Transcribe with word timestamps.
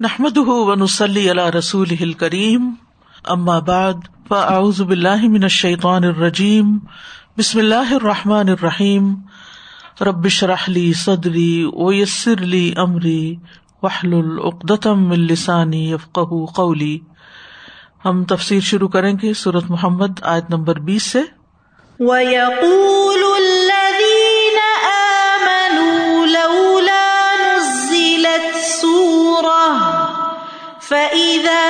نحمد 0.00 0.38
ونسلی 0.38 1.30
علی 1.30 1.42
رسول 1.54 2.12
کریم 2.12 2.70
اما 3.24 3.58
بعد 3.58 3.94
فاعوذ 4.28 4.80
باللہ 4.80 5.28
من 5.28 5.42
الشیطان 5.42 6.04
الرجیم 6.04 6.78
بسم 7.38 7.58
اللہ 7.58 7.92
الرحمٰن 7.94 8.48
الرحیم 8.48 9.14
ربش 10.00 10.44
رحلی 10.44 10.92
صدری 10.92 11.64
ویسر 11.64 12.40
لی 12.40 12.72
امری 12.76 13.36
وحل 13.82 14.14
العقدم 14.14 15.10
السانی 15.10 15.90
یفق 15.90 16.18
قولی 16.54 16.98
ہم 18.04 18.24
تفسیر 18.24 18.60
شروع 18.60 18.88
کریں 18.88 19.14
گے 19.22 19.34
صورت 19.34 19.70
محمد، 19.70 20.22
آیت 20.22 20.50
نمبر 20.50 20.78
بیس 20.78 21.02
سے۔ 21.02 21.20
وَيَقُولُ 22.00 23.29
فَإِذَا 30.90 31.66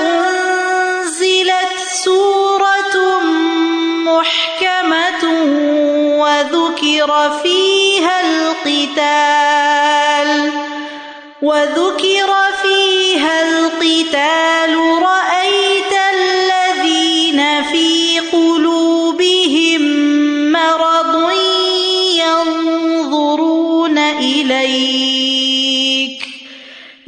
أُنزِلَتْ 0.00 1.78
سُورَةٌ 2.04 2.96
مُحْكَمَةٌ 4.10 5.22
وَذُكِرَ 6.22 7.10
فِيهَا 7.42 8.16
الْقِتَالُ 8.26 9.50
وَذُكِرَ 11.42 12.30
فِيهَا 12.62 13.34
الْقِتَالُ 13.42 14.47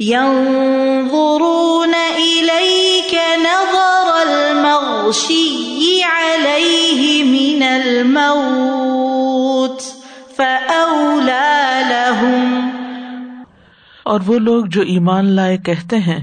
يَنظُرُونَ 0.03 1.93
إِلَيْكَ 2.15 3.15
نَظَرَ 3.37 4.21
الْمَغْشِيِّ 4.21 6.03
عَلَيْهِ 6.03 7.23
مِنَ 7.23 7.63
الْمَوْتِ 7.63 9.81
فَأَوْلَىٰ 10.35 11.89
لَهُمْ. 11.89 12.71
اور 14.03 14.19
وہ 14.25 14.39
لوگ 14.39 14.65
جو 14.65 14.81
ایمان 14.81 15.25
لائے 15.25 15.57
کہتے 15.57 15.97
ہیں، 15.97 16.19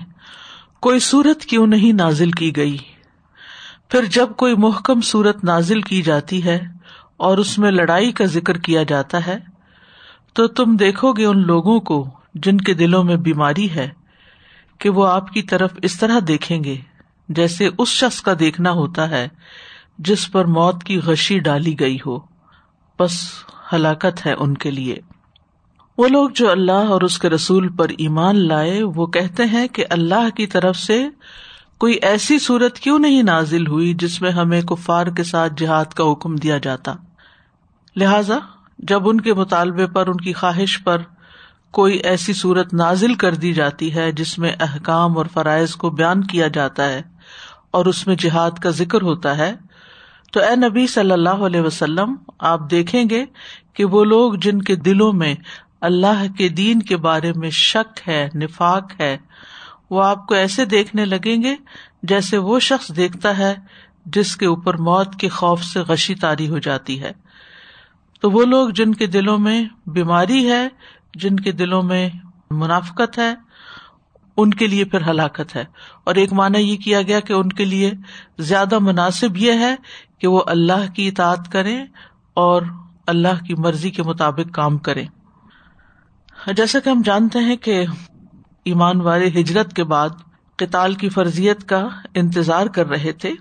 کوئی 0.80 0.98
صورت 0.98 1.40
کیوں 1.40 1.66
نہیں 1.66 1.92
نازل 1.92 2.30
کی 2.30 2.56
گئی؟ 2.56 2.76
پھر 3.90 4.04
جب 4.04 4.28
کوئی 4.36 4.56
محکم 4.56 5.00
صورت 5.00 5.44
نازل 5.44 5.80
کی 5.80 6.02
جاتی 6.02 6.44
ہے 6.44 6.60
اور 7.16 7.38
اس 7.38 7.58
میں 7.58 7.70
لڑائی 7.70 8.12
کا 8.12 8.24
ذکر 8.24 8.58
کیا 8.58 8.82
جاتا 8.82 9.26
ہے، 9.26 9.38
تو 10.32 10.46
تم 10.46 10.76
دیکھو 10.76 11.12
گے 11.12 11.24
ان 11.24 11.46
لوگوں 11.46 11.80
کو 11.80 12.10
جن 12.34 12.58
کے 12.58 12.74
دلوں 12.74 13.04
میں 13.04 13.16
بیماری 13.16 13.70
ہے، 13.70 13.88
کہ 14.78 14.90
وہ 14.90 15.06
آپ 15.06 15.32
کی 15.32 15.42
طرف 15.42 15.70
اس 15.82 15.98
طرح 15.98 16.18
دیکھیں 16.28 16.64
گے، 16.64 16.76
جیسے 17.28 17.68
اس 17.78 17.88
شخص 17.88 18.20
کا 18.20 18.32
دیکھنا 18.38 18.70
ہوتا 18.70 19.10
ہے، 19.10 19.28
جس 19.98 20.32
پر 20.32 20.44
موت 20.44 20.84
کی 20.84 20.98
غشی 20.98 21.38
ڈالی 21.38 21.80
گئی 21.80 21.98
ہو۔ 22.06 22.18
بس 22.98 23.28
ہلاکت 23.72 24.26
ہے 24.26 24.32
ان 24.32 24.54
کے 24.54 24.70
لیے۔ 24.70 24.96
وہ 25.98 26.08
لوگ 26.08 26.30
جو 26.34 26.50
اللہ 26.50 26.72
اور 26.72 27.00
اس 27.00 27.18
کے 27.18 27.30
رسول 27.30 27.68
پر 27.68 27.88
ایمان 27.88 28.48
لائے، 28.48 28.82
وہ 28.82 29.06
کہتے 29.06 29.44
ہیں 29.44 29.68
کہ 29.68 29.84
اللہ 29.90 30.36
کی 30.36 30.46
طرف 30.46 30.76
سے 30.76 31.08
کوئی 31.78 31.94
ایسی 31.94 32.38
صورت 32.38 32.78
کیوں 32.78 32.98
نہیں 32.98 33.22
نازل 33.22 33.66
ہوئی 33.66 33.94
جس 33.94 34.22
میں 34.22 34.30
ہمیں 34.30 34.62
کفار 34.62 35.06
کے 35.06 35.22
ساتھ 35.22 35.52
جہاد 35.56 35.84
کا 35.84 36.12
حکم 36.12 36.36
دیا 36.36 36.58
جاتا۔ 36.58 36.94
لہذا، 37.96 38.38
جب 38.78 39.08
ان 39.08 39.20
کے 39.20 39.34
مطالبے 39.34 39.86
پر، 39.86 40.06
ان 40.06 40.16
کی 40.16 40.32
خواہش 40.32 40.84
پر 40.84 40.98
کوئی 41.70 41.96
ایسی 41.96 42.32
صورت 42.32 42.74
نازل 42.74 43.14
کر 43.14 43.34
دی 43.34 43.52
جاتی 43.52 43.94
ہے 43.94 44.12
جس 44.12 44.38
میں 44.38 44.52
احکام 44.60 45.18
اور 45.18 45.26
فرائض 45.32 45.74
کو 45.74 45.90
بیان 45.90 46.24
کیا 46.24 46.48
جاتا 46.48 46.88
ہے 46.88 47.02
اور 47.70 47.86
اس 47.86 48.06
میں 48.06 48.16
جہاد 48.16 48.50
کا 48.50 48.70
ذکر 48.70 49.02
ہوتا 49.02 49.36
ہے، 49.38 49.54
تو 50.32 50.40
اے 50.40 50.56
نبی 50.56 50.86
صلی 50.86 51.12
اللہ 51.12 51.44
علیہ 51.46 51.60
وسلم، 51.60 52.14
آپ 52.38 52.70
دیکھیں 52.70 53.04
گے 53.10 53.24
کہ 53.72 53.84
وہ 53.84 54.04
لوگ 54.04 54.32
جن 54.32 54.62
کے 54.62 54.76
دلوں 54.76 55.12
میں 55.12 55.34
اللہ 55.80 56.24
کے 56.38 56.48
دین 56.48 56.82
کے 56.82 56.96
بارے 56.96 57.32
میں 57.32 57.50
شک 57.50 58.08
ہے، 58.08 58.28
نفاق 58.34 58.92
ہے، 59.00 59.18
وہ 59.90 60.04
آپ 60.04 60.26
کو 60.26 60.34
ایسے 60.34 60.64
دیکھنے 60.64 61.04
لگیں 61.04 61.42
گے 61.42 61.56
جیسے 62.02 62.38
وہ 62.38 62.60
شخص 62.60 62.96
دیکھتا 62.96 63.38
ہے 63.38 63.54
جس 64.06 64.36
کے 64.36 64.46
اوپر 64.46 64.76
موت 64.76 65.16
کے 65.16 65.28
خوف 65.28 65.62
سے 65.62 65.80
غشی 65.80 66.14
تاری 66.14 66.48
ہو 66.48 66.58
جاتی 66.58 67.02
ہے۔ 67.02 67.12
تو 68.20 68.30
وہ 68.30 68.44
لوگ 68.44 68.68
جن 68.68 68.94
کے 68.94 69.06
دلوں 69.06 69.38
میں 69.38 69.64
بیماری 69.86 70.50
ہے 70.50 70.68
جن 71.14 71.36
کے 71.36 71.52
دلوں 71.52 71.82
میں 71.82 72.10
منافقت 72.50 73.18
ہے، 73.18 73.34
ان 74.36 74.50
کے 74.50 74.66
لیے 74.66 74.84
پھر 74.84 75.10
ہلاکت 75.10 75.56
ہے۔ 75.56 75.64
اور 76.04 76.14
ایک 76.14 76.32
معنی 76.32 76.58
یہ 76.58 76.76
کیا 76.76 77.02
گیا 77.02 77.20
کہ 77.20 77.32
ان 77.32 77.48
کے 77.48 77.64
لیے 77.64 77.92
زیادہ 78.38 78.78
مناسب 78.78 79.36
یہ 79.36 79.52
ہے 79.52 79.76
کہ 80.18 80.26
وہ 80.26 80.42
اللہ 80.46 80.92
کی 80.94 81.08
اطاعت 81.08 81.52
کریں 81.52 81.86
اور 82.34 82.62
اللہ 83.06 83.44
کی 83.46 83.54
مرضی 83.54 83.90
کے 83.90 84.02
مطابق 84.02 84.54
کام 84.54 84.78
کریں۔ 84.78 85.06
جیسا 86.56 86.78
کہ 86.80 86.88
ہم 86.88 87.02
جانتے 87.04 87.38
ہیں 87.38 87.56
کہ 87.56 87.86
ایمان 88.64 89.00
والے 89.00 89.28
ہجرت 89.28 89.72
کے 89.72 89.84
بعد 89.84 90.08
قتال 90.56 90.94
کی 90.94 91.08
فرضیت 91.08 91.68
کا 91.68 91.88
انتظار 92.14 92.66
کر 92.66 92.88
رہے 92.88 93.12
تھے، 93.12 93.34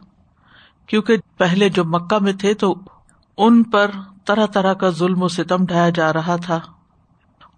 کیونکہ 0.88 1.18
پہلے 1.38 1.70
جو 1.70 1.84
مکہ 1.86 2.24
میں 2.24 2.34
تھے 2.34 2.54
تو 2.54 2.76
ان 3.38 3.64
پر 3.64 3.92
طرح 4.26 4.46
طرح 4.46 4.74
کا 4.74 4.90
ظلم 4.90 5.24
و 5.24 5.28
ستم 5.28 5.66
ڈھایا 5.66 5.90
جا 5.90 6.14
رہا 6.14 6.36
تھا۔ 6.36 6.60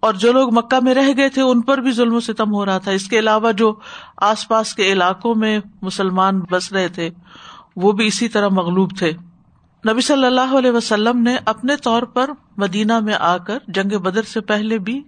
اور 0.00 0.14
جو 0.14 0.32
لوگ 0.32 0.54
مکہ 0.54 0.78
میں 0.82 0.94
رہ 0.94 1.08
گئے 1.16 1.28
تھے 1.28 1.42
ان 1.42 1.60
پر 1.60 1.78
بھی 1.78 1.92
ظلم 1.92 2.14
و 2.14 2.20
ستم 2.20 2.54
ہو 2.54 2.66
رہا 2.66 2.78
تھا۔ 2.78 2.90
اس 2.90 3.08
کے 3.08 3.18
علاوہ 3.18 3.52
جو 3.52 3.74
آس 4.16 4.48
پاس 4.48 4.74
کے 4.74 4.92
علاقوں 4.92 5.34
میں 5.34 5.60
مسلمان 5.82 6.40
بس 6.40 6.72
رہے 6.72 6.88
تھے، 6.88 7.10
وہ 7.76 7.92
بھی 7.92 8.06
اسی 8.06 8.28
طرح 8.28 8.48
مغلوب 8.48 8.90
تھے۔ 8.98 9.12
نبی 9.90 10.00
صلی 10.00 10.26
اللہ 10.26 10.58
علیہ 10.58 10.70
وسلم 10.70 11.22
نے 11.22 11.36
اپنے 11.46 11.76
طور 11.76 12.02
پر 12.02 12.30
مدینہ 12.56 13.00
میں 13.00 13.14
آ 13.14 13.36
کر 13.36 13.58
جنگ 13.68 13.98
بدر 13.98 14.22
سے 14.22 14.40
پہلے 14.40 14.78
بھی 14.78 15.02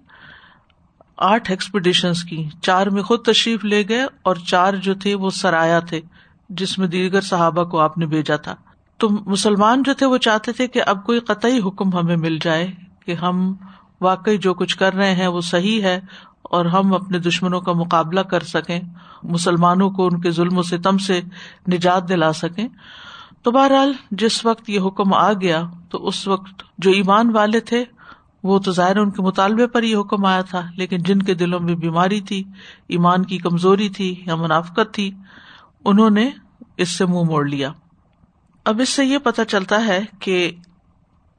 آٹھ 1.17 1.51
ایکسپیڈیشن 1.51 2.13
کی۔ 2.29 2.49
چار 2.63 2.87
میں 2.87 3.03
خود 3.03 3.23
تشریف 3.23 3.65
لے 3.65 3.83
گئے 3.89 4.03
اور 4.23 4.37
چار 4.37 4.73
جو 4.73 4.95
تھے 4.95 5.15
وہ 5.15 5.31
سرایا 5.31 5.81
تھے، 5.81 6.01
جس 6.49 6.79
میں 6.79 6.89
دیگر 6.89 7.21
صحابہ 7.21 7.65
کو 7.65 7.79
آپ 7.79 7.99
نے 7.99 8.07
بھیجا 8.07 8.37
تھا۔ 8.37 8.55
تو 8.97 9.09
مسلمان 9.11 9.83
جو 9.83 9.95
تھے 9.95 10.07
وہ 10.07 10.19
چاہتے 10.19 10.53
تھے 10.53 10.69
کہ 10.69 10.83
اب 10.87 11.07
کوئی 11.07 11.21
قطعی 11.21 11.59
حکم 11.59 11.99
ہمیں 11.99 12.17
مل 12.17 12.39
جائے 12.43 12.73
کہ 13.07 13.13
ہم 13.13 13.55
واقعی 14.03 14.39
جو 14.39 14.55
کچھ 14.55 14.79
کر 14.79 14.95
رہے 14.95 15.15
ہیں 15.15 15.27
وہ 15.27 15.41
صحیح 15.41 15.83
ہے 15.83 16.01
اور 16.43 16.65
ہم 16.65 16.95
اپنے 16.95 17.19
دشمنوں 17.19 17.61
کا 17.61 17.73
مقابلہ 17.73 18.21
کر 18.21 18.41
سکیں، 18.41 18.81
مسلمانوں 19.23 19.91
کو 19.91 20.07
ان 20.07 20.21
کے 20.21 20.31
ظلم 20.31 20.59
و 20.59 20.63
ستم 20.63 20.99
سے 20.99 21.21
نجات 21.73 22.09
دلا 22.09 22.33
سکیں۔ 22.33 22.69
تو 23.43 23.51
بہرحال 23.51 23.93
جس 24.11 24.47
وقت 24.47 24.71
یہ 24.71 24.81
حکم 24.87 25.15
آ 25.15 25.33
گیا، 25.33 25.63
تو 25.91 26.07
اس 26.07 26.29
وقت 26.29 26.63
جو 26.79 26.91
ایمان 26.91 27.37
والے 27.37 27.61
تھے، 27.61 27.85
وہ 28.43 28.59
تو 28.59 28.73
ظاہر 28.73 28.97
ان 28.97 29.11
کے 29.11 29.23
مطالبے 29.23 29.67
پر 29.67 29.83
یہ 29.83 29.97
حکم 29.97 30.25
آیا 30.25 30.43
تھا، 30.43 30.63
لیکن 30.77 30.99
جن 30.99 31.19
کے 31.19 31.35
دلوں 31.35 31.61
میں 31.61 31.75
بیماری 31.75 32.21
تھی، 32.21 32.45
ایمان 32.89 33.25
کی 33.25 33.39
کمزوری 33.39 33.89
تھی 33.89 34.23
یا 34.27 34.35
منافقت 34.35 34.95
تھی، 34.95 35.11
انہوں 35.85 36.11
نے 36.11 36.31
اس 36.77 36.99
سے 36.99 37.07
منہ 37.07 37.23
موڑ 37.23 37.49
لیا۔ 37.49 37.73
اب 38.65 38.81
اس 38.81 38.89
سے 38.89 39.05
یہ 39.05 39.19
پتا 39.19 39.45
چلتا 39.45 39.87
ہے 39.87 40.01
کہ 40.19 40.51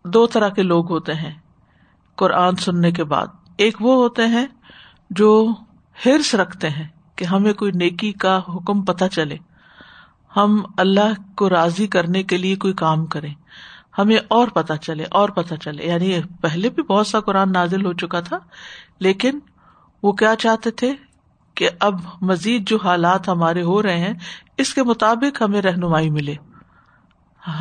دو 0.05 0.27
طرح 0.27 0.49
کے 0.49 0.63
لوگ 0.63 0.91
ہوتے 0.91 1.13
ہیں۔ 1.13 1.31
قرآن 2.15 2.55
سننے 2.55 2.91
کے 2.91 3.03
بعد۔ 3.03 3.27
ایک 3.57 3.77
وہ 3.81 3.95
ہوتے 3.95 4.27
ہیں 4.27 4.45
جو 5.09 5.53
ہرس 6.05 6.35
رکھتے 6.35 6.69
ہیں 6.69 6.87
کہ 7.15 7.25
ہمیں 7.25 7.53
کوئی 7.53 7.71
نیکی 7.71 8.11
کا 8.11 8.37
حکم 8.37 8.81
پتہ 8.81 9.05
چلے۔ 9.05 9.37
ہم 10.35 10.61
اللہ 10.77 11.33
کو 11.35 11.49
راضی 11.49 11.87
کرنے 11.87 12.23
کے 12.23 12.37
لیے 12.37 12.55
کوئی 12.55 12.73
کام 12.73 13.05
کریں۔ 13.05 13.33
ہمیں 13.97 14.17
اور 14.27 14.47
پتا 14.47 14.77
چلے، 14.77 15.03
اور 15.11 15.29
پتا 15.29 15.57
چلے۔ 15.57 15.85
یعنی 15.85 16.19
پہلے 16.41 16.69
بھی 16.69 16.83
بہت 16.83 17.07
سا 17.07 17.19
قرآن 17.19 17.51
نازل 17.51 17.85
ہو 17.85 17.93
چکا 17.93 18.19
تھا، 18.19 18.37
لیکن 18.99 19.39
وہ 20.03 20.11
کیا 20.11 20.35
چاہتے 20.35 20.71
تھے 20.71 20.93
کہ 21.55 21.69
اب 21.79 21.99
مزید 22.21 22.67
جو 22.67 22.77
حالات 22.83 23.29
ہمارے 23.29 23.61
ہو 23.61 23.83
رہے 23.83 23.97
ہیں، 23.97 24.13
اس 24.57 24.73
کے 24.73 24.83
مطابق 24.83 25.41
ہمیں 25.41 25.61
رہنمائی 25.61 26.09
ملے۔ 26.09 26.35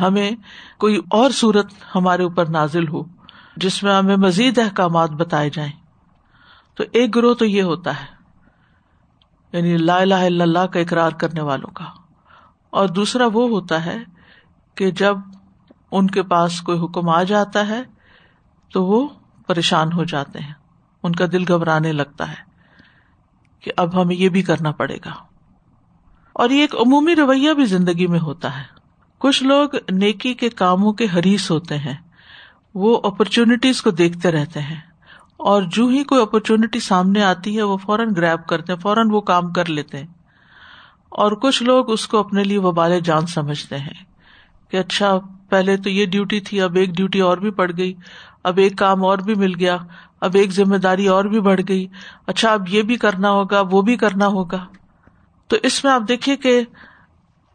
ہمیں 0.01 0.31
کوئی 0.77 1.01
اور 1.09 1.31
صورت 1.31 1.73
ہمارے 1.95 2.23
اوپر 2.23 2.49
نازل 2.49 2.87
ہو۔ 2.87 3.03
جس 3.55 3.83
میں 3.83 3.95
ہمیں 3.95 4.15
مزید 4.15 4.59
احکامات 4.59 5.09
بتائے 5.09 5.49
جائیں۔ 5.49 5.71
تو 6.75 6.83
ایک 6.91 7.15
گروہ 7.15 7.33
تو 7.33 7.45
یہ 7.45 7.63
ہوتا 7.63 8.01
ہے 8.01 8.23
یعنی 9.53 9.77
لا 9.77 9.97
الہ 9.97 10.13
الا 10.13 10.43
اللہ 10.43 10.59
کا 10.59 10.79
اقرار 10.79 11.11
کرنے 11.11 11.41
والوں 11.41 11.69
کا۔ 11.69 11.85
اور 12.69 12.87
دوسرا 12.87 13.25
وہ 13.33 13.49
ہوتا 13.49 13.85
ہے 13.85 13.97
کہ 14.75 14.91
جب 14.91 15.17
ان 15.91 16.07
کے 16.07 16.23
پاس 16.23 16.61
کوئی 16.61 16.79
حکم 16.79 17.09
آ 17.09 17.23
جاتا 17.23 17.67
ہے، 17.67 17.83
تو 18.73 18.85
وہ 18.85 19.09
پریشان 19.47 19.93
ہو 19.93 20.03
جاتے 20.03 20.39
ہیں۔ 20.39 20.53
ان 21.03 21.15
کا 21.15 21.25
دل 21.31 21.43
گھبرانے 21.47 21.91
لگتا 21.91 22.29
ہے 22.29 22.53
کہ 23.59 23.71
اب 23.77 24.01
ہمیں 24.01 24.15
یہ 24.15 24.29
بھی 24.29 24.41
کرنا 24.41 24.71
پڑے 24.71 24.97
گا۔ 25.05 25.11
اور 26.33 26.49
یہ 26.49 26.61
ایک 26.61 26.75
عمومی 26.75 27.15
رویہ 27.15 27.53
بھی 27.53 27.65
زندگی 27.65 28.07
میں 28.07 28.19
ہوتا 28.19 28.57
ہے۔ 28.57 28.63
کچھ 29.17 29.43
لوگ 29.43 29.69
نیکی 29.91 30.33
کے 30.33 30.49
کاموں 30.49 30.93
کے 30.93 31.05
حریث 31.13 31.51
ہوتے 31.51 31.77
ہیں۔ 31.77 32.02
وہ 32.75 33.01
اپرچونیٹیز 33.03 33.81
کو 33.81 33.91
دیکھتے 33.91 34.31
رہتے 34.31 34.61
ہیں۔ 34.61 34.81
اور 35.37 35.61
جو 35.61 35.87
ہی 35.87 36.03
کوئی 36.03 36.21
اپرچونٹی 36.21 36.79
سامنے 36.79 37.23
آتی 37.23 37.57
ہے، 37.57 37.61
وہ 37.61 37.77
فوراً 37.77 38.09
گریب 38.17 38.47
کرتے 38.47 38.73
ہیں، 38.73 38.79
فوراً 38.79 39.11
وہ 39.11 39.21
کام 39.21 39.53
کر 39.53 39.69
لیتے 39.69 39.97
ہیں۔ 39.97 40.07
اور 41.09 41.31
کچھ 41.31 41.63
لوگ 41.63 41.91
اس 41.91 42.07
کو 42.07 42.17
اپنے 42.17 42.43
لیے 42.43 42.57
وبال 42.57 42.99
جان 42.99 43.25
سمجھتے 43.25 43.77
ہیں 43.77 44.05
کہ 44.71 44.77
اچھا 44.77 45.19
پہلے 45.49 45.77
تو 45.77 45.89
یہ 45.89 46.05
ڈیوٹی 46.05 46.39
تھی، 46.39 46.61
اب 46.61 46.75
ایک 46.75 46.89
ڈیوٹی 46.89 47.19
اور 47.19 47.37
بھی 47.37 47.51
پڑ 47.51 47.71
گئی، 47.77 47.93
اب 48.43 48.57
ایک 48.57 48.77
کام 48.77 49.05
اور 49.05 49.17
بھی 49.17 49.35
مل 49.35 49.55
گیا، 49.59 49.77
اب 50.21 50.31
ایک 50.33 50.51
ذمہ 50.51 50.75
داری 50.75 51.07
اور 51.07 51.25
بھی 51.25 51.39
بڑھ 51.41 51.61
گئی۔ 51.67 51.87
اچھا 52.27 52.53
اب 52.53 52.69
یہ 52.69 52.81
بھی 52.81 52.95
کرنا 52.95 53.31
ہوگا، 53.31 53.61
وہ 53.71 53.81
بھی 53.81 53.97
کرنا 53.97 54.27
ہوگا۔ 54.27 54.65
تو 55.47 55.55
اس 55.63 55.83
میں 55.83 55.91
آپ 55.91 56.01
دیکھیے 56.07 56.35
کہ 56.35 56.61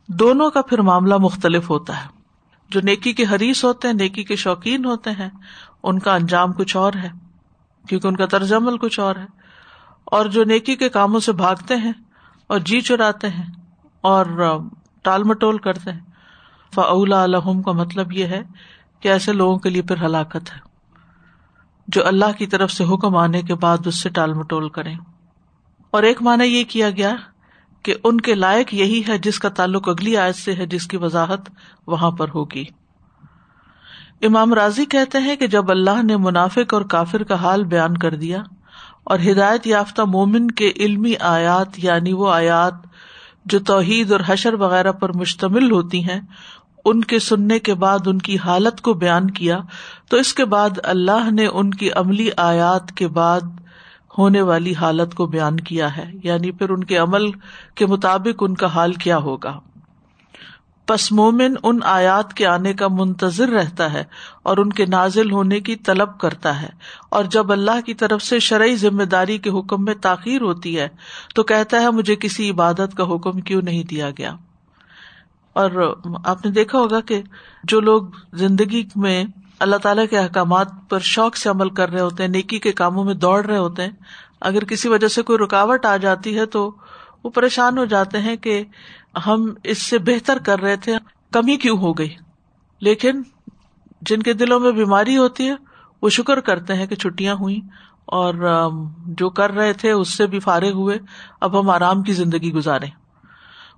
دونوں 0.09 0.51
کا 0.51 0.63
پھر 0.63 0.81
معاملہ 0.81 1.15
مختلف 1.17 1.71
ہوتا 1.71 2.05
ہے۔ 2.05 2.18
جو 2.71 2.81
نیکی 2.81 3.13
کے 3.13 3.25
حریث 3.35 3.65
ہوتے 3.65 3.89
ہیں، 3.89 3.95
نیکی 3.95 4.25
کے 4.25 4.37
شوقین 4.37 4.85
ہوتے 4.85 5.11
ہیں، 5.11 5.29
ان 5.83 5.99
کا 5.99 6.15
انجام 6.15 6.53
کچھ 6.53 6.77
اور 6.77 6.93
ہے، 7.03 7.09
کیونکہ 7.89 8.09
ان 8.09 8.17
کا 8.17 8.27
طرز 8.27 8.53
عمل 8.53 8.79
کچھ 8.79 9.01
اور 9.01 9.17
ہے۔ 9.17 9.27
اور 10.05 10.27
جو 10.27 10.45
نیکی 10.45 10.77
کے 10.77 10.89
کاموں 10.89 11.21
سے 11.21 11.33
بھاگتے 11.33 11.77
ہیں 11.77 11.93
اور 12.47 12.59
جی 12.59 12.81
چراتے 12.81 13.29
ہیں 13.29 13.47
اور 14.01 14.27
ٹال 15.03 15.25
مٹول 15.25 15.59
کرتے 15.59 15.93
ہیں 15.93 16.01
فلا 16.75 17.23
الحم 17.23 17.63
کا 17.63 17.73
مطلب 17.73 18.13
یہ 18.13 18.27
ہے 18.27 18.43
کہ 19.01 19.09
ایسے 19.09 19.33
لوگوں 19.33 19.57
کے 19.57 19.71
لیے 19.71 19.83
پھر 19.83 20.07
ہلاکت 20.07 20.53
ہے، 20.57 20.59
جو 21.89 22.07
اللہ 22.07 22.33
کی 22.39 22.47
طرف 22.47 22.73
سے 22.73 22.85
حکم 22.85 23.17
آنے 23.17 23.43
کے 23.43 23.55
بعد 23.55 23.87
اس 23.87 24.03
سے 24.03 24.09
ٹال 24.09 24.35
مٹول 24.35 24.69
کریں۔ 24.69 24.97
اور 25.91 26.03
ایک 26.03 26.23
معنی 26.23 26.45
یہ 26.45 26.65
کیا 26.65 26.91
گیا 26.91 27.15
کہ 27.83 27.95
ان 28.05 28.21
کے 28.21 28.35
لائق 28.35 28.75
یہی 28.75 29.03
ہے 29.09 29.19
جس 29.19 29.39
کا 29.39 29.49
تعلق 29.49 29.89
اگلی 29.89 30.17
آیت 30.17 30.37
سے 30.37 30.55
ہے، 30.55 30.67
جس 30.67 30.87
کی 30.87 30.97
وضاحت 30.97 31.51
وہاں 31.87 32.11
پر 32.11 32.29
ہوگی۔ 32.35 32.65
امام 34.23 34.55
راضی 34.55 34.85
کہتے 34.85 35.19
ہیں 35.19 35.37
کہ 35.37 35.47
جب 35.47 35.71
اللہ 35.71 36.03
نے 36.03 36.17
منافق 36.17 36.75
اور 36.75 36.83
کافر 36.83 37.23
کا 37.23 37.35
حال 37.35 37.65
بیان 37.65 37.97
کر 37.97 38.15
دیا 38.15 38.43
اور 39.05 39.19
ہدایت 39.19 39.67
یافتہ 39.67 40.03
مومن 40.03 40.51
کے 40.51 40.73
علمی 40.77 41.15
آیات 41.21 41.69
یعنی 41.77 42.13
وہ 42.13 42.31
آیات 42.31 42.75
جو 43.45 43.59
توحید 43.59 44.13
اور 44.13 44.21
حشر 44.27 44.55
وغیرہ 44.55 44.93
پر 44.93 45.17
مشتمل 45.17 45.71
ہوتی 45.71 46.05
ہیں، 46.05 46.21
ان 46.85 47.01
کے 47.01 47.19
سننے 47.19 47.59
کے 47.59 47.75
بعد 47.75 47.99
ان 48.07 48.19
کی 48.19 48.39
حالت 48.39 48.81
کو 48.81 48.95
بیان 48.95 49.31
کیا، 49.31 49.61
تو 50.09 50.17
اس 50.17 50.35
کے 50.35 50.45
بعد 50.45 50.79
اللہ 50.83 51.31
نے 51.31 51.47
ان 51.47 51.71
کی 51.71 51.91
عملی 51.91 52.29
آیات 52.37 52.93
کے 52.93 53.09
بعد 53.09 53.41
ہونے 54.19 54.43
والی 54.43 54.75
حالت 54.75 55.15
کو 55.15 55.27
بیان 55.27 55.57
کیا 55.57 55.97
ہے 55.97 56.13
یعنی 56.25 56.51
پھر 56.51 56.71
ان 56.71 56.85
کے 56.85 56.97
عمل 56.97 57.31
کے 57.75 57.87
مطابق 57.87 58.43
ان 58.43 58.55
کا 58.55 58.67
حال 58.67 58.93
کیا 58.93 59.19
ہوگا۔ 59.19 59.61
پس 60.87 61.13
مومن 61.13 61.55
ان 61.63 61.79
آیات 61.85 62.35
کے 62.35 62.47
آنے 62.47 62.73
کا 62.73 62.89
منتظر 62.91 63.49
رہتا 63.49 63.93
ہے 63.93 64.05
اور 64.43 64.57
ان 64.57 64.71
کے 64.71 64.87
نازل 64.87 65.31
ہونے 65.31 65.61
کی 65.61 65.77
طلب 65.77 66.19
کرتا 66.19 66.63
ہے۔ 66.63 66.69
اور 67.09 67.25
جب 67.25 67.53
اللہ 67.53 67.81
کی 67.87 67.95
طرف 67.95 68.23
سے 68.23 68.39
شرعی 68.39 68.77
ذمہ 68.77 69.03
داری 69.03 69.39
کے 69.39 69.51
حکم 69.51 69.85
میں 69.85 69.95
تاخیر 69.95 70.41
ہوتی 70.41 70.79
ہے، 70.79 70.89
تو 71.35 71.43
کہتا 71.43 71.81
ہے، 71.81 71.91
مجھے 71.91 72.17
کسی 72.17 72.51
عبادت 72.51 72.97
کا 72.97 73.15
حکم 73.15 73.41
کیوں 73.41 73.63
نہیں 73.63 73.85
دیا 73.85 74.11
گیا؟ 74.11 74.37
اور 75.53 75.97
آپ 76.25 76.47
نے 76.47 76.53
دیکھا 76.53 76.79
ہوگا 76.79 77.01
کہ 77.01 77.23
جو 77.65 77.81
لوگ 77.81 78.03
زندگی 78.33 78.85
میں 78.97 79.25
اللہ 79.59 79.77
تعالیٰ 79.77 80.05
کے 80.11 80.19
احکامات 80.19 80.69
پر 80.89 80.99
شوق 80.99 81.37
سے 81.37 81.49
عمل 81.49 81.71
کر 81.71 81.91
رہے 81.91 82.01
ہوتے 82.01 82.23
ہیں، 82.23 82.31
نیکی 82.31 82.59
کے 82.59 82.73
کاموں 82.73 83.05
میں 83.05 83.15
دوڑ 83.15 83.47
رہے 83.47 83.59
ہوتے 83.59 83.83
ہیں۔ 83.83 83.91
اگر 84.41 84.65
کسی 84.65 84.89
وجہ 84.89 85.09
سے 85.09 85.23
کوئی 85.23 85.39
رکاوٹ 85.39 85.87
آ 85.87 85.97
جاتی 85.97 86.39
ہے 86.39 86.47
تو 86.47 86.73
وہ 87.25 87.31
پریشان 87.31 87.79
ہو 87.79 87.85
جاتے 87.85 88.19
ہیں 88.19 88.37
کہ 88.37 88.65
ہم 89.27 89.55
اس 89.65 89.83
سے 89.83 89.99
بہتر 89.99 90.39
کر 90.39 90.61
رہے 90.61 90.77
تھے 90.77 90.95
کمی 91.33 91.57
کیوں 91.57 91.79
ہو 91.79 91.93
گئی۔ 91.93 92.15
لیکن 92.81 93.23
جن 94.03 94.23
کے 94.23 94.33
دلوں 94.33 94.61
میں 94.61 94.73
بیماری 94.73 95.17
ہوتی 95.17 95.49
ہے، 95.49 95.55
وہ 96.03 96.09
شکر 96.09 96.41
کرتے 96.41 96.75
ہیں 96.75 96.87
کہ 96.87 96.95
چھٹیاں 96.95 97.35
ہوئی 97.35 97.61
اور 98.05 98.35
جو 99.07 99.31
کر 99.31 99.53
رہے 99.53 99.73
تھے 99.73 99.91
اس 99.91 100.17
سے 100.17 100.27
بھی 100.27 100.41
فارغ 100.41 100.73
ہوئے۔ 100.73 100.99
اب 101.41 101.61
ہم 101.61 101.71
آرام 101.71 102.03
کی 102.03 102.13
زندگی 102.13 102.53
گزارے 102.53 102.87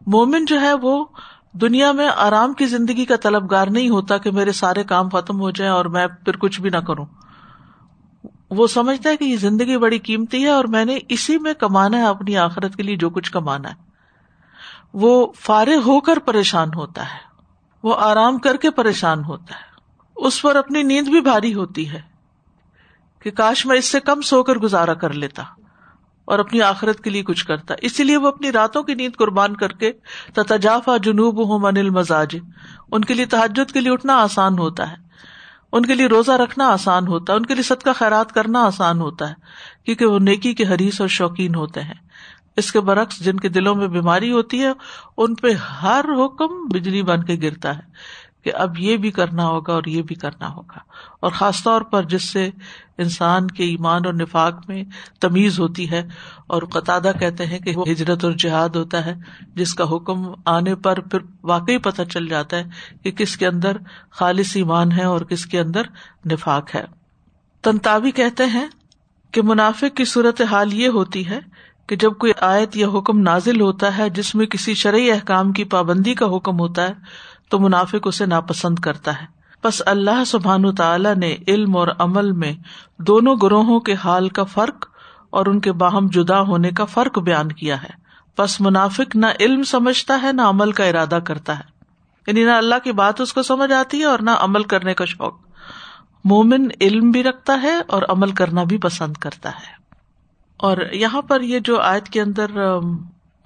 مومن 0.06 0.44
جو 0.44 0.60
ہے 0.60 0.72
وہ 0.74 1.04
دنیا 1.52 1.92
میں 1.92 2.08
آرام 2.16 2.52
کی 2.52 2.66
زندگی 2.66 3.04
کا 3.04 3.16
طلبگار 3.16 3.66
نہیں 3.66 3.88
ہوتا 3.88 4.18
کہ 4.18 4.30
میرے 4.30 4.52
سارے 4.52 4.84
کام 4.84 5.08
ختم 5.08 5.40
ہو 5.40 5.50
جائیں 5.50 5.72
اور 5.72 5.84
میں 5.84 6.06
پھر 6.06 6.36
کچھ 6.36 6.60
بھی 6.60 6.70
نہ 6.70 6.76
کروں۔ 6.76 7.06
وہ 8.50 8.66
سمجھتا 8.66 9.10
ہے 9.10 9.16
کہ 9.16 9.24
یہ 9.24 9.36
زندگی 9.36 9.78
بڑی 9.78 9.98
قیمتی 9.98 10.42
ہے 10.42 10.48
اور 10.48 10.64
میں 10.64 10.84
نے 10.84 10.98
اسی 11.08 11.38
میں 11.38 11.54
کمانا 11.54 11.96
ہے، 11.96 12.06
اپنی 12.06 12.36
آخرت 12.36 12.76
کے 12.76 12.82
لیے 12.82 12.96
جو 12.96 13.10
کچھ 13.10 13.32
کمانا 13.32 13.68
ہے۔ 13.68 13.74
وہ 14.94 15.32
فارغ 15.40 15.80
ہو 15.86 16.00
کر 16.00 16.18
پریشان 16.18 16.68
ہوتا 16.74 17.02
ہے۔ 17.02 17.18
وہ 17.82 17.94
آرام 17.98 18.38
کر 18.38 18.56
کے 18.56 18.70
پریشان 18.70 19.24
ہوتا 19.24 19.54
ہے۔ 19.54 19.70
اس 20.16 20.42
پر 20.42 20.56
اپنی 20.56 20.82
نیند 20.82 21.08
بھی 21.08 21.20
بھاری 21.20 21.54
ہوتی 21.54 21.90
ہے 21.90 22.00
کہ 23.22 23.30
کاش 23.30 23.66
میں 23.66 23.76
اس 23.76 23.84
سے 23.84 24.00
کم 24.00 24.20
سو 24.20 24.42
کر 24.42 24.56
گزارا 24.56 24.94
کر 24.94 25.12
لیتا۔ 25.12 25.42
اور 26.30 26.38
اپنی 26.38 26.62
آخرت 26.62 27.00
کے 27.00 27.10
لیے 27.10 27.22
کچھ 27.22 27.46
کرتا 27.46 27.74
اسی 27.82 28.04
لیے 28.04 28.16
وہ 28.16 28.28
اپنی 28.28 28.52
راتوں 28.52 28.82
کی 28.82 28.94
نیند 28.94 29.16
قربان 29.16 29.56
کر 29.56 29.68
کے 29.68 29.92
تجافا 30.34 30.96
جنوب 30.96 31.48
ہوں 31.48 31.58
من 31.58 31.76
المزاج۔ 31.78 32.36
ان 32.92 33.04
کے 33.04 33.14
لیے 33.14 33.26
تحجد 33.26 33.72
کے 33.72 33.80
لیے 33.80 33.92
اٹھنا 33.92 34.22
آسان 34.22 34.58
ہوتا 34.58 34.90
ہے۔ 34.90 34.96
ان 35.72 35.86
کے 35.86 35.94
لیے 35.94 36.06
روزہ 36.06 36.32
رکھنا 36.32 36.68
آسان 36.68 37.06
ہوتا 37.06 37.32
ہے۔ 37.32 37.38
ان 37.38 37.46
کے 37.46 37.54
لیے 37.54 37.62
صدقہ 37.62 37.90
خیرات 37.96 38.32
کرنا 38.32 38.62
آسان 38.62 39.00
ہوتا 39.00 39.28
ہے۔ 39.28 39.34
کیونکہ 39.84 40.06
وہ 40.06 40.18
نیکی 40.18 40.54
کے 40.54 40.64
حریث 40.64 41.00
اور 41.00 41.08
شوقین 41.08 41.54
ہوتے 41.54 41.82
ہیں۔ 41.82 42.10
اس 42.56 42.72
کے 42.72 42.80
برعکس 42.80 43.18
جن 43.18 43.36
کے 43.36 43.48
دلوں 43.48 43.74
میں 43.74 43.88
بیماری 43.88 44.32
ہوتی 44.32 44.62
ہے، 44.62 44.72
ان 45.16 45.34
پہ 45.34 45.52
ہر 45.52 46.04
حکم 46.04 46.68
بجلی 46.68 47.02
بن 47.02 47.24
کے 47.24 47.36
گرتا 47.42 47.76
ہے۔ 47.76 47.82
کہ 48.44 48.52
اب 48.54 48.78
یہ 48.78 48.96
بھی 48.96 49.10
کرنا 49.10 49.46
ہوگا 49.46 49.72
اور 49.72 49.84
یہ 49.86 50.02
بھی 50.02 50.14
کرنا 50.14 50.48
ہوگا۔ 50.54 50.78
اور 51.20 51.30
خاص 51.30 51.62
طور 51.62 51.82
پر 51.82 52.02
جس 52.02 52.28
سے 52.28 52.50
انسان 52.98 53.46
کے 53.46 53.64
ایمان 53.64 54.06
اور 54.06 54.14
نفاق 54.14 54.68
میں 54.68 54.82
تمیز 55.20 55.58
ہوتی 55.60 55.90
ہے، 55.90 56.08
اور 56.46 56.62
قطع 56.62 56.98
کہتے 57.20 57.46
ہیں 57.46 57.58
کہ 57.58 57.72
وہ 57.76 57.84
ہجرت 57.90 58.24
اور 58.24 58.32
جہاد 58.32 58.68
ہوتا 58.68 59.04
ہے، 59.06 59.14
جس 59.54 59.74
کا 59.74 59.84
حکم 59.96 60.22
آنے 60.46 60.74
پر 60.74 61.00
پھر 61.00 61.18
واقعی 61.42 61.78
پتہ 61.78 62.02
چل 62.02 62.28
جاتا 62.28 62.56
ہے 62.56 62.64
کہ 63.02 63.10
کس 63.10 63.36
کے 63.36 63.46
اندر 63.46 63.76
خالص 64.10 64.56
ایمان 64.56 64.92
ہے 64.92 65.04
اور 65.04 65.20
کس 65.20 65.46
کے 65.46 65.60
اندر 65.60 65.82
نفاق 66.32 66.74
ہے۔ 66.74 66.84
تنتابی 67.64 68.10
کہتے 68.10 68.46
ہیں 68.46 68.66
کہ 69.30 69.42
منافق 69.42 69.96
کی 69.96 70.04
صورت 70.04 70.40
حال 70.40 70.72
یہ 70.72 70.88
ہوتی 70.88 71.26
ہے 71.28 71.38
کہ 71.86 71.96
جب 71.96 72.12
کوئی 72.12 72.32
آیت 72.40 72.76
یا 72.76 72.88
حکم 72.88 73.20
نازل 73.20 73.60
ہوتا 73.60 73.96
ہے، 73.98 74.08
جس 74.10 74.34
میں 74.34 74.46
کسی 74.46 74.74
شرعی 74.74 75.10
احکام 75.10 75.52
کی 75.52 75.64
پابندی 75.64 76.14
کا 76.14 76.26
حکم 76.26 76.58
ہوتا 76.60 76.88
ہے 76.88 76.94
تو 77.50 77.58
منافق 77.58 78.06
اسے 78.06 78.26
ناپسند 78.26 78.78
کرتا 78.78 79.22
ہے۔ 79.22 79.26
بس 79.64 79.82
اللہ 79.86 80.24
سبحان 80.26 80.74
تعالیٰ 80.74 81.16
نے 81.16 81.36
علم 81.48 81.76
اور 81.76 81.88
عمل 81.98 82.32
میں 82.32 82.52
دونوں 82.98 83.36
گروہوں 83.42 83.80
کے 83.80 83.94
حال 84.04 84.28
کا 84.28 84.44
فرق 84.44 84.88
اور 85.30 85.46
ان 85.46 85.60
کے 85.60 85.72
باہم 85.72 86.08
جدا 86.12 86.40
ہونے 86.40 86.70
کا 86.70 86.84
فرق 86.84 87.18
بیان 87.18 87.52
کیا 87.52 87.82
ہے۔ 87.82 88.00
بس 88.38 88.60
منافق 88.60 89.16
نہ 89.16 89.26
علم 89.40 89.62
سمجھتا 89.62 90.18
ہے، 90.22 90.32
نہ 90.32 90.42
عمل 90.42 90.72
کا 90.72 90.84
ارادہ 90.84 91.18
کرتا 91.24 91.58
ہے۔ 91.58 91.64
یعنی 92.26 92.44
نہ 92.44 92.50
اللہ 92.50 92.74
کی 92.84 92.92
بات 92.92 93.20
اس 93.20 93.32
کو 93.32 93.42
سمجھ 93.42 93.72
آتی 93.72 93.98
ہے 93.98 94.04
اور 94.04 94.18
نہ 94.18 94.30
عمل 94.30 94.62
کرنے 94.62 94.94
کا 94.94 95.04
شوق۔ 95.04 95.34
مومن 96.24 96.68
علم 96.80 97.10
بھی 97.10 97.22
رکھتا 97.22 97.58
ہے 97.62 97.78
اور 97.86 98.02
عمل 98.08 98.32
کرنا 98.32 98.64
بھی 98.64 98.78
پسند 98.78 99.14
کرتا 99.14 99.48
ہے۔ 99.48 99.80
اور 100.56 100.76
یہاں 100.92 101.22
پر 101.22 101.40
یہ 101.40 101.58
جو 101.58 101.80
آیت 101.80 102.08
کے 102.08 102.20
اندر 102.20 102.46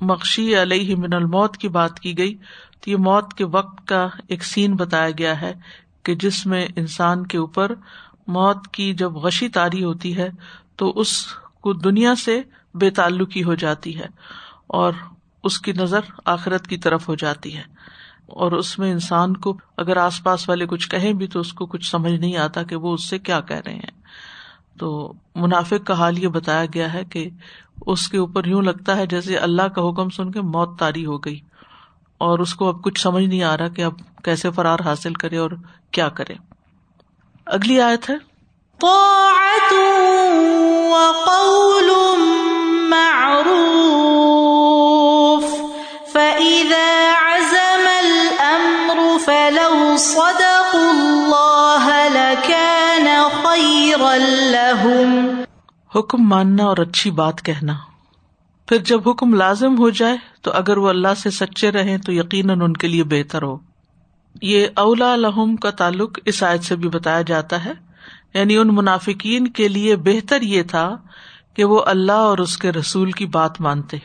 مقشی 0.00 0.62
علیہ 0.62 0.96
من 0.96 1.12
الموت 1.12 1.56
کی 1.56 1.68
بات 1.68 2.00
کی 2.00 2.18
گئی 2.18 2.37
تو 2.85 2.91
یہ 2.91 2.97
موت 2.97 3.35
کے 3.35 3.45
وقت 3.45 3.88
کا 3.88 4.09
ایک 4.29 4.45
سین 4.45 4.76
بتایا 4.76 5.11
گیا 5.19 5.41
ہے 5.41 5.55
کہ 6.03 6.14
جس 6.14 6.47
میں 6.47 6.67
انسان 6.76 7.26
کے 7.26 7.38
اوپر 7.38 7.73
موت 8.26 8.69
کی 8.69 8.95
جب 8.95 9.12
غشی 9.12 9.49
تاری 9.49 9.85
ہوتی 9.85 10.17
ہے 10.17 10.29
تو 10.76 10.93
اس 10.97 11.26
کو 11.61 11.73
دنیا 11.73 12.14
سے 12.14 12.43
بے 12.75 12.91
تعلقی 12.91 13.45
ہو 13.45 13.55
جاتی 13.55 13.99
ہے 13.99 14.07
اور 14.67 14.93
اس 15.45 15.59
کی 15.61 15.73
نظر 15.73 16.00
آخرت 16.25 16.67
کی 16.67 16.76
طرف 16.76 17.09
ہو 17.09 17.14
جاتی 17.14 17.57
ہے 17.57 17.62
اور 18.26 18.53
اس 18.53 18.79
میں 18.79 18.93
انسان 18.93 19.37
کو 19.37 19.57
اگر 19.76 19.97
آس 19.97 20.25
پاس 20.25 20.49
والے 20.49 20.67
کچھ 20.67 20.88
کہیں 20.88 21.12
بھی 21.12 21.26
تو 21.26 21.41
اس 21.41 21.53
کو 21.53 21.67
کچھ 21.67 21.91
سمجھ 21.91 22.12
نہیں 22.12 22.37
آتا 22.37 22.62
کہ 22.62 22.76
وہ 22.76 22.95
اس 22.95 23.09
سے 23.09 23.19
کیا 23.19 23.41
کہہ 23.41 23.61
رہے 23.67 23.75
ہیں۔ 23.75 23.91
تو 24.79 25.12
منافق 25.35 25.87
کا 25.87 25.95
حال 25.95 26.19
یہ 26.19 26.29
بتایا 26.29 26.64
گیا 26.75 26.93
ہے 26.93 27.05
کہ 27.05 27.31
اس 27.87 28.09
کے 28.09 28.19
اوپر 28.19 28.45
یوں 28.45 28.62
لگتا 28.62 28.97
ہے 28.97 29.07
جیسے 29.07 29.37
اللہ 29.37 29.62
کا 29.62 29.91
حکم 29.91 30.09
سن 30.09 30.31
کے 30.31 30.41
موت 30.41 30.79
تاری 30.79 31.07
ہو 31.07 31.19
گئی۔ 31.19 31.41
اور 32.18 32.38
اس 32.38 32.54
کو 32.54 32.68
اب 32.68 32.83
کچھ 32.83 33.00
سمجھ 33.00 33.25
نہیں 33.25 33.42
آ 33.42 33.56
رہا 33.56 33.68
کہ 33.68 33.83
اب 33.83 33.92
کیسے 34.25 34.50
فرار 34.50 34.78
حاصل 34.85 35.14
کرے 35.14 35.37
اور 35.37 35.50
کیا 35.90 36.09
کرے۔ 36.09 36.35
اگلی 37.47 37.80
آیت 37.80 38.11
ہے۔ 38.11 38.35
حکم 55.99 56.28
ماننا 56.28 56.64
اور 56.64 56.76
اچھی 56.76 57.11
بات 57.11 57.42
کہنا۔ 57.42 57.93
پھر 58.68 58.78
جب 58.78 59.09
حکم 59.09 59.35
لازم 59.35 59.78
ہو 59.78 59.90
جائے 59.90 60.16
تو 60.42 60.50
اگر 60.52 60.76
وہ 60.76 60.88
اللہ 60.88 61.14
سے 61.16 61.30
سچے 61.30 61.71
رہے 61.71 61.99
تو 61.99 62.12
یقیناً 62.12 62.61
ان 62.61 62.73
کے 62.73 62.88
لیے 62.88 63.04
بہتر 63.04 63.42
ہو۔ 63.42 63.56
یہ 64.42 64.66
اولا 64.75 65.16
لہم 65.16 65.56
کا 65.56 65.71
تعلق 65.71 66.18
اس 66.25 66.42
آیت 66.42 66.64
سے 66.64 66.76
بھی 66.76 66.88
بتایا 66.88 67.23
جاتا 67.23 67.64
ہے۔ 67.64 67.73
یعنی 68.35 68.56
ان 68.56 68.68
منافقین 68.73 69.49
کے 69.49 69.68
لیے 69.68 69.97
بہتر 69.97 70.42
یہ 70.42 70.62
تھا 70.62 70.97
کہ 71.54 71.64
وہ 71.64 71.83
اللہ 71.87 72.12
اور 72.12 72.38
اس 72.38 72.59
کے 72.59 72.73
رسول 72.73 73.12
کی 73.12 73.26
بات 73.26 73.61
مانتے۔ 73.61 73.97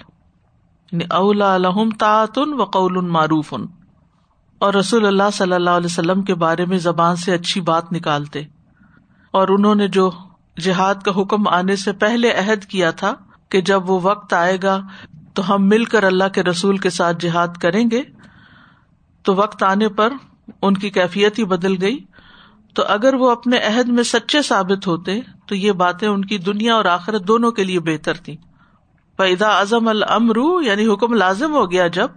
یعنی 0.92 1.04
اولا 1.10 1.54
الحم 1.54 1.90
تعتن 1.90 2.54
و 2.54 2.64
قول 2.64 3.08
معروف 3.10 3.54
ان 3.54 3.66
اور 4.60 4.74
رسول 4.74 5.06
اللہ 5.06 5.30
صلی 5.34 5.54
اللہ 5.54 5.70
علیہ 5.70 5.86
وسلم 5.86 6.22
کے 6.22 6.36
بارے 6.36 6.66
میں 6.66 6.78
زبان 6.78 7.16
سے 7.16 7.34
اچھی 7.34 7.62
بات 7.62 7.94
نکالتے۔ 7.94 8.40
اور 9.32 9.48
انہوں 9.48 9.76
نے 9.76 9.88
جو 9.88 10.12
جہاد 10.62 10.96
کا 10.96 11.22
حکم 11.22 11.48
آنے 11.48 11.76
سے 11.76 11.92
پہلے 11.92 12.32
عہد 12.32 12.66
کیا 12.66 12.92
تھا 12.92 13.14
کہ 13.50 13.62
جب 13.62 13.90
وہ 13.90 14.00
وقت 14.04 14.34
آئے 14.34 14.58
گا 14.64 14.82
تو 15.34 15.56
ہم 15.56 15.68
مل 15.68 15.86
کر 15.86 16.04
اللہ 16.04 16.30
کے 16.34 16.44
رسول 16.44 16.78
کے 16.78 16.90
ساتھ 16.90 17.18
جہاد 17.20 17.48
کریں 17.62 17.86
گے۔ 17.92 18.02
تو 19.24 19.36
وقت 19.36 19.64
آنے 19.64 19.90
پر 19.90 20.14
ان 20.62 20.74
کی 20.74 20.90
کیفیت 20.90 21.40
ہی 21.40 21.46
بدل 21.46 21.82
گئی۔ 21.82 21.98
تو 22.74 22.84
اگر 22.88 23.14
وہ 23.14 23.32
اپنے 23.32 23.58
عہد 23.58 23.88
میں 23.88 24.04
سچے 24.04 24.42
ثابت 24.42 24.88
ہوتے 24.88 25.20
تو 25.46 25.56
یہ 25.56 25.72
باتیں 25.72 26.08
ان 26.08 26.26
کی 26.26 26.38
دنیا 26.38 26.76
اور 26.76 26.86
آخرت 26.86 27.28
دونوں 27.28 27.52
کے 27.52 27.64
لیے 27.64 27.80
بہتر 27.80 28.14
تھی 28.14 28.38
پیدا 29.18 29.48
اعظم 29.48 29.88
المرو 29.88 30.62
یعنی 30.62 30.88
حکم 30.88 31.14
لازم 31.14 31.54
ہو 31.54 31.72
گیا 31.72 31.88
جب 31.88 32.08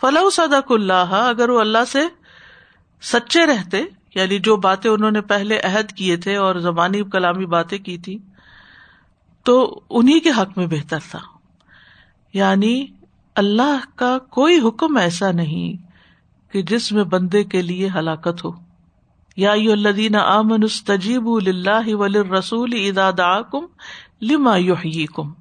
فلاح 0.00 0.22
صدق 0.32 0.72
اللہ 0.72 1.26
اگر 1.28 1.48
وہ 1.48 1.60
اللہ 1.60 1.84
سے 1.88 1.98
سچے 3.02 3.46
رہتے 3.46 3.82
یعنی 4.14 4.38
جو 4.38 4.56
باتیں 4.56 4.90
انہوں 4.90 5.10
نے 5.10 5.20
پہلے 5.20 5.60
عہد 5.60 5.92
کیے 5.92 6.16
تھے 6.16 6.36
اور 6.36 6.54
زبانی 6.54 7.02
کلامی 7.04 7.46
باتیں 7.46 7.78
کی 7.78 7.98
تھی 7.98 8.18
تو 9.42 9.80
انہیں 9.90 10.20
کے 10.20 10.30
حق 10.30 10.58
میں 10.58 10.66
بہتر 10.66 10.98
تھا۔ 11.10 11.18
یعنی 12.32 12.86
اللہ 13.34 13.78
کا 13.94 14.18
کوئی 14.18 14.58
حکم 14.68 14.96
ایسا 14.96 15.32
نہیں 15.32 15.90
کہ 16.52 16.62
جس 16.62 16.92
میں 16.92 17.04
بندے 17.04 17.44
کے 17.44 17.62
لیے 17.62 17.88
ہلاکت 17.94 18.44
ہو۔ 18.44 18.50
یا 19.36 19.52
الدین 19.52 20.14
امن 20.14 20.62
استجیب 20.62 21.28
اللہ 21.28 21.94
ول 21.94 22.16
رسول 22.16 22.98
ادا 22.98 23.42
کم 23.42 23.66
لما 24.22 24.56
کم 25.14 25.32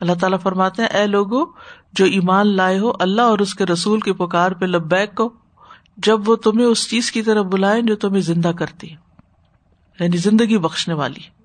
اللہ 0.00 0.12
تعالیٰ 0.20 0.40
فرماتے 0.40 0.82
ہیں، 0.82 0.88
اے 0.88 1.06
لوگو، 1.06 1.44
جو 1.92 2.04
ایمان 2.04 2.46
لائے 2.46 2.78
ہو، 2.78 2.92
اللہ 3.00 3.22
اور 3.22 3.38
اس 3.38 3.54
کے 3.54 3.66
رسول 3.66 4.00
کی 4.00 4.12
پکار 4.12 4.52
پہ 4.52 4.66
لبیک 4.66 5.14
کو 5.14 5.32
جب 5.96 6.28
وہ 6.28 6.36
تمہیں 6.36 6.66
اس 6.66 6.90
چیز 6.90 7.12
کی 7.12 7.22
طرف 7.22 7.46
بلائیں 7.46 7.82
جو 7.82 7.96
تمہیں 7.96 8.20
زندہ 8.20 8.48
کرتی 8.48 8.88
یعنی 10.00 10.16
زندگی 10.16 10.58
بخشنے 10.58 10.94
والی۔ 10.94 11.37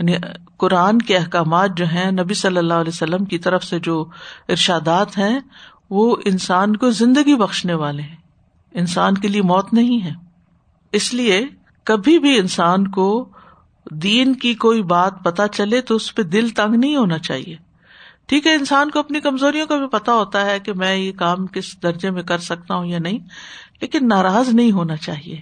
یعنی 0.00 0.16
قرآن 0.56 0.98
کے 0.98 1.16
احکامات 1.16 1.70
جو 1.76 1.84
ہیں 1.84 2.10
نبی 2.10 2.34
صلی 2.34 2.56
اللہ 2.56 2.74
علیہ 2.74 2.92
وسلم 2.94 3.24
کی 3.24 3.38
طرف 3.38 3.64
سے 3.64 3.78
جو 3.78 4.04
ارشادات 4.48 5.18
ہیں، 5.18 5.40
وہ 5.90 6.16
انسان 6.24 6.76
کو 6.76 6.90
زندگی 6.90 7.36
بخشنے 7.36 7.74
والے 7.74 8.02
ہیں۔ 8.02 8.16
انسان 8.72 9.14
کے 9.14 9.28
لیے 9.28 9.42
موت 9.42 9.72
نہیں 9.72 10.04
ہے۔ 10.04 10.12
اس 10.92 11.14
لیے 11.14 11.46
کبھی 11.84 12.18
بھی 12.18 12.38
انسان 12.38 12.90
کو 12.90 13.28
دین 13.90 14.34
کی 14.34 14.54
کوئی 14.54 14.82
بات 14.82 15.12
پتا 15.24 15.48
چلے 15.48 15.80
تو 15.80 15.96
اس 15.96 16.14
پہ 16.14 16.22
دل 16.22 16.48
تنگ 16.48 16.74
نہیں 16.74 16.96
ہونا 16.96 17.18
چاہیے۔ 17.18 17.56
ٹھیک 18.26 18.46
ہے، 18.46 18.54
انسان 18.54 18.90
کو 18.90 18.98
اپنی 18.98 19.20
کمزوریوں 19.20 19.66
کا 19.66 19.76
بھی 19.76 19.86
پتا 19.86 20.14
ہوتا 20.14 20.46
ہے 20.46 20.60
کہ 20.60 20.72
میں 20.72 20.96
یہ 20.96 21.12
کام 21.12 21.46
کس 21.46 21.82
درجے 21.82 22.10
میں 22.10 22.22
کر 22.22 22.38
سکتا 22.38 22.74
ہوں 22.74 22.86
یا 22.86 22.98
نہیں، 22.98 23.18
لیکن 23.80 24.08
ناراض 24.08 24.48
نہیں 24.48 24.72
ہونا 24.72 24.96
چاہیے۔ 24.96 25.40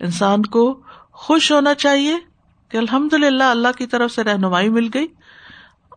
انسان 0.00 0.42
کو 0.42 0.80
خوش 1.12 1.52
ہونا 1.52 1.74
چاہیے۔ 1.74 2.33
کہ 2.74 2.78
الحمد 2.78 3.12
للہ 3.12 3.44
اللہ 3.44 3.68
کی 3.78 3.86
طرف 3.86 4.10
سے 4.10 4.24
رہنمائی 4.24 4.68
مل 4.68 4.88
گئی، 4.94 5.06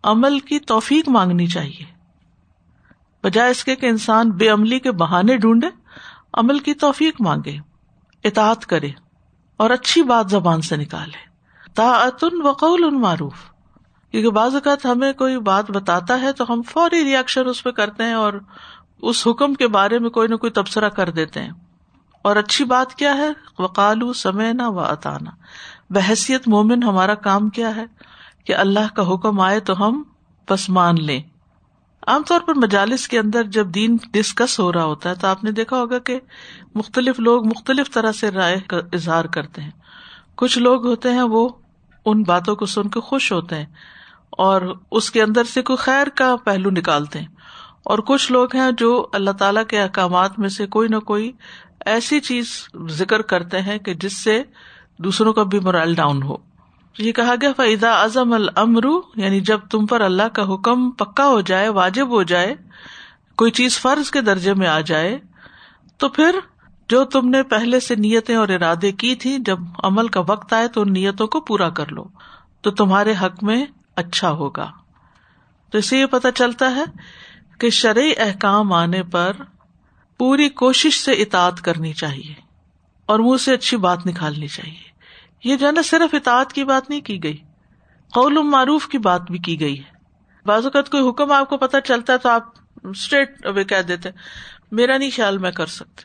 عمل 0.03 0.39
کی 0.39 0.59
توفیق 0.59 1.09
مانگنی 1.09 1.47
چاہیے۔ 1.47 1.85
بجائے 3.23 3.51
اس 3.51 3.63
کے 3.63 3.75
کہ 3.75 3.85
انسان 3.85 4.31
بے 4.31 4.49
عملی 4.49 4.79
کے 4.79 4.91
بہانے 4.91 5.37
ڈھونڈے، 5.37 5.67
عمل 6.33 6.59
کی 6.59 6.73
توفیق 6.73 7.21
مانگے، 7.21 7.57
اطاعت 8.23 8.65
کرے 8.65 8.89
اور 9.57 9.69
اچھی 9.69 10.03
بات 10.03 10.29
زبان 10.29 10.61
سے 10.61 10.75
نکالے۔ 10.75 11.17
تاعتن 11.73 12.41
وقول 12.43 12.83
ان 12.83 13.01
معروف۔ 13.01 13.35
کیونکہ 14.11 14.29
بعض 14.29 14.53
اوقات 14.53 14.85
ہمیں 14.85 15.13
کوئی 15.13 15.39
بات 15.39 15.71
بتاتا 15.71 16.21
ہے 16.21 16.31
تو 16.31 16.45
ہم 16.49 16.61
فوری 16.61 17.03
ریئیکشن 17.03 17.49
اس 17.49 17.63
پہ 17.63 17.69
کرتے 17.71 18.03
ہیں 18.03 18.13
اور 18.13 18.33
اس 19.01 19.27
حکم 19.27 19.53
کے 19.53 19.67
بارے 19.67 19.99
میں 19.99 20.09
کوئی 20.09 20.27
نہ 20.27 20.35
کوئی 20.35 20.51
تبصرہ 20.51 20.89
کر 20.89 21.09
دیتے 21.09 21.41
ہیں۔ 21.41 21.51
اور 22.21 22.35
اچھی 22.35 22.65
بات 22.65 22.95
کیا 22.95 23.17
ہے؟ 23.17 23.29
وقالو 23.59 24.13
سمینا 24.13 24.67
و 24.67 24.79
اطانا 24.79 25.31
بحثیت 25.89 26.47
مومن 26.47 26.83
ہمارا 26.83 27.15
کام 27.15 27.49
کیا 27.49 27.75
ہے 27.75 27.85
کہ 28.45 28.55
اللہ 28.55 28.95
کا 28.95 29.13
حکم 29.13 29.39
آئے 29.39 29.59
تو 29.59 29.87
ہم 29.87 30.03
بس 30.49 30.69
مان 30.69 30.95
لیں۔ 31.03 31.21
عام 32.07 32.23
طور 32.23 32.39
پر 32.39 32.53
مجالس 32.55 33.07
کے 33.07 33.19
اندر 33.19 33.43
جب 33.43 33.67
دین 33.67 33.97
ڈسکس 34.13 34.59
ہو 34.59 34.73
رہا 34.73 34.83
ہوتا 34.83 35.09
ہے 35.09 35.15
تو 35.15 35.27
آپ 35.27 35.43
نے 35.43 35.51
دیکھا 35.51 35.77
ہوگا 35.77 35.99
کہ 35.99 36.19
مختلف 36.75 37.19
لوگ 37.19 37.45
مختلف 37.45 37.91
طرح 37.91 38.11
سے 38.11 38.31
رائے 38.31 38.59
کا 38.67 38.77
اظہار 38.93 39.25
کرتے 39.25 39.61
ہیں۔ 39.61 39.71
کچھ 40.35 40.57
لوگ 40.57 40.87
ہوتے 40.87 41.11
ہیں 41.11 41.21
وہ 41.21 41.49
ان 42.05 42.23
باتوں 42.23 42.55
کو 42.55 42.65
سن 42.65 42.89
کے 42.89 42.99
خوش 42.99 43.31
ہوتے 43.31 43.55
ہیں 43.55 43.65
اور 44.29 44.61
اس 44.91 45.11
کے 45.11 45.21
اندر 45.21 45.43
سے 45.43 45.61
کوئی 45.61 45.77
خیر 45.77 46.07
کا 46.07 46.35
پہلو 46.45 46.69
نکالتے 46.69 47.19
ہیں۔ 47.19 47.27
اور 47.83 47.99
کچھ 47.99 48.31
لوگ 48.31 48.55
ہیں 48.55 48.71
جو 48.77 49.07
اللہ 49.13 49.31
تعالی 49.31 49.59
کے 49.67 49.81
احکامات 49.81 50.39
میں 50.39 50.49
سے 50.49 50.67
کوئی 50.67 50.87
نہ 50.87 50.99
کوئی 50.99 51.31
ایسی 51.85 52.19
چیز 52.19 52.47
ذکر 52.89 53.21
کرتے 53.21 53.61
ہیں 53.61 53.77
کہ 53.77 53.93
جس 53.93 54.17
سے 54.17 54.43
دوسروں 54.97 55.33
کا 55.33 55.43
بھی 55.43 55.59
مرائل 55.59 55.95
ڈاؤن 55.95 56.23
ہو۔ 56.23 56.35
یہ 56.97 57.11
کہا 57.11 57.35
گیا 57.41 57.51
فیدا 57.57 57.91
اعظم 57.91 58.33
المرو 58.33 59.01
یعنی 59.15 59.39
جب 59.39 59.59
تم 59.71 59.85
پر 59.85 60.01
اللہ 60.01 60.27
کا 60.33 60.53
حکم 60.53 60.91
پکا 60.91 61.27
ہو 61.27 61.41
جائے، 61.41 61.69
واجب 61.69 62.09
ہو 62.09 62.23
جائے، 62.23 62.55
کوئی 63.35 63.51
چیز 63.51 63.79
فرض 63.79 64.11
کے 64.11 64.21
درجے 64.21 64.53
میں 64.53 64.67
آ 64.67 64.79
جائے، 64.79 65.17
تو 65.97 66.09
پھر 66.09 66.39
جو 66.89 67.03
تم 67.03 67.29
نے 67.29 67.43
پہلے 67.43 67.79
سے 67.79 67.95
نیتیں 67.95 68.35
اور 68.35 68.49
ارادے 68.49 68.91
کی 68.91 69.15
تھی 69.15 69.37
جب 69.39 69.59
عمل 69.83 70.07
کا 70.07 70.19
وقت 70.27 70.53
آئے 70.53 70.67
تو 70.67 70.81
ان 70.81 70.93
نیتوں 70.93 71.27
کو 71.27 71.39
پورا 71.39 71.69
کر 71.69 71.91
لو، 71.91 72.05
تو 72.61 72.71
تمہارے 72.71 73.13
حق 73.21 73.43
میں 73.43 73.65
اچھا 73.95 74.31
ہوگا۔ 74.31 74.71
تو 75.71 75.77
اسے 75.77 75.99
یہ 75.99 76.05
پتا 76.05 76.31
چلتا 76.31 76.75
ہے 76.75 76.83
کہ 77.59 77.69
شرعی 77.69 78.11
احکام 78.17 78.73
آنے 78.73 79.03
پر 79.03 79.33
پوری 80.17 80.49
کوشش 80.49 80.99
سے 80.99 81.11
اطاعت 81.11 81.61
کرنی 81.61 81.93
چاہیے 81.93 82.33
اور 83.05 83.19
منہ 83.19 83.37
سے 83.37 83.53
اچھی 83.53 83.77
بات 83.77 84.05
نکالنی 84.05 84.47
چاہیے۔ 84.47 84.86
یہ 85.43 85.55
جو 85.55 85.67
ہے 85.67 85.71
نا 85.71 85.81
صرف 85.81 86.13
اطاعت 86.13 86.53
کی 86.53 86.63
بات 86.63 86.89
نہیں 86.89 87.01
کی 87.01 87.23
گئی۔ 87.23 87.37
قول 88.13 88.37
معروف 88.43 88.87
کی 88.87 88.97
بات 88.97 89.21
بھی 89.21 89.39
کی 89.39 89.59
گئی 89.59 89.79
ہے۔ 89.79 89.97
بعض 90.45 90.63
اوقات 90.63 90.89
کوئی 90.89 91.09
حکم 91.09 91.31
آپ 91.31 91.49
کو 91.49 91.57
پتا 91.57 91.81
چلتا 91.81 92.13
ہے 92.13 92.17
تو 92.17 92.29
آپ 92.29 92.43
اسٹریٹ 92.83 93.45
اوے 93.45 93.63
کہہ 93.63 93.81
دیتے 93.81 94.09
میرا 94.71 94.97
نہیں 94.97 95.09
خیال 95.15 95.37
میں 95.37 95.51
کر 95.51 95.65
سکتے۔ 95.65 96.01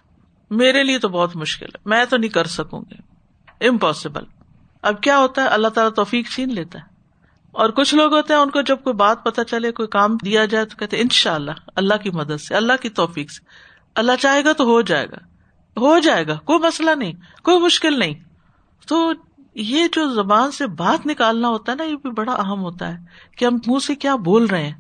میرے 0.51 0.85
لیے 0.85 0.99
تو 0.99 1.09
بہت 1.09 1.37
مشکل 1.37 1.67
ہے۔ 1.67 1.79
میں 1.87 2.05
تو 2.05 2.17
نہیں 2.17 2.31
کر 2.31 2.47
سکوں 2.47 2.81
گی۔ 2.91 2.97
امپاسبل 3.69 4.25
اب 4.83 5.01
کیا 5.01 5.19
ہوتا 5.19 5.43
ہے؟ 5.43 5.47
اللہ 5.47 5.69
تعالیٰ 5.69 5.93
توفیق 5.93 6.31
چھین 6.31 6.55
لیتا 6.55 6.79
ہے۔ 6.79 6.85
اور 7.53 7.71
کچھ 7.71 7.95
لوگ 7.95 8.15
ہوتے 8.15 8.35
ہیں، 8.35 8.41
ان 8.41 8.51
کو 8.51 8.63
جب 8.63 8.77
کوئی 8.85 8.95
بات 8.95 9.25
پتا 9.25 9.45
چلے، 9.45 9.73
کوئی 9.73 9.89
کام 9.89 10.17
دیا 10.25 10.45
جائے 10.45 10.65
تو 10.65 10.77
کہتے 10.77 11.01
ان 11.01 11.09
شاء 11.09 11.35
اللہ 11.35 11.51
اللہ 11.77 11.95
کی 12.03 12.11
مدد 12.11 12.41
سے، 12.41 12.55
اللہ 12.55 12.73
کی 12.81 12.89
توفیق 12.89 13.31
سے۔ 13.31 13.45
اللہ 13.95 14.13
چاہے 14.21 14.45
گا 14.45 14.53
تو 14.53 14.65
ہو 14.65 14.81
جائے 14.81 15.07
گا۔ 15.11 15.17
ہو 15.81 15.99
جائے 15.99 16.27
گا، 16.27 16.35
کوئی 16.35 16.59
مسئلہ 16.59 16.91
نہیں، 16.91 17.13
کوئی 17.43 17.59
مشکل 17.59 17.99
نہیں۔ 17.99 18.15
تو 18.89 19.13
یہ 19.55 19.85
جو 19.93 20.15
زبان 20.15 20.51
سے 20.51 20.67
بات 20.67 21.07
نکالنا 21.07 21.49
ہوتا 21.49 21.73
ہے 21.73 21.77
نا، 21.77 21.85
یہ 21.85 21.97
بھی 21.97 22.11
بڑا 22.11 22.33
اہم 22.33 22.61
ہوتا 22.61 22.89
ہے 22.89 22.97
کہ 23.37 23.45
ہم 23.45 23.59
منہ 23.67 23.79
سے 23.79 23.95
کیا 23.95 24.17
بول 24.17 24.47
رہے 24.47 24.65
ہیں۔ 24.65 24.75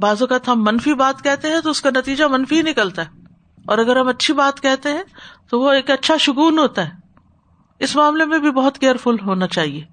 بعض 0.00 0.22
اوقات 0.22 0.48
ہم 0.48 0.64
منفی 0.64 0.94
بات 0.94 1.24
کہتے 1.24 1.48
ہیں 1.48 1.60
تو 1.60 1.70
اس 1.70 1.82
کا 1.82 1.90
نتیجہ 1.90 2.24
منفی 2.24 2.56
ہی 2.56 2.62
نکلتا 2.62 3.02
ہے۔ 3.02 3.20
اور 3.66 3.78
اگر 3.78 3.96
ہم 3.96 4.08
اچھی 4.08 4.34
بات 4.34 4.60
کہتے 4.60 4.92
ہیں 4.92 5.02
تو 5.50 5.60
وہ 5.60 5.72
ایک 5.72 5.90
اچھا 5.90 6.16
شگون 6.16 6.58
ہوتا 6.58 6.84
ہے۔ 6.84 6.90
اس 7.78 7.96
معاملے 7.96 8.24
میں 8.24 8.38
بھی 8.38 8.50
بہت 8.50 8.78
کیئرفل 8.78 9.16
ہونا 9.26 9.46
چاہیے۔ 9.46 9.84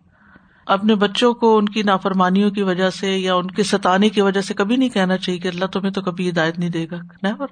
اپنے 0.65 0.95
بچوں 0.95 1.33
کو 1.33 1.57
ان 1.57 1.69
کی 1.69 1.83
نافرمانیوں 1.83 2.51
کی 2.51 2.61
وجہ 2.61 2.89
سے 2.89 3.17
یا 3.17 3.35
ان 3.35 3.47
کے 3.51 3.63
ستانے 3.63 4.09
کی 4.09 4.21
وجہ 4.21 4.41
سے 4.41 4.53
کبھی 4.53 4.75
نہیں 4.75 4.89
کہنا 4.89 5.17
چاہیے 5.17 5.39
کہ 5.39 5.47
اللہ 5.47 5.65
تمہیں 5.65 5.91
تو 5.91 6.01
کبھی 6.01 6.29
ہدایت 6.29 6.59
نہیں 6.59 6.69
دے 6.69 6.85
گا۔ 6.91 6.97
نیور 7.23 7.47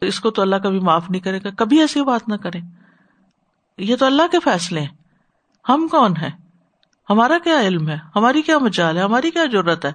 اس 0.00 0.20
کو 0.20 0.30
تو 0.30 0.42
اللہ 0.42 0.56
کبھی 0.56 0.78
معاف 0.78 1.10
نہیں 1.10 1.20
کرے 1.20 1.38
گا۔ 1.44 1.48
کبھی 1.50 1.80
ایسی 1.80 2.04
بات 2.04 2.28
نہ 2.28 2.34
کرے 2.34 2.85
یہ 3.78 3.96
تو 3.96 4.06
اللہ 4.06 4.22
کے 4.32 4.40
فیصلے 4.40 4.80
ہیں۔ 4.80 4.96
ہم 5.68 5.88
کون 5.90 6.16
ہیں؟ 6.16 6.30
ہمارا 7.10 7.38
کیا 7.44 7.60
علم 7.60 7.88
ہے؟ 7.88 7.98
ہماری 8.16 8.42
کیا 8.42 8.58
مجال 8.58 8.96
ہے؟ 8.96 9.02
ہماری 9.02 9.30
کیا 9.30 9.44
ضرورت 9.52 9.84
ہے 9.84 9.92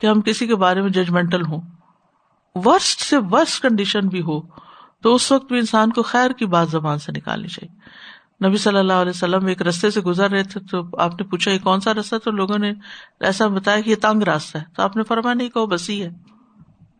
کہ 0.00 0.06
ہم 0.06 0.20
کسی 0.20 0.46
کے 0.46 0.54
بارے 0.54 0.82
میں 0.82 0.90
ججمنٹل 0.90 1.46
ہوں؟ 1.46 1.60
ورسٹ 2.54 3.00
سے 3.00 3.16
ورسٹ 3.16 3.62
کنڈیشن 3.62 4.08
بھی 4.08 4.22
ہو 4.22 4.40
تو 5.02 5.14
اس 5.14 5.32
وقت 5.32 5.46
بھی 5.46 5.58
انسان 5.58 5.92
کو 5.92 6.02
خیر 6.02 6.30
کی 6.30 6.46
بات 6.46 6.68
زبان 6.68 6.98
سے 6.98 7.12
نکالنی 7.12 7.48
چاہیے۔ 7.48 7.78
نبی 8.48 8.56
صلی 8.56 8.78
اللہ 8.78 8.92
علیہ 8.92 9.12
وسلم 9.14 9.46
ایک 9.46 9.62
رستے 9.62 9.90
سے 9.90 10.00
گزر 10.00 10.30
رہے 10.30 10.42
تھے 10.42 10.60
تو 10.60 11.00
آپ 11.00 11.12
نے 11.20 11.24
پوچھا، 11.24 11.50
یہ 11.50 11.58
کون 11.58 11.80
سا 11.80 11.94
رستہ 11.94 12.16
تو 12.16 12.30
لوگوں 12.30 12.58
نے 12.58 12.72
ایسا 13.20 13.46
بتایا 13.46 13.80
کہ 13.80 13.90
یہ 13.90 13.96
تنگ 13.96 14.22
راستہ 14.22 14.58
ہے۔ 14.58 14.64
تو 14.76 14.82
آپ 14.82 14.96
نے 14.96 15.02
فرما 15.02 15.34
نہیں 15.34 15.48
کہ 15.48 15.60
وہ 15.60 15.66
بسی 15.66 16.02
ہے۔ 16.02 16.10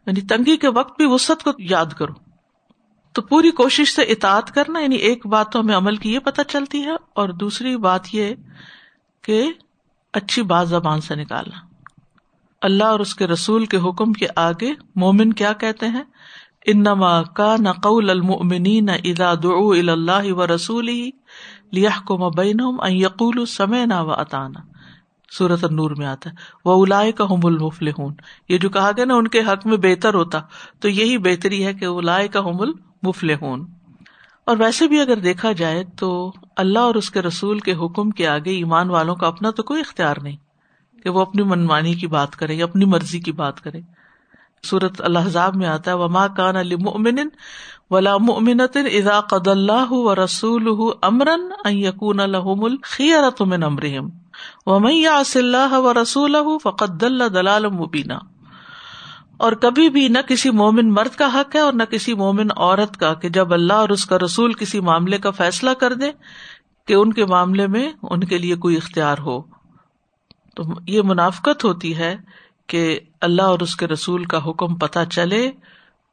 یعنی 0.06 0.20
تنگی 0.20 0.56
کے 0.56 0.68
وقت 0.68 0.96
بھی 0.96 1.06
وسط 1.06 1.42
کو 1.42 1.50
یاد 1.58 1.86
کرو۔ 1.86 2.27
تو 3.18 3.22
پوری 3.22 3.50
کوشش 3.50 3.94
سے 3.94 4.02
اطاعت 4.02 4.50
کرنا 4.54 4.80
یعنی 4.80 4.96
ایک 4.96 5.26
بات 5.26 5.50
تو 5.52 5.60
ہمیں 5.60 5.74
عمل 5.76 5.96
کی 5.96 6.12
یہ 6.14 6.18
پتہ 6.18 6.42
چلتی 6.48 6.82
ہے، 6.84 6.94
اور 7.12 7.28
دوسری 7.28 7.76
بات 7.76 8.14
یہ 8.14 8.34
کہ 9.24 9.42
اچھی 10.14 10.42
بات 10.42 10.68
زبان 10.68 11.00
سے 11.00 11.14
نکالنا۔ 11.14 11.58
اللہ 12.62 12.84
اور 12.84 13.00
اس 13.00 13.14
کے 13.14 13.26
رسول 13.26 13.66
کے 13.66 13.76
حکم 13.76 14.12
کے 14.12 14.26
آگے 14.36 14.72
مومن 14.96 15.32
کیا 15.32 15.52
کہتے 15.52 15.88
ہیں؟ 15.88 16.02
انما 16.66 17.22
کا 17.22 17.54
نقول 17.60 18.10
المؤمنین 18.10 18.88
اذا 18.90 19.34
دعوا 19.34 19.76
الى 19.76 19.90
اللہ 19.90 20.32
و 20.32 20.46
رسول 20.54 20.90
لیحکم 21.72 22.28
بینہم 22.36 22.80
ان 22.80 22.92
یقولوا 22.92 23.46
سمعنا 23.46 24.00
و 24.00 24.12
اطانا 24.12 24.60
سورت 25.32 25.64
النور 25.64 25.90
میں 25.90 26.06
آتا 26.06 26.30
ہے۔ 26.30 26.34
وہ 26.64 26.72
اولائے 26.72 27.12
کا 27.12 27.24
ہم 27.24 27.46
المفلحون۔ 27.46 28.14
یہ 28.48 28.58
جو 28.58 28.68
کہا 28.70 28.90
گیا 28.96 29.04
نا، 29.04 29.14
ان 29.14 29.28
کے 29.28 29.40
حق 29.40 29.66
میں 29.66 29.76
بہتر 29.76 30.14
ہوتا۔ 30.14 30.40
تو 30.80 30.88
یہی 30.88 31.18
بہتری 31.18 31.64
ہے 31.66 31.74
کہ 31.74 31.84
اولائے 31.84 32.28
کا 32.28 32.40
ہم 32.40 32.60
المفلحون 33.02 33.66
اور 34.44 34.56
ویسے 34.58 34.88
بھی 34.88 35.00
اگر 35.00 35.16
دیکھا 35.16 35.52
جائے 35.52 35.84
تو 35.98 36.32
اللہ 36.56 36.78
اور 36.78 36.94
اس 36.94 37.10
کے 37.10 37.22
رسول 37.22 37.58
کے 37.58 37.72
حکم 37.72 38.10
کے 38.10 38.28
آگے 38.28 38.50
ایمان 38.50 38.90
والوں 38.90 39.16
کا 39.16 39.26
اپنا 39.26 39.50
تو 39.50 39.62
کوئی 39.62 39.80
اختیار 39.80 40.16
نہیں 40.22 40.36
کہ 41.02 41.10
وہ 41.10 41.20
اپنی 41.20 41.42
منمانی 41.42 41.94
کی 41.94 42.06
بات 42.06 42.36
کرے 42.36 42.54
یا 42.54 42.64
اپنی 42.64 42.84
مرضی 42.84 43.20
کی 43.20 43.32
بات 43.32 43.60
کرے۔ 43.60 43.80
سورت 44.64 45.00
اللہ 45.00 45.50
میں 45.54 45.66
آتا 45.66 45.90
ہے، 45.90 45.96
وما 45.96 46.26
کان 46.26 46.56
علی 46.56 46.76
ممن 46.76 47.18
ولا 47.90 48.16
مؤمنۃ 48.16 48.76
اذا 48.92 49.20
قد 49.20 49.48
اللہ 49.48 49.92
و 49.92 50.14
رسول 50.14 50.92
امرن 51.02 51.50
یقون 51.66 52.20
الحم 52.20 52.64
الخیرت 52.64 53.42
من 53.42 53.62
امرہم 53.62 54.08
ومن 54.66 54.92
یعص 54.92 55.36
اللہ 55.36 55.78
و 55.78 55.94
رسول 55.94 56.36
فقد 56.62 57.00
دلال 57.00 57.68
مبینہ 57.68 58.14
اور 59.38 59.52
کبھی 59.52 59.88
بھی 59.88 60.08
نہ 60.08 60.18
کسی 60.28 60.50
مومن 60.50 60.92
مرد 60.94 61.16
کا 61.16 61.26
حق 61.34 61.56
ہے 61.56 61.60
اور 61.60 61.72
نہ 61.72 61.82
کسی 61.82 62.14
مومن 62.14 62.50
عورت 62.56 62.96
کا 62.96 63.14
کہ 63.14 63.28
جب 63.28 63.52
اللہ 63.52 63.72
اور 63.72 63.88
اس 63.88 64.06
کا 64.06 64.18
رسول 64.18 64.52
کسی 64.52 64.80
معاملے 64.80 65.18
کا 65.18 65.30
فیصلہ 65.30 65.70
کر 65.70 65.92
دے 65.92 66.10
کہ 66.86 66.94
ان 66.94 67.12
کے 67.12 67.24
معاملے 67.24 67.66
میں 67.66 67.92
ان 68.02 68.24
کے 68.24 68.38
لیے 68.38 68.56
کوئی 68.56 68.76
اختیار 68.76 69.18
ہو۔ 69.18 69.40
تو 70.54 70.62
یہ 70.86 71.02
منافقت 71.04 71.64
ہوتی 71.64 71.96
ہے 71.96 72.16
کہ 72.66 73.00
اللہ 73.20 73.42
اور 73.42 73.58
اس 73.58 73.76
کے 73.76 73.86
رسول 73.86 74.24
کا 74.24 74.38
حکم 74.38 74.74
پتہ 74.74 74.98
چلے 75.10 75.50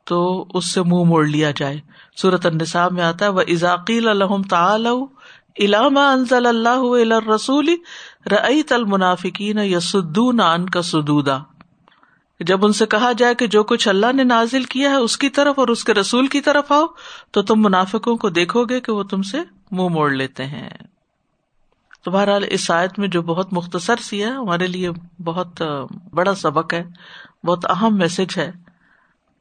تو 0.03 0.45
اس 0.53 0.73
سے 0.73 0.81
منہ 0.81 1.03
موڑ 1.03 1.27
لیا 1.27 1.51
جائے۔ 1.55 1.79
سورت 2.15 2.45
النساء 2.45 2.87
میں 2.91 3.03
آتا 3.03 3.25
ہے 3.25 3.29
وہ 3.29 3.41
ازاقیل 3.47 4.07
الحم 4.07 4.41
تعال 4.41 4.87
علامہ 5.59 5.99
انزل 5.99 6.45
اللہ 6.45 7.29
رسول 7.35 7.69
رعی 8.31 8.63
تل 8.63 8.85
منافقین 8.85 9.57
یسدون 9.57 10.39
ان 10.41 10.69
کا 10.69 10.81
سدودا۔ 10.81 11.37
جب 12.39 12.65
ان 12.65 12.73
سے 12.73 12.85
کہا 12.85 13.11
جائے 13.11 13.35
کہ 13.35 13.47
جو 13.47 13.63
کچھ 13.63 13.87
اللہ 13.87 14.11
نے 14.13 14.23
نازل 14.23 14.63
کیا 14.63 14.89
ہے 14.89 14.95
اس 14.95 15.17
کی 15.17 15.29
طرف 15.29 15.59
اور 15.59 15.67
اس 15.67 15.83
کے 15.83 15.93
رسول 15.93 16.27
کی 16.27 16.41
طرف 16.41 16.71
آؤ، 16.71 16.85
تو 17.31 17.41
تم 17.41 17.55
منافقوں 17.57 18.17
کو 18.17 18.29
دیکھو 18.29 18.65
گے 18.65 18.81
کہ 18.81 18.91
وہ 18.91 19.03
تم 19.03 19.21
سے 19.21 19.37
منہ 19.37 19.45
مو 19.71 19.89
موڑ 19.89 20.11
لیتے 20.11 20.45
ہیں۔ 20.45 20.69
تو 22.03 22.11
بہرحال 22.11 22.43
اس 22.49 22.71
آیت 22.71 22.99
میں 22.99 23.07
جو 23.07 23.21
بہت 23.21 23.53
مختصر 23.53 23.95
سی 23.95 24.23
ہے، 24.23 24.29
ہمارے 24.29 24.67
لیے 24.67 24.91
بہت 25.23 25.61
بڑا 26.13 26.35
سبق 26.35 26.73
ہے، 26.73 26.83
بہت 27.43 27.65
اہم 27.69 27.97
میسج 27.97 28.37
ہے۔ 28.37 28.51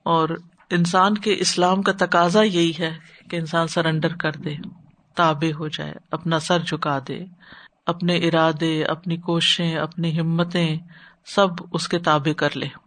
اور 0.02 0.28
انسان 0.70 1.18
کے 1.18 1.36
اسلام 1.38 1.82
کا 1.82 1.92
تقاضا 1.98 2.42
یہی 2.42 2.72
ہے 2.78 2.98
کہ 3.30 3.36
انسان 3.36 3.66
سرنڈر 3.66 4.16
کر 4.16 4.32
دے 4.32 4.54
تابے 5.14 5.52
ہو 5.52 5.68
جائے، 5.68 5.94
اپنا 6.10 6.38
سر 6.38 6.58
جھکا 6.58 6.98
دے، 7.08 7.24
اپنے 7.86 8.16
ارادے، 8.16 8.84
اپنی 8.84 9.16
کوششیں، 9.16 9.74
اپنی 9.74 10.20
ہمتیں 10.20 10.78
سب 11.26 11.48
اس 11.72 11.88
کے 11.88 11.98
تابے 11.98 12.34
کر 12.34 12.56
لے۔ 12.56 12.83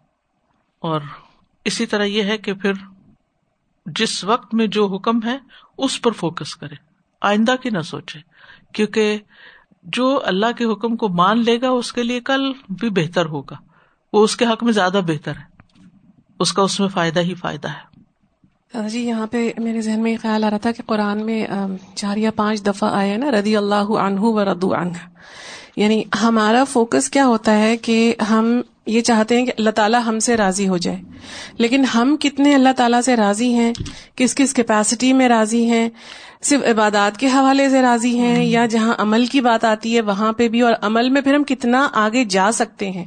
اور 0.79 1.01
اسی 1.65 1.85
طرح 1.85 2.03
یہ 2.03 2.23
ہے 2.23 2.37
کہ 2.37 2.53
پھر 2.53 2.73
جس 3.85 4.23
وقت 4.23 4.53
میں 4.53 4.67
جو 4.67 4.87
حکم 4.87 5.19
ہے 5.25 5.37
اس 5.77 6.01
پر 6.01 6.11
فوکس 6.11 6.55
کرے، 6.55 6.75
آئندہ 7.21 7.55
کی 7.61 7.69
نہ 7.69 7.79
سوچے، 7.79 8.19
کیونکہ 8.73 9.17
جو 9.83 10.21
اللہ 10.25 10.51
کے 10.57 10.65
حکم 10.65 10.95
کو 10.95 11.09
مان 11.09 11.43
لے 11.43 11.61
گا، 11.61 11.69
اس 11.69 11.93
کے 11.93 12.03
لیے 12.03 12.19
کل 12.19 12.51
بھی 12.69 12.89
بہتر 12.89 13.25
ہوگا۔ 13.25 13.55
وہ 14.13 14.23
اس 14.23 14.35
کے 14.35 14.45
حق 14.45 14.63
میں 14.63 14.73
زیادہ 14.73 15.01
بہتر 15.07 15.31
ہے۔ 15.31 15.57
اس 16.39 16.53
کا 16.53 16.61
اس 16.61 16.79
میں 16.79 16.87
فائدہ 16.87 17.19
ہی 17.19 17.35
فائدہ 17.35 17.67
ہے۔ 17.67 17.97
جی 18.89 19.07
یہاں 19.07 19.27
پہ 19.27 19.51
میرے 19.57 19.81
ذہن 19.81 20.03
میں 20.03 20.11
یہ 20.11 20.17
خیال 20.21 20.43
آ 20.43 20.49
رہا 20.49 20.57
تھا 20.57 20.71
کہ 20.71 20.83
قرآن 20.85 21.25
میں 21.25 21.45
چار 21.95 22.17
یا 22.17 22.31
پانچ 22.31 22.65
دفعہ 22.65 22.93
آئے 22.93 23.17
نا 23.17 23.31
ردی 23.31 23.57
اللہ 23.57 23.75
عنہ 23.75 24.19
و 24.19 24.45
ردو 24.45 24.73
عنہ۔ 24.73 25.09
یعنی 25.77 26.03
ہمارا 26.21 26.63
فوکس 26.63 27.09
کیا 27.09 27.25
ہوتا 27.25 27.59
ہے 27.59 27.77
کہ 27.77 28.15
ہم 28.29 28.61
یہ 28.85 29.01
چاہتے 29.01 29.37
ہیں 29.37 29.45
کہ 29.45 29.51
اللہ 29.57 29.69
تعالیٰ 29.69 30.01
ہم 30.05 30.19
سے 30.19 30.37
راضی 30.37 30.67
ہو 30.67 30.77
جائے۔ 30.77 30.97
لیکن 31.57 31.85
ہم 31.85 32.15
کتنے 32.19 32.55
اللہ 32.55 32.69
تعالیٰ 32.77 33.01
سے 33.01 33.15
راضی 33.15 33.53
ہیں؟ 33.53 33.73
کس 34.15 34.35
کس 34.35 34.53
کیپیسٹی 34.53 35.13
میں 35.13 35.27
راضی 35.27 35.65
ہیں؟ 35.65 35.89
صرف 36.41 36.61
عبادات 36.63 37.17
کے 37.17 37.27
حوالے 37.27 37.69
سے 37.69 37.81
راضی 37.81 38.19
ہیں 38.19 38.45
یا 38.45 38.65
جہاں 38.65 38.93
عمل 38.97 39.25
کی 39.25 39.41
بات 39.41 39.63
آتی 39.63 39.95
ہے 39.95 40.01
وہاں 40.01 40.33
پہ 40.33 40.47
بھی؟ 40.47 40.61
اور 40.61 40.73
عمل 40.81 41.09
میں 41.09 41.21
پھر 41.21 41.35
ہم 41.35 41.43
کتنا 41.43 41.87
آگے 41.93 42.25
جا 42.25 42.51
سکتے 42.51 42.91
ہیں؟ 42.91 43.05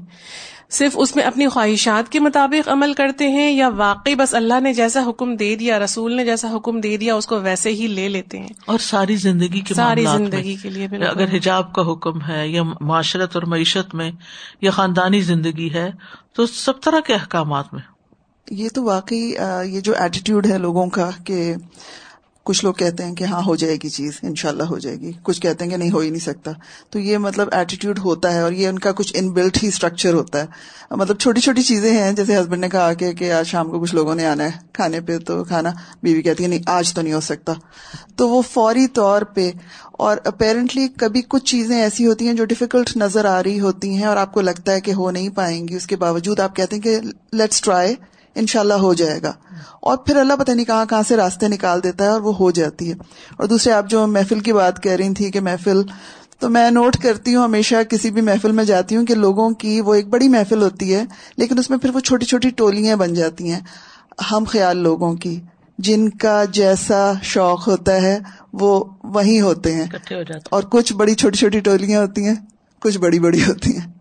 صرف 0.70 0.92
اس 0.94 1.16
میں 1.16 1.24
اپنی 1.24 1.48
خواہشات 1.48 2.12
کے 2.12 2.20
مطابق 2.20 2.68
عمل 2.68 2.92
کرتے 2.92 3.28
ہیں 3.28 3.50
یا 3.50 3.68
واقعی 3.68 4.14
بس 4.14 4.34
اللہ 4.34 4.60
نے 4.60 4.74
جیسا 4.74 5.02
حکم 5.08 5.36
دے 5.36 5.56
دیا 5.56 5.78
رسول 5.78 6.16
نے 6.16 6.24
جیسا 6.24 6.56
حکم 6.56 6.80
دے 6.80 6.96
دیا 6.96 7.14
اس 7.14 7.26
کو 7.26 7.40
ویسے 7.40 7.72
ہی 7.72 7.86
لے 7.86 8.08
لیتے 8.08 8.38
ہیں۔ 8.38 8.48
اور 8.66 8.78
ساری 8.78 9.16
زندگی 9.16 9.60
کے 9.60 9.74
ساری 9.74 10.04
زندگی 10.04 10.56
کے 10.62 10.70
لیے 10.70 10.84
اگر 10.84 11.36
حجاب 11.36 11.72
کا 11.72 11.92
حکم 11.92 12.22
ہے 12.28 12.48
یا 12.48 12.62
معاشرت 12.80 13.36
اور 13.36 13.42
معیشت 13.42 13.94
میں 13.94 14.10
یا 14.60 14.70
خاندانی 14.70 15.20
زندگی 15.20 15.74
ہے 15.74 15.90
تو 16.32 16.46
سب 16.46 16.80
طرح 16.80 17.00
کے 17.00 17.14
احکامات 17.14 17.74
میں۔ 17.74 17.82
یہ 18.50 18.68
تو 18.74 18.84
واقعی 18.84 19.32
یہ 19.64 19.80
جو 19.80 19.92
ایٹیٹیوڈ 19.96 20.46
ہے 20.46 20.58
لوگوں 20.58 20.86
کا 20.86 21.10
کہ 21.24 21.54
کچھ 22.44 22.64
لوگ 22.64 22.74
کہتے 22.74 23.04
ہیں 23.04 23.14
کہ 23.14 23.24
ہاں 23.24 23.42
ہو 23.46 23.56
جائے 23.56 23.76
گی 23.82 23.88
چیز 23.88 24.12
ان 24.22 24.34
شاء 24.34 24.48
اللہ 24.48 24.62
ہو 24.62 24.78
جائے 24.78 24.96
گی۔ 24.96 25.12
کچھ 25.22 25.40
کہتے 25.40 25.64
ہیں 25.64 25.70
کہ 25.70 25.76
نہیں، 25.76 25.90
ہو 25.90 25.98
ہی 25.98 26.10
نہیں 26.10 26.20
سکتا۔ 26.20 26.50
تو 26.90 26.98
یہ 26.98 27.18
مطلب 27.18 27.48
ایٹیٹیوڈ 27.52 27.98
ہوتا 27.98 28.34
ہے 28.34 28.40
اور 28.40 28.52
یہ 28.52 28.68
ان 28.68 28.78
کا 28.78 28.92
کچھ 28.92 29.12
ان 29.16 29.30
بلٹ 29.30 29.62
ہی 29.62 29.68
اسٹرکچر 29.68 30.14
ہوتا 30.14 30.40
ہے۔ 30.40 30.46
مطلب 30.90 31.16
چھوٹی 31.16 31.40
چھوٹی 31.40 31.62
چیزیں 31.62 31.98
ہیں، 31.98 32.12
جیسے 32.12 32.40
ہسبینڈ 32.40 32.60
نے 32.60 32.68
کہا 32.68 32.94
کہ 32.94 33.12
کہ 33.12 33.32
آج 33.32 33.46
شام 33.46 33.70
کو 33.70 33.80
کچھ 33.80 33.94
لوگوں 33.94 34.14
نے 34.14 34.26
آنا 34.26 34.44
ہے 34.44 34.50
کھانے 34.72 35.00
پہ 35.00 35.18
تو 35.18 35.44
کھانا۔ 35.44 35.70
بیوی 36.02 36.22
کہتی 36.22 36.42
ہے 36.42 36.48
نہیں، 36.48 36.60
آج 36.66 36.94
تو 36.94 37.02
نہیں 37.02 37.12
ہو 37.12 37.20
سکتا۔ 37.20 37.52
تو 38.16 38.28
وہ 38.28 38.42
فوری 38.42 38.86
طور 38.86 39.22
پہ 39.22 39.50
اور 39.92 40.16
اپیرنٹلی 40.24 40.88
کبھی 40.88 41.22
کچھ 41.28 41.44
چیزیں 41.44 41.82
ایسی 41.82 42.06
ہوتی 42.06 42.26
ہیں 42.26 42.34
جو 42.34 42.44
ڈفیکلٹ 42.44 42.96
نظر 42.96 43.24
آ 43.24 43.42
رہی 43.42 43.60
ہوتی 43.60 43.90
ہیں 43.90 44.04
اور 44.04 44.16
آپ 44.16 44.32
کو 44.32 44.40
لگتا 44.40 44.72
ہے 44.72 44.80
کہ 44.80 44.90
ہو 44.90 45.10
نہیں 45.10 45.28
پائیں 45.28 45.68
گی۔ 45.68 45.74
اس 45.74 45.86
کے 45.86 45.96
باوجود 45.96 46.40
آپ 46.40 46.56
کہتے 46.56 46.76
ہیں 46.76 46.82
کہ 46.82 46.98
لیٹس 47.32 47.60
ٹرائی 47.60 47.94
ان 48.34 48.46
شاء 48.46 48.60
اللہ 48.60 48.74
ہو 48.74 48.94
جائے 48.94 49.22
گا۔ 49.22 49.32
اور 49.80 49.96
پھر 49.96 50.16
اللہ 50.16 50.34
پتہ 50.34 50.52
نہیں 50.52 50.64
کہاں 50.64 50.84
کہاں 50.86 51.02
سے 51.08 51.16
راستے 51.16 51.48
نکال 51.48 51.82
دیتا 51.82 52.04
ہے 52.04 52.08
اور 52.08 52.20
وہ 52.20 52.36
ہو 52.36 52.50
جاتی 52.50 52.88
ہے۔ 52.88 52.94
اور 53.38 53.44
دوسرے 53.44 53.72
آپ 53.72 53.90
جو 53.90 54.06
محفل 54.06 54.40
کی 54.40 54.52
بات 54.52 54.82
کہہ 54.82 54.92
رہی 54.92 55.14
تھی 55.14 55.30
کہ 55.30 55.40
محفل 55.40 55.82
تو 56.38 56.48
میں 56.48 56.70
نوٹ 56.70 56.96
کرتی 56.96 57.34
ہوں 57.34 57.44
ہمیشہ 57.44 57.74
کسی 57.88 58.10
بھی 58.10 58.22
محفل 58.22 58.52
میں 58.52 58.64
جاتی 58.64 58.96
ہوں 58.96 59.06
کہ 59.06 59.14
لوگوں 59.14 59.50
کی 59.50 59.80
وہ 59.80 59.94
ایک 59.94 60.08
بڑی 60.08 60.28
محفل 60.28 60.62
ہوتی 60.62 60.94
ہے 60.94 61.04
لیکن 61.36 61.58
اس 61.58 61.70
میں 61.70 61.78
پھر 61.78 61.90
وہ 61.94 62.00
چھوٹی 62.00 62.26
چھوٹی 62.26 62.50
ٹولیاں 62.50 62.96
بن 62.96 63.14
جاتی 63.14 63.52
ہیں۔ 63.52 63.60
ہم 64.30 64.44
خیال 64.48 64.76
لوگوں 64.76 65.14
کی 65.14 65.40
جن 65.78 66.08
کا 66.08 66.44
جیسا 66.44 67.12
شوق 67.22 67.68
ہوتا 67.68 68.02
ہے 68.02 68.18
وہ 68.52 68.84
وہی 69.04 69.40
ہوتے 69.40 69.74
ہیں۔ 69.74 69.86
اور 70.50 70.62
کچھ 70.62 70.92
بڑی 70.92 71.14
چھوٹی 71.14 71.38
چھوٹی 71.38 71.60
ٹولیاں 71.60 72.00
ہوتی 72.00 72.24
ہیں 72.26 72.34
کچھ 72.80 72.98
بڑی 72.98 73.18
بڑی 73.18 73.42
ہوتی 73.42 73.78
ہیں۔ 73.78 73.99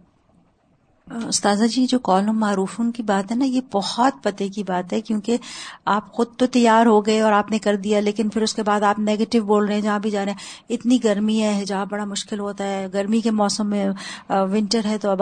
استاذہ 1.27 1.65
جی 1.65 1.85
جو 1.85 1.99
کالم 1.99 2.39
معروفن 2.39 2.91
کی 2.91 3.03
بات 3.03 3.31
ہے 3.31 3.35
نا 3.35 3.45
یہ 3.45 3.61
بہت 3.71 4.23
پتے 4.23 4.47
کی 4.47 4.63
بات 4.63 4.93
ہے 4.93 5.01
کیونکہ 5.01 5.37
آپ 5.85 6.11
خود 6.11 6.27
تو 6.37 6.45
تیار 6.45 6.85
ہو 6.85 7.05
گئے 7.05 7.21
اور 7.21 7.31
آپ 7.31 7.51
نے 7.51 7.59
کر 7.59 7.75
دیا 7.75 7.99
لیکن 7.99 8.29
پھر 8.29 8.41
اس 8.41 8.53
کے 8.53 8.63
بعد 8.63 8.81
آپ 8.81 8.99
نیگیٹو 8.99 9.41
بول 9.41 9.65
رہے 9.65 9.73
ہیں 9.73 9.81
جہاں 9.81 9.99
بھی 9.99 10.09
جا 10.09 10.25
رہے 10.25 10.31
ہیں 10.31 10.73
اتنی 10.73 11.03
گرمی 11.03 11.43
ہے 11.43 11.65
جہاں 11.65 11.85
بڑا 11.85 12.05
مشکل 12.05 12.39
ہوتا 12.39 12.63
ہے 12.63 12.87
گرمی 12.93 13.21
کے 13.21 13.31
موسم 13.31 13.67
میں 13.67 13.89
ونٹر 14.29 14.85
ہے 14.85 14.97
تو 14.97 15.09
اب 15.09 15.21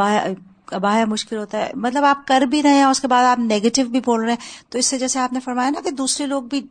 ابایا 0.72 1.06
مشکل 1.06 1.38
ہوتا 1.38 1.58
ہے۔ 1.58 1.72
مطلب 1.76 2.06
آپ 2.06 2.28
کر 2.28 2.42
بھی 2.42 2.64
رہے 2.64 2.74
ہیں 2.74 2.84
اس 2.84 3.00
کے 3.00 3.08
بعد 3.08 3.24
آپ 3.24 3.40
نیگیٹو 3.40 3.90
بھی 3.90 4.00
بول 4.06 4.22
رہے 4.22 4.30
ہیں۔ 4.30 4.38
تو 4.70 4.78
اس 4.78 4.86
سے 4.86 5.00
جیسے 5.00 5.20
آپ 5.20 5.34
نے 5.34 5.40
فرمایا 5.40 5.70
نا 5.70 5.82
کہ 5.84 5.92
دوسرے 5.92 6.26
لوگ 6.26 6.44
بھی 6.44 6.62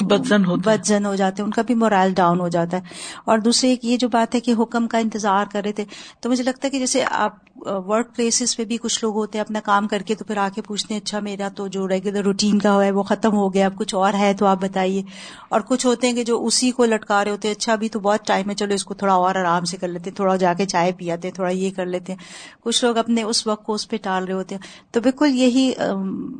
بدزن 0.00 0.42
بدزن 0.42 1.06
ہو 1.06 1.14
جاتے 1.14 1.42
ہیں 1.42 1.46
ان 1.46 1.52
کا 1.52 1.62
بھی 1.62 1.74
مورائل 1.74 2.14
ڈاؤن 2.14 2.40
ہو 2.40 2.48
جاتا 2.48 2.76
ہے۔ 2.76 2.82
اور 3.24 3.38
دوسری 3.38 3.70
ایک 3.70 3.84
یہ 3.84 3.96
جو 3.96 4.08
بات 4.08 4.34
ہے 4.34 4.40
کہ 4.40 4.54
حکم 4.58 4.88
کا 4.88 4.98
انتظار 4.98 5.46
کر 5.52 5.62
رہے 5.64 5.72
تھے 5.72 5.84
تو 6.20 6.30
مجھے 6.30 6.44
لگتا 6.44 6.66
ہے 6.66 6.70
کہ 6.70 6.78
جیسے 6.78 7.04
آپ 7.10 7.45
ورک 7.60 8.16
پلیسز 8.16 8.56
پہ 8.56 8.64
بھی 8.64 8.76
کچھ 8.76 8.98
لوگ 9.04 9.14
ہوتے 9.14 9.38
ہیں 9.38 9.44
اپنا 9.44 9.60
کام 9.64 9.88
کر 9.88 10.02
کے 10.06 10.14
تو 10.14 10.24
پھر 10.24 10.36
آ 10.36 10.48
کے 10.54 10.62
پوچھتے 10.62 10.94
ہیں 10.94 11.00
اچھا 11.00 11.20
میرا 11.20 11.48
تو 11.48 11.66
جو 11.66 11.88
ریگولر 11.88 12.22
روٹین 12.22 12.58
کا 12.58 12.74
ہوا 12.74 12.84
ہے 12.84 12.90
وہ 12.90 13.02
ختم 13.02 13.32
ہو 13.32 13.54
گیا 13.54 13.66
اب 13.66 13.76
کچھ 13.76 13.94
اور 13.94 14.14
ہے 14.14 14.34
تو 14.34 14.46
آپ 14.46 14.58
بتائیے۔ 14.60 15.02
اور 15.48 15.60
کچھ 15.60 15.86
ہوتے 15.86 16.06
ہیں 16.06 16.14
کہ 16.14 16.24
جو 16.24 16.44
اسی 16.44 16.70
کو 16.70 16.84
لٹکا 16.84 17.24
رہے 17.24 17.30
ہوتے 17.30 17.48
ہیں 17.48 17.54
اچھا 17.54 17.72
ابھی 17.72 17.88
تو 17.88 18.00
بہت 18.00 18.26
ٹائم 18.26 18.50
ہے 18.50 18.54
چلو 18.54 18.74
اس 18.74 18.84
کو 18.84 18.94
تھوڑا 18.94 19.14
اور 19.14 19.34
آرام 19.34 19.64
سے 19.64 19.76
کر 19.76 19.88
لیتے 19.88 20.10
تھوڑا 20.10 20.36
جا 20.36 20.54
کے 20.54 20.66
چائے 20.66 20.92
پیاتے 20.92 21.30
تھوڑا 21.30 21.50
یہ 21.50 21.70
کر 21.70 21.86
لیتے 21.86 22.12
ہیں۔ 22.12 22.18
کچھ 22.60 22.84
لوگ 22.84 22.96
اپنے 22.96 23.22
اس 23.22 23.46
وقت 23.46 23.64
کو 23.64 23.74
اس 23.74 23.88
پہ 23.88 23.96
ٹال 24.02 24.24
رہے 24.24 24.34
ہوتے 24.34 24.54
ہیں۔ 24.54 24.62
تو 24.92 25.00
بالکل 25.00 25.34
یہی 25.34 25.72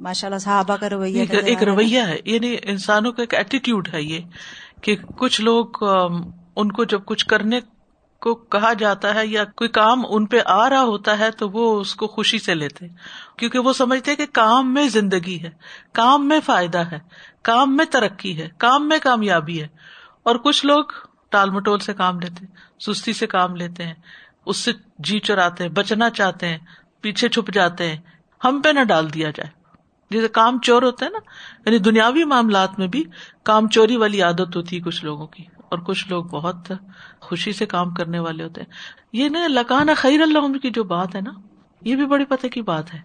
ماشاء 0.01 0.29
اللہ 0.29 0.39
صحابہ 0.39 0.77
کا 0.77 0.91
رویہ 0.91 1.25
ایک 1.45 1.63
رویہ 1.63 2.01
ہے 2.01 2.17
یعنی 2.25 2.57
انسانوں 2.63 3.13
کا 3.13 3.23
ایک 3.23 3.35
ایٹیٹیوڈ 3.35 3.89
ہے 3.95 4.03
یہ 4.03 4.19
کہ 4.81 4.97
کچھ 5.17 5.41
لوگ 5.41 5.85
ان 6.57 6.73
کو 6.73 6.85
جب 6.85 7.01
کچھ 7.05 7.27
کرنے 7.27 7.61
کو 8.27 8.35
کہا 8.35 8.73
جاتا 8.73 9.15
ہے 9.15 9.27
یا 9.27 9.45
کوئی 9.45 9.69
کام 9.69 10.03
ان 10.09 10.27
پہ 10.27 10.41
آ 10.47 10.71
رہا 10.71 10.83
ہوتا 10.83 11.19
ہے 11.19 11.31
تو 11.31 11.51
وہ 11.51 11.81
اس 11.81 11.95
کو 11.95 12.07
خوشی 12.07 12.39
سے 12.39 12.55
لیتے 12.55 12.87
کیونکہ 13.39 13.59
وہ 13.59 13.73
سمجھتے 13.73 14.17
کہ 14.17 14.27
کام 14.33 14.75
میں 14.75 14.89
زندگی 14.89 15.43
ہے، 15.43 15.51
کام 15.93 16.29
میں 16.29 16.41
فائدہ 16.45 16.79
ہے، 16.79 16.99
کام 17.43 17.77
میں 17.77 17.85
ترقی 17.85 18.43
ہے، 18.43 18.49
کام 18.59 18.89
میں 18.89 18.99
کامیابی 19.03 19.62
ہے۔ 19.62 19.69
اور 20.23 20.37
کچھ 20.37 20.67
لوگ 20.67 20.85
ٹال 21.29 21.51
مٹول 21.51 21.79
سے 21.79 21.95
کام 21.95 22.21
لیتے 22.21 22.47
سستی 22.87 23.12
سے 23.12 23.27
کام 23.27 23.57
لیتے 23.57 23.85
ہیں، 23.85 23.95
اس 24.47 24.57
سے 24.57 24.73
جی 24.99 25.19
چراتے 25.19 25.65
ہیں، 25.65 25.71
بچنا 25.71 26.11
چاہتے 26.11 26.49
ہیں، 26.49 26.59
پیچھے 27.01 27.29
چھپ 27.29 27.51
جاتے 27.53 27.91
ہیں۔ 27.91 27.97
ہم 28.45 28.61
پہ 28.65 28.69
نہ 28.69 28.85
ڈال 28.85 29.15
دیا 29.15 29.31
جائے۔ 29.31 29.51
جیسے 30.11 30.29
کام 30.29 30.59
چور 30.59 30.83
ہوتے 30.83 31.05
ہیں 31.05 31.12
نا 31.12 31.19
یعنی 31.67 31.79
دنیاوی 31.79 32.25
معاملات 32.25 32.79
میں 32.79 32.87
بھی 32.87 33.05
کام 33.43 33.69
چوری 33.69 33.97
والی 33.97 34.23
عادت 34.23 34.57
ہوتی 34.57 34.77
ہے 34.77 34.81
کچھ 34.81 35.05
لوگوں 35.05 35.27
کی۔ 35.27 35.45
اور 35.69 35.79
کچھ 35.79 36.09
لوگ 36.09 36.25
بہت 36.25 36.73
خوشی 37.21 37.53
سے 37.53 37.67
کام 37.67 37.95
کرنے 37.95 38.19
والے 38.19 38.45
ہوتے 38.45 38.61
ہیں۔ 38.61 38.73
یہ 39.13 39.29
نا 39.29 39.47
لکانا 39.49 39.95
خیر 39.97 40.23
اللہ 40.23 40.59
کی 40.59 40.71
جو 40.71 40.85
بات 40.85 41.15
ہے 41.15 41.21
نا 41.21 41.31
یہ 41.83 41.97
بھی 41.97 42.07
بڑی 42.07 42.25
پتہ 42.25 42.47
کی 42.47 42.63
بات 42.63 42.95
ہے۔ 42.95 43.01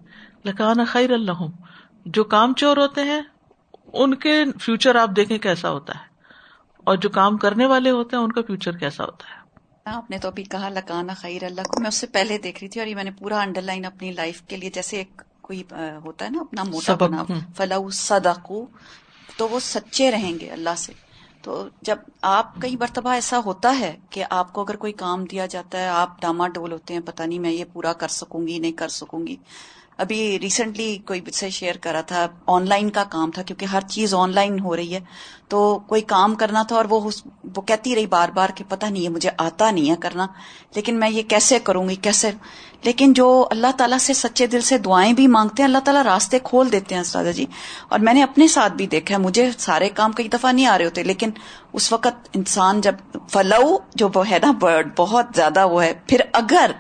لکانا 0.46 0.84
خیر 0.84 1.12
اللہ 1.12 1.46
جو 2.06 2.24
کام 2.24 2.54
چور 2.54 2.78
ہوتے 2.78 3.02
ہیں 3.02 3.22
ان 3.94 4.16
کے 4.16 4.44
فیوچر 4.62 4.96
آپ 4.96 5.10
دیکھیں 5.16 5.38
کیسا 5.38 5.70
ہوتا 5.70 5.94
ہے۔ 5.96 6.12
اور 6.78 6.96
جو 6.96 7.10
کام 7.10 7.38
کرنے 7.38 7.66
والے 7.66 7.90
ہوتے 7.90 8.16
ہیں 8.16 8.24
ان 8.24 8.32
کا 8.32 8.42
فیوچر 8.48 8.78
کیسا 8.78 9.04
ہوتا 9.04 9.26
ہے۔ 9.30 9.42
آپ 9.86 10.12
نے 10.12 10.18
تو 10.18 10.28
ابھی 10.28 10.44
کہا 10.44 10.70
لکانا 10.70 11.14
خیر 11.14 11.44
اللہ 11.44 11.62
کو 11.62 11.80
میں 11.80 11.88
اس 11.88 11.96
سے 11.96 12.08
پہلے 12.08 12.38
دیکھ 12.38 12.60
رہی 12.62 12.70
تھی 12.70 12.82
اور 12.82 12.88
یہ 12.88 12.96
میں 12.96 13.04
نے 13.04 13.12
پورا 13.12 13.40
انڈر 13.40 13.62
لائن 13.62 13.86
اپنی 13.86 14.12
لائف 14.12 14.42
کے 14.42 14.58
لیے 14.58 14.70
جیسے 14.70 14.98
ایک 14.98 15.22
کوئی 15.42 15.64
ہوتا 16.06 16.26
ہے 16.26 16.30
نا 16.30 16.42
اپنا 16.42 16.64
موٹا 16.64 16.96
بنا 16.96 17.24
فلاح 17.56 17.90
صدقو 17.92 18.66
تو 19.38 19.50
وہ 19.50 19.60
سچے 19.60 20.12
رہیں 20.12 20.40
گے 20.40 20.50
اللہ 20.50 20.76
سے۔ 20.78 20.94
تو 21.44 21.68
جب 21.82 21.98
آپ 22.22 22.56
کئی 22.62 22.76
مرتبہ 22.76 23.10
ایسا 23.10 23.40
ہوتا 23.46 23.80
ہے 23.80 23.96
کہ 24.10 24.24
آپ 24.30 24.54
کو 24.54 24.62
اگر 24.62 24.76
کوئی 24.76 24.94
کام 24.94 25.26
دیا 25.26 25.46
جاتا 25.46 25.80
ہے، 25.80 25.88
آپ 25.88 26.22
ڈاما 26.22 26.48
ڈول 26.48 26.72
ہوتے 26.72 26.94
ہیں، 26.94 27.02
پتہ 27.06 27.24
نہیں 27.24 27.40
میں 27.40 27.52
یہ 27.52 27.66
پورا 27.74 27.94
کر 27.94 28.08
سکوں 28.08 28.48
گی، 28.48 28.60
نہیں 28.60 28.72
کر 28.72 28.88
سکوں 28.88 29.28
گی 29.28 29.36
ابھی 29.98 30.40
ریسنٹلی 30.40 30.98
کوئی 30.98 31.22
سے 31.34 31.50
شیئر 31.50 31.76
کرا 31.78 32.02
تھا 32.02 32.28
آن 32.48 32.68
لائن 32.68 32.90
کا 32.90 33.04
کام 33.04 33.32
تھا، 33.32 33.42
کیونکہ 33.42 33.66
ہر 33.66 33.82
چیز 33.82 34.14
آن 34.14 34.32
لائن 34.32 34.60
ہو 34.60 34.76
رہی 34.76 34.94
ہے۔ 34.94 35.00
تو 35.48 35.80
کوئی 35.88 36.02
کام 36.02 36.36
کرنا 36.36 36.64
تھا 36.64 36.76
اور 36.76 36.86
وہ 36.90 37.10
وہ 37.56 37.62
کہتی 37.62 37.96
رہی 37.96 38.06
بار 38.06 38.30
بار 38.30 38.50
کہ 38.56 38.64
پتہ 38.68 38.86
نہیں 38.86 39.04
ہے 39.04 39.10
مجھے 39.10 39.30
آتا 39.38 39.72
نہیں 39.72 39.90
ہے 39.90 39.96
کرنا۔ 40.00 40.28
لیکن 40.76 40.96
میں 40.96 41.10
یہ 41.10 41.22
کیسے 41.24 41.60
کروں 41.60 41.90
گی، 41.90 41.96
کیسے؟ 41.96 42.32
لیکن 42.84 43.14
جو 43.14 43.48
اللہ 43.52 43.68
تعالیٰ 43.78 43.98
سے 43.98 44.14
سچے 44.14 44.48
دل 44.48 44.62
سے 44.62 44.78
دعائیں 44.78 45.14
بھی 45.14 45.28
مانگتے 45.28 45.64
ہیں، 45.64 45.68
اللہ 45.68 45.78
تعالیٰ 45.78 46.04
راستے 46.04 46.40
کھول 46.44 46.72
دیتے 46.72 46.96
ہیں 46.96 47.02
استاد 47.02 47.26
جی۔ 47.36 47.46
اور 47.90 48.00
میں 48.00 48.14
نے 48.14 48.24
اپنے 48.24 48.48
ساتھ 48.48 48.74
بھی 48.74 48.88
دیکھا 48.88 49.16
ہے، 49.16 49.20
مجھے 49.20 49.52
سارے 49.58 49.90
کام 49.90 50.12
کئی 50.12 50.28
دفعہ 50.28 50.52
نہیں 50.52 50.66
آ 50.66 50.78
رہے 50.78 50.86
ہوتے، 50.86 51.04
لیکن 51.04 51.30
اس 51.74 51.94
وقت 51.94 52.30
انسان 52.34 52.82
جب 52.82 52.96
فلو 53.30 53.78
جو 53.96 54.10
وہ 54.16 54.30
ہے 54.30 54.40
نا 54.42 54.52
برڈ 54.52 54.90
بہت 54.98 55.26
زیادہ 55.36 55.68
وہ 55.68 55.84
ہے۔ 55.84 55.94
پھر 56.08 56.20
اگر 56.34 56.72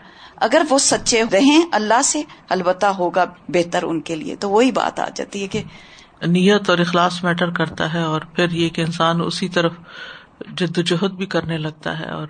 اگر 0.41 0.61
وہ 0.69 0.77
سچے 0.77 1.23
رہیں 1.31 1.61
اللہ 1.71 2.01
سے 2.03 2.21
البتہ 2.49 2.85
ہوگا 2.85 3.25
بہتر 3.47 3.83
ان 3.83 4.01
کے 4.01 4.15
لیے۔ 4.15 4.35
تو 4.35 4.49
وہی 4.49 4.71
بات 4.71 4.99
آ 4.99 5.07
جاتی 5.15 5.41
ہے 5.41 5.47
کہ 5.47 5.63
نیت 6.27 6.69
اور 6.69 6.77
اخلاص 6.77 7.23
میٹر 7.23 7.49
کرتا 7.49 7.93
ہے 7.93 8.01
اور 8.01 8.21
پھر 8.21 8.51
یہ 8.51 8.69
کہ 8.69 8.81
انسان 8.81 9.21
اسی 9.21 9.49
طرف 9.49 9.71
جد 10.57 10.77
و 10.77 10.81
جہد 10.81 11.11
بھی 11.11 11.25
کرنے 11.25 11.57
لگتا 11.57 11.99
ہے 11.99 12.09
اور 12.09 12.27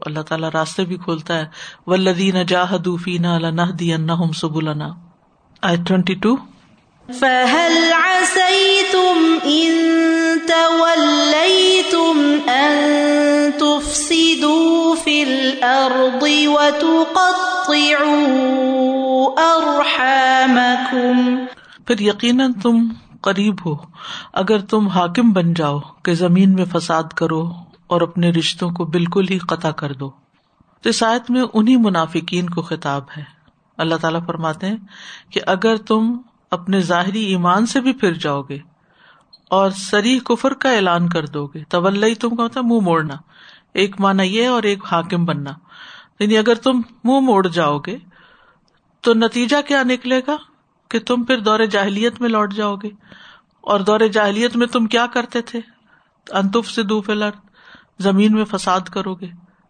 اللہ 0.00 0.20
تعالیٰ 0.20 0.50
راستے 0.54 0.84
بھی 0.84 0.96
کھولتا 0.96 1.38
ہے۔ 1.38 1.44
ولدین 1.86 2.46
جاہدوفین 2.46 3.26
اللہ 3.26 3.72
دی 3.72 3.92
سب 4.34 4.56
النا 4.56 4.88
آئی 5.62 5.76
ٹوینٹی 5.86 6.14
ٹو۔ 6.14 6.36
فهل 7.20 7.92
عسيتم 8.04 9.34
إن 9.44 9.74
توليتم 10.48 12.36
أن 12.46 12.72
تفسدوا؟ 13.58 14.75
الأرض 15.62 16.24
وتقطعوا 16.46 17.46
أرحامكم. 19.56 21.36
پھر 21.86 21.98
یقیناً 21.98 22.52
تم 22.52 22.88
قریب 23.20 23.66
ہو۔ 23.66 23.76
اگر 24.32 24.58
تم 24.58 24.88
حاکم 24.88 25.32
بن 25.32 25.54
جاؤ 25.54 25.78
کہ 26.02 26.14
زمین 26.14 26.54
میں 26.54 26.64
فساد 26.64 27.02
کرو 27.02 27.50
اور 27.86 28.00
اپنے 28.00 28.30
رشتوں 28.30 28.70
کو 28.70 28.84
بالکل 28.84 29.24
ہی 29.30 29.38
قطع 29.38 29.70
کر 29.70 29.92
دو۔ 29.92 30.10
تو 30.82 30.88
اس 30.88 31.02
آیت 31.02 31.30
میں 31.30 31.42
انہیں 31.54 31.76
منافقین 31.76 32.50
کو 32.50 32.62
خطاب 32.62 33.02
ہے۔ 33.16 33.22
اللہ 33.78 33.94
تعالیٰ 33.94 34.20
فرماتے 34.26 34.66
ہیں 34.66 34.76
کہ 35.30 35.40
اگر 35.46 35.76
تم 35.76 36.16
اپنے 36.50 36.80
ظاہری 36.80 37.24
ایمان 37.24 37.66
سے 37.66 37.80
بھی 37.80 37.92
پھر 37.92 38.12
جاؤ 38.12 38.42
گے 38.42 38.58
اور 39.50 39.70
سری 39.70 40.18
کفر 40.18 40.52
کا 40.52 40.70
اعلان 40.70 41.08
کر 41.08 41.26
دو 41.26 41.46
گے 41.46 41.62
طول 41.68 42.14
تم 42.14 42.36
کا 42.36 42.42
ہوتا 42.42 42.60
ہے 42.60 42.64
منہ 42.64 42.80
موڑنا۔ 42.80 43.14
ایک 43.76 44.00
مانا 44.00 44.22
یہ 44.22 44.48
اور 44.48 44.62
ایک 44.62 44.78
حاکم 44.84 45.24
بننا۔ 45.24 45.50
یعنی 46.20 46.38
اگر 46.38 46.54
تم 46.54 46.80
منہ 47.04 47.20
موڑ 47.20 47.48
جاؤ 47.48 47.78
گے، 47.78 47.96
تو 49.00 49.14
نتیجہ 49.14 49.56
کیا 49.68 49.82
نکلے 49.82 50.20
گا؟ 50.26 50.36
کہ 50.88 50.98
تم 50.98 51.24
پھر 51.24 51.38
دور 51.38 51.60
جاہلیت 51.60 52.20
میں 52.20 52.28
لوٹ 52.28 52.54
جاؤ 52.54 52.76
گے۔ 52.76 52.88
اور 53.60 53.80
دور 53.80 54.00
جاہلیت 54.00 54.56
میں 54.56 54.66
تم 54.66 54.86
کیا 54.86 55.06
کرتے 55.06 55.42
تھے؟ 55.42 55.60
انتف 56.32 56.70
سے 56.70 56.82
دو 56.82 57.00
فلر، 57.00 57.30
زمین 57.98 58.32
میں 58.32 58.44
فساد 58.44 58.80
کرو 58.80 59.14
گے، 59.14 59.26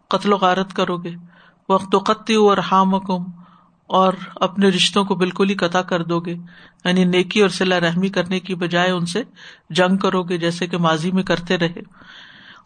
قتل 0.07 0.33
و 0.33 0.37
غارت 0.37 0.73
کرو 0.73 0.97
گے۔ 0.97 1.15
وقت 1.69 1.95
و 1.95 1.99
قطع 1.99 2.33
اور 2.39 2.57
حام 2.57 2.95
اور 3.87 4.13
اپنے 4.35 4.67
رشتوں 4.69 5.05
کو 5.05 5.15
بالکل 5.15 5.49
ہی 5.49 5.55
قطع 5.55 5.81
کر 5.81 6.03
دو 6.03 6.19
گے۔ 6.19 6.35
یعنی 6.85 7.03
نیکی 7.03 7.41
اور 7.41 7.49
صلاح 7.49 7.79
رحمی 7.79 8.09
کرنے 8.09 8.39
کی 8.39 8.55
بجائے 8.55 8.91
ان 8.91 9.05
سے 9.05 9.23
جنگ 9.69 9.97
کرو 9.97 10.23
گے، 10.23 10.37
جیسے 10.37 10.67
کہ 10.67 10.77
ماضی 10.77 11.11
میں 11.11 11.23
کرتے 11.23 11.57
رہے۔ 11.57 11.81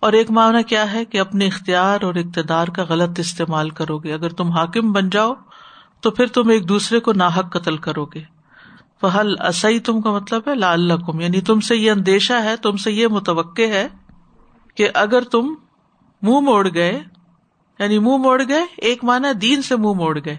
اور 0.01 0.13
ایک 0.13 0.31
معنی 0.31 0.63
کیا 0.63 0.93
ہے 0.93 1.05
کہ 1.05 1.19
اپنے 1.19 1.47
اختیار 1.47 2.01
اور 2.01 2.15
اقتدار 2.15 2.67
کا 2.67 2.83
غلط 2.89 3.19
استعمال 3.19 3.69
کرو 3.69 3.97
گے۔ 3.97 4.13
اگر 4.13 4.29
تم 4.29 4.51
حاکم 4.51 4.91
بن 4.91 5.09
جاؤ، 5.09 5.33
تو 6.01 6.11
پھر 6.11 6.25
تم 6.25 6.49
ایک 6.49 6.69
دوسرے 6.69 6.99
کو 6.99 7.13
ناحک 7.13 7.53
قتل 7.53 7.77
کرو 7.77 8.05
گے۔ 8.05 8.23
فہل 9.01 9.33
اصئی 9.39 9.79
تم 9.79 10.01
کا 10.01 10.11
مطلب 10.11 10.41
ہے 10.47 10.55
لال 10.55 10.91
یعنی 11.19 11.41
تم 11.41 11.59
سے 11.59 11.75
یہ 11.75 11.91
اندیشہ 11.91 12.33
ہے، 12.33 12.55
تم 12.57 12.77
سے 12.77 12.91
یہ 12.91 13.07
متوقع 13.07 13.67
ہے 13.67 13.87
کہ 14.75 14.89
اگر 14.93 15.21
تم 15.21 15.53
منہ 16.21 16.39
موڑ 16.39 16.67
گئے 16.73 16.99
یعنی 17.79 17.99
منہ 17.99 18.17
موڑ 18.17 18.41
گئے، 18.47 18.65
ایک 18.77 19.03
مانا 19.03 19.31
دین 19.41 19.61
سے 19.61 19.75
منہ 19.75 19.93
موڑ 19.93 20.19
گئے، 20.25 20.37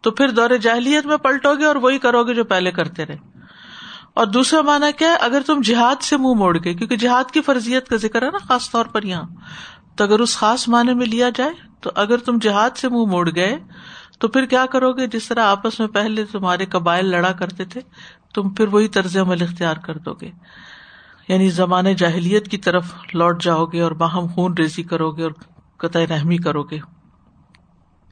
تو 0.00 0.10
پھر 0.10 0.28
دور 0.28 0.50
جاہلیت 0.56 1.06
میں 1.06 1.16
پلٹو 1.16 1.54
گے 1.54 1.64
اور 1.64 1.76
وہی 1.76 1.98
کرو 1.98 2.24
گے 2.24 2.34
جو 2.34 2.44
پہلے 2.44 2.70
کرتے 2.70 3.06
رہے۔ 3.06 3.33
اور 4.14 4.26
دوسرا 4.26 4.60
مانا 4.60 4.90
کیا 4.90 5.08
ہے؟ 5.08 5.16
اگر 5.16 5.42
تم 5.46 5.60
جہاد 5.64 6.02
سے 6.02 6.16
منہ 6.16 6.34
موڑ 6.34 6.58
گئے، 6.64 6.74
کیونکہ 6.74 6.96
جہاد 6.96 7.30
کی 7.30 7.40
فرضیت 7.40 7.88
کا 7.88 7.96
ذکر 7.96 8.22
ہے 8.22 8.30
نا، 8.30 8.38
خاص 8.48 8.70
طور 8.70 8.86
پر 8.86 9.02
یہاں۔ 9.02 9.24
تو 9.96 10.04
اگر 10.04 10.18
اس 10.18 10.36
خاص 10.36 10.68
معنی 10.68 10.94
میں 10.94 11.06
لیا 11.06 11.30
جائے، 11.34 11.50
تو 11.80 11.90
اگر 11.94 12.18
تم 12.18 12.38
جہاد 12.38 12.70
سے 12.76 12.88
منہ 12.88 13.10
موڑ 13.10 13.30
گئے، 13.34 13.58
تو 14.18 14.28
پھر 14.28 14.46
کیا 14.46 14.66
کرو 14.66 14.92
گے؟ 14.92 15.06
جس 15.06 15.28
طرح 15.28 15.44
آپس 15.44 15.80
میں 15.80 15.88
پہلے 15.88 16.24
تمہارے 16.24 16.66
قبائل 16.66 17.06
لڑا 17.06 17.32
کرتے 17.32 17.64
تھے، 17.64 17.80
تم 18.34 18.50
پھر 18.50 18.68
وہی 18.68 18.88
طرز 18.88 19.16
عمل 19.16 19.42
اختیار 19.42 19.76
کر 19.76 19.98
دو 19.98 20.14
گے۔ 20.14 20.30
یعنی 21.28 21.50
زمانے 21.50 21.94
جاہلیت 21.94 22.48
کی 22.48 22.58
طرف 22.58 22.94
لوٹ 23.14 23.42
جاؤ 23.42 23.64
گے 23.64 23.80
اور 23.80 23.92
باہم 23.92 24.26
خون 24.26 24.54
ریزی 24.58 24.82
کرو 24.82 25.10
گے 25.10 25.22
اور 25.22 25.32
قطع 25.76 26.00
رحمی 26.10 26.36
کرو 26.36 26.62
گے۔ 26.62 26.78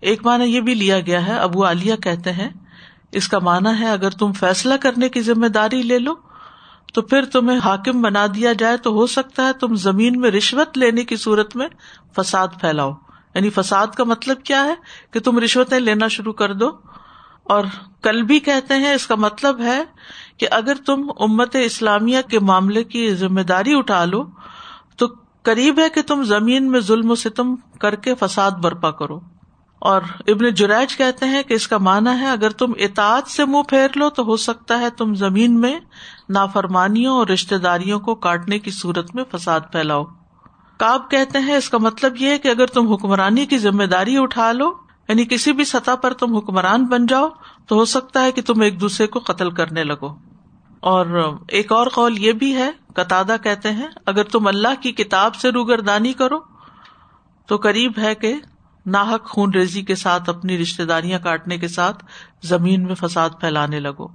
ایک 0.00 0.26
معنی 0.26 0.44
یہ 0.44 0.60
بھی 0.60 0.74
لیا 0.74 1.00
گیا 1.00 1.26
ہے، 1.26 1.32
ابو 1.32 1.66
عالیہ 1.66 1.96
کہتے 1.96 2.32
ہیں 2.32 2.48
اس 3.12 3.28
کا 3.28 3.38
مانا 3.38 3.78
ہے 3.78 3.88
اگر 3.88 4.10
تم 4.10 4.32
فیصلہ 4.32 4.74
کرنے 4.80 5.08
کی 5.08 5.20
ذمہ 5.20 5.46
داری 5.46 5.82
لے 5.82 5.98
لو، 5.98 6.14
تو 6.94 7.02
پھر 7.02 7.24
تمہیں 7.24 7.58
حاکم 7.64 8.02
بنا 8.02 8.26
دیا 8.34 8.52
جائے 8.52 8.76
تو 8.76 8.90
ہو 8.90 9.06
سکتا 9.06 9.46
ہے 9.46 9.52
تم 9.52 9.74
زمین 9.74 10.20
میں 10.20 10.30
رشوت 10.30 10.78
لینے 10.78 11.04
کی 11.04 11.16
صورت 11.16 11.56
میں 11.56 11.68
فساد 12.16 12.48
پھیلاؤ۔ 12.60 12.92
یعنی 13.34 13.50
فساد 13.50 13.86
کا 13.86 14.04
مطلب 14.04 14.42
کیا 14.42 14.64
ہے؟ 14.64 14.74
کہ 15.10 15.20
تم 15.20 15.38
رشوتیں 15.38 15.80
لینا 15.80 16.08
شروع 16.08 16.32
کر 16.32 16.54
دو۔ 16.54 16.70
اور 17.44 17.64
کل 18.02 18.22
بھی 18.22 18.40
کہتے 18.40 18.74
ہیں، 18.74 18.94
اس 18.94 19.06
کا 19.06 19.14
مطلب 19.14 19.60
ہے 19.60 19.84
کہ 20.36 20.46
اگر 20.50 20.74
تم 20.86 21.06
امت 21.20 21.56
اسلامیہ 21.56 22.18
کے 22.30 22.38
معاملے 22.38 22.84
کی 22.84 23.14
ذمہ 23.14 23.40
داری 23.40 23.78
اٹھا 23.78 24.04
لو، 24.04 24.24
تو 24.96 25.06
قریب 25.42 25.78
ہے 25.78 25.88
کہ 25.88 26.02
تم 26.02 26.24
زمین 26.24 26.70
میں 26.70 26.80
ظلم 26.80 27.10
و 27.10 27.14
ستم 27.14 27.56
کر 27.56 27.94
کے 27.94 28.14
فساد 28.14 28.50
برپا 28.50 28.90
کرو۔ 28.90 29.20
اور 29.82 30.02
ابن 30.28 30.48
جریج 30.48 30.96
کہتے 30.96 31.26
ہیں 31.26 31.42
کہ 31.42 31.54
اس 31.54 31.68
کا 31.68 31.78
مانا 31.78 32.20
ہے 32.20 32.30
اگر 32.30 32.50
تم 32.50 32.72
اطاعت 32.78 33.28
سے 33.28 33.44
منہ 33.44 33.62
پھیر 33.62 33.88
لو 33.94 34.10
تو 34.10 34.22
ہو 34.22 34.36
سکتا 34.36 34.80
ہے 34.80 34.90
تم 34.90 35.14
زمین 35.14 35.60
میں 35.60 35.80
نافرمانیوں 36.28 37.16
اور 37.16 37.26
رشتے 37.26 37.58
داریوں 37.58 38.00
کو 38.00 38.14
کاٹنے 38.14 38.58
کی 38.58 38.70
صورت 38.70 39.14
میں 39.14 39.24
فساد 39.32 39.60
پھیلاؤ۔ 39.72 40.04
کاب 40.76 41.10
کہتے 41.10 41.38
ہیں 41.38 41.54
اس 41.54 41.70
کا 41.70 41.78
مطلب 41.78 42.16
یہ 42.16 42.28
ہے 42.28 42.38
کہ 42.38 42.48
اگر 42.48 42.66
تم 42.66 42.92
حکمرانی 42.92 43.46
کی 43.46 43.58
ذمہ 43.58 43.84
داری 43.84 44.18
اٹھا 44.18 44.52
لو 44.52 44.72
یعنی 45.08 45.24
کسی 45.24 45.52
بھی 45.52 45.64
سطح 45.64 45.94
پر 45.94 46.12
تم 46.12 46.36
حکمران 46.36 46.84
بن 46.86 47.06
جاؤ، 47.06 47.28
تو 47.66 47.76
ہو 47.76 47.84
سکتا 47.84 48.22
ہے 48.22 48.32
کہ 48.32 48.42
تم 48.42 48.60
ایک 48.60 48.80
دوسرے 48.80 49.06
کو 49.06 49.18
قتل 49.18 49.50
کرنے 49.50 49.84
لگو۔ 49.84 50.14
اور 50.80 51.36
ایک 51.48 51.72
اور 51.72 51.86
قول 51.86 52.18
یہ 52.18 52.32
بھی 52.32 52.54
ہے 52.56 52.70
قطع 52.94 53.22
کہتے 53.42 53.70
ہیں، 53.70 53.88
اگر 54.06 54.24
تم 54.24 54.46
اللہ 54.46 54.80
کی 54.80 54.92
کتاب 54.92 55.34
سے 55.34 55.50
روگردانی 55.50 56.12
کرو 56.12 56.38
تو 57.46 57.56
قریب 57.56 57.92
ہے 57.98 58.14
کہ 58.14 58.34
ناحک 58.86 59.24
خون 59.24 59.54
ریزی 59.54 59.82
کے 59.82 59.94
ساتھ 59.94 60.30
اپنی 60.30 60.58
رشتے 60.58 60.84
داریاں 60.84 61.18
کاٹنے 61.18 61.58
کے 61.58 61.68
ساتھ 61.68 62.04
زمین 62.42 62.84
میں 62.84 62.94
فساد 62.94 63.30
پھیلانے 63.40 63.80
لگو۔ 63.80 64.06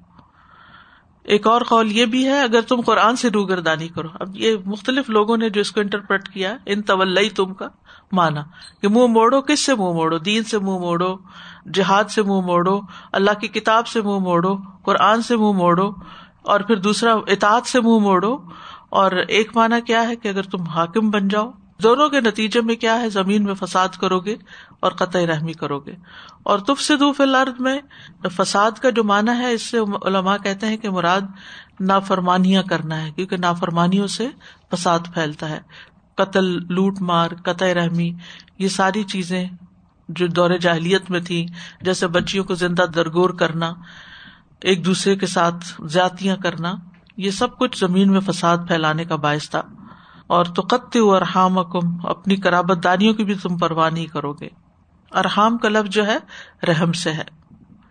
ایک 1.24 1.48
اور 1.48 1.62
قول 1.62 1.92
یہ 1.92 2.06
بھی 2.06 2.26
ہے، 2.26 2.42
اگر 2.42 2.62
تم 2.62 2.82
قرآن 2.82 3.16
سے 3.16 3.30
روگردانی 3.30 3.88
کرو۔ 3.88 4.08
اب 4.14 4.28
یہ 4.34 4.56
مختلف 4.66 5.10
لوگوں 5.10 5.38
نے 5.38 5.50
جو 5.50 5.62
اس 5.62 5.72
کو 5.72 5.80
انٹرپریٹ 5.80 6.30
کیا 6.30 6.58
ان 6.66 6.82
طول 6.82 7.28
تم 7.36 7.54
کا 7.54 7.68
مانا 8.12 8.44
کہ 8.82 8.88
منہ 8.88 9.08
موڑو، 9.08 9.42
کس 9.42 9.66
سے 9.66 9.76
منہ 9.76 9.92
موڑو؟ 9.94 10.18
دین 10.18 10.44
سے 10.44 10.60
منہ 10.60 10.78
موڑو، 10.78 11.18
جہاد 11.74 12.04
سے 12.04 12.22
منہ 12.22 12.42
موڑو، 12.46 12.82
اللہ 13.12 13.32
کی 13.42 13.48
کتاب 13.48 13.88
سے 13.88 14.02
منہ 14.02 14.20
موڑو، 14.20 14.58
قرآن 14.84 15.22
سے 15.22 15.38
منہ 15.38 15.52
موڑو، 15.52 15.92
اور 16.42 16.60
پھر 16.60 16.76
دوسرا 16.76 17.14
اطاعت 17.14 17.66
سے 17.66 17.82
منہ 17.82 18.00
موڑو۔ 18.00 18.38
اور 18.90 19.12
ایک 19.12 19.58
مانا 19.58 19.80
کیا 19.80 20.08
ہے 20.08 20.16
کہ 20.16 20.28
اگر 20.28 20.42
تم 20.42 20.62
حاکم 20.64 21.10
بن 21.10 21.28
جاؤ 21.28 21.52
دونوں 21.84 22.10
کے 22.10 22.22
نتیجے 22.22 22.62
میں 22.62 22.76
کیا 22.76 23.02
ہے؟ 23.02 23.10
زمین 23.10 23.44
میں 23.44 23.54
فساد 23.54 23.90
کرو 23.90 24.20
گے 24.20 24.36
اور 24.80 24.92
قطع 24.92 25.20
رحمی 25.20 25.54
کرو 25.54 25.80
گے۔ 25.80 25.96
اور 26.44 26.60
تف 26.60 26.82
سے 26.82 26.98
دو 26.98 27.12
الارض 27.20 27.60
میں 27.60 27.80
فساد 28.38 28.72
کا 28.72 28.90
جو 28.90 29.04
مانا 29.04 29.38
ہے، 29.38 29.54
اس 29.54 29.70
سے 29.70 29.78
علماء 30.06 30.38
کہتے 30.44 30.68
ہیں 30.68 30.78
کہ 30.78 30.90
مراد 30.90 31.22
نافرمانیاں 31.80 32.64
کرنا 32.64 33.02
ہے، 33.02 33.12
کیونکہ 33.12 33.38
نافرمانیوں 33.38 34.08
سے 34.08 34.28
فساد 34.74 35.00
پھیلتا 35.14 35.50
ہے۔ 35.50 35.60
قتل، 36.16 36.74
لوٹ 36.74 37.02
مار 37.02 37.30
قطع 37.44 37.74
رحمی، 37.74 38.14
یہ 38.60 38.68
ساری 38.68 39.04
چیزیں 39.04 39.48
جو 40.10 40.28
دور 40.28 40.50
جاہلیت 40.50 41.12
میں 41.12 41.20
تھی 41.20 41.46
جیسے 41.82 42.08
بچیوں 42.08 42.44
کو 42.44 42.56
زندہ 42.56 42.82
درگور 42.82 43.30
کرنا، 43.30 43.74
ایک 44.62 44.86
دوسرے 44.86 45.16
کے 45.16 45.26
ساتھ 45.26 45.82
زیاتیاں 45.86 46.36
کرنا، 46.36 46.74
یہ 47.18 47.32
سب 47.32 47.58
کچھ 47.58 47.80
زمین 47.80 48.12
میں 48.12 48.20
فساد 48.20 48.58
پھیلانے 48.68 49.06
کا 49.06 49.16
باعث 49.16 49.50
تھا۔ 49.50 49.62
اور 50.28 50.46
تو 50.46 50.62
قط 50.62 50.98
ارحام 51.00 51.64
کم 51.64 52.06
اپنی 52.06 52.36
کرابت 52.36 52.84
داریوں 52.84 53.14
کی 53.14 53.24
بھی 53.24 53.36
تم 53.36 53.58
پرواہ 53.58 53.90
نہیں 53.90 54.06
کرو 54.06 54.34
گے۔ 54.34 54.48
ارحام 55.12 55.58
کا 55.58 55.70
لفظ 55.70 55.90
جو 55.90 56.08
ہے، 56.08 56.18
رحم 56.68 56.92
سے 56.92 57.12
ہے۔ 57.12 57.38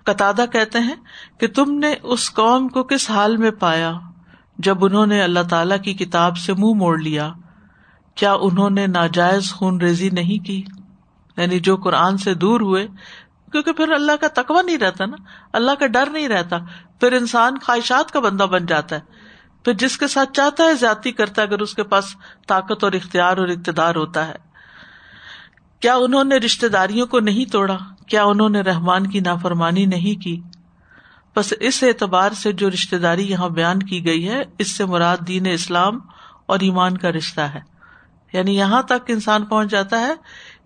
قطع 0.05 0.33
کہتے 0.53 0.79
ہیں 0.79 0.95
کہ 1.41 1.47
تم 1.47 1.79
نے 1.79 1.95
اس 2.03 2.35
قوم 2.35 2.69
کو 2.69 2.83
کس 2.83 3.11
حال 3.11 3.37
میں 3.37 3.51
پایا 3.51 3.93
جب 4.59 4.85
انہوں 4.85 5.07
نے 5.07 5.23
اللہ 5.23 5.41
تعالی 5.51 5.79
کی 5.79 5.95
کتاب 5.95 6.37
سے 6.37 6.53
منہ 6.53 6.75
موڑ 6.75 6.99
لیا؟ 6.99 7.33
کیا 8.15 8.33
انہوں 8.33 8.71
نے 8.71 8.87
ناجائز 8.87 9.53
خون 9.53 9.81
ریزی 9.81 10.11
نہیں 10.11 10.45
کی؟ 10.45 10.63
یعنی 11.37 11.61
جو 11.61 11.77
قرآن 11.77 12.17
سے 12.17 12.35
دور 12.35 12.61
ہوئے، 12.61 12.89
کیونکہ 13.53 13.73
پھر 13.73 13.93
اللہ 13.93 14.13
کا 14.21 14.43
تقوی 14.43 14.63
نہیں 14.65 14.79
رہتا 14.79 15.07
نا، 15.07 15.17
اللہ 15.53 15.71
کا 15.79 15.87
ڈر 15.87 16.11
نہیں 16.11 16.29
رہتا۔ 16.29 16.57
پھر 17.01 17.13
انسان 17.13 17.59
خواہشات 17.63 18.11
کا 18.11 18.21
بندہ 18.21 18.43
بن 18.43 18.67
جاتا 18.67 18.97
ہے۔ 18.97 19.01
پھر 19.67 19.75
جس 19.75 19.99
کے 19.99 20.07
ساتھ 20.07 20.33
چاہتا 20.33 20.65
ہے 20.65 20.75
زیادتی 20.75 21.13
کرتا 21.13 21.43
ہے، 21.43 21.47
اگر 21.47 21.59
اس 21.59 21.75
کے 21.75 21.83
پاس 21.83 22.05
طاقت 22.47 22.85
اور 22.85 22.93
اختیار 22.93 23.37
اور 23.37 23.49
اقتدار 23.49 23.95
ہوتا 23.95 24.29
ہے۔ 24.29 24.35
کیا 25.81 25.95
انہوں 25.95 26.25
نے 26.25 26.37
رشتے 26.37 26.69
داریوں 26.69 27.07
کو 27.07 27.21
نہیں 27.21 27.53
توڑا؟ 27.53 27.77
کیا 28.07 28.25
انہوں 28.25 28.49
نے 28.49 28.61
رحمان 28.61 29.07
کی 29.07 29.21
نافرمانی 29.21 29.87
نہیں 29.87 30.23
کی؟ 30.23 30.43
بس 31.37 31.55
اس 31.61 31.83
اعتبار 31.83 32.33
سے 32.33 32.53
جو 32.53 32.71
رشتے 32.71 32.99
داری 32.99 33.31
یہاں 33.31 33.49
بیان 33.49 33.79
کی 33.79 34.07
گئی 34.07 34.29
ہے، 34.29 34.43
اس 34.59 34.71
سے 34.71 34.85
مراد 34.85 35.17
دین 35.29 35.47
اسلام 35.47 35.99
اور 36.47 36.61
ایمان 36.61 36.99
کا 36.99 37.13
رشتہ 37.13 37.41
ہے۔ 37.41 37.61
یعنی 38.33 38.57
یہاں 38.57 38.83
تک 38.83 39.05
انسان 39.09 39.45
پہنچ 39.45 39.71
جاتا 39.71 40.01
ہے 40.01 40.15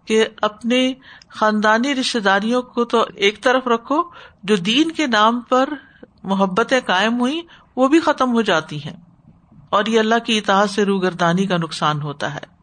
کہ 0.04 0.26
اپنی 0.42 0.94
خاندانی 1.28 1.94
رشتے 1.94 2.20
داریوں 2.20 2.62
کو 2.62 2.84
تو 2.84 3.06
ایک 3.14 3.42
طرف 3.42 3.66
رکھو، 3.66 4.02
جو 4.42 4.56
دین 4.56 4.90
کے 4.90 5.06
نام 5.06 5.40
پر 5.40 5.68
محبتیں 6.22 6.80
قائم 6.86 7.20
ہوئی، 7.20 7.40
وہ 7.76 7.88
بھی 7.88 8.00
ختم 8.00 8.32
ہو 8.32 8.42
جاتی 8.42 8.84
ہیں۔ 8.84 8.96
اور 9.70 9.86
یہ 9.86 9.98
اللہ 9.98 10.14
کی 10.24 10.38
اتحاد 10.38 10.66
سے 10.66 10.84
روگردانی 10.84 11.46
کا 11.46 11.56
نقصان 11.56 12.02
ہوتا 12.02 12.34
ہے۔ 12.34 12.60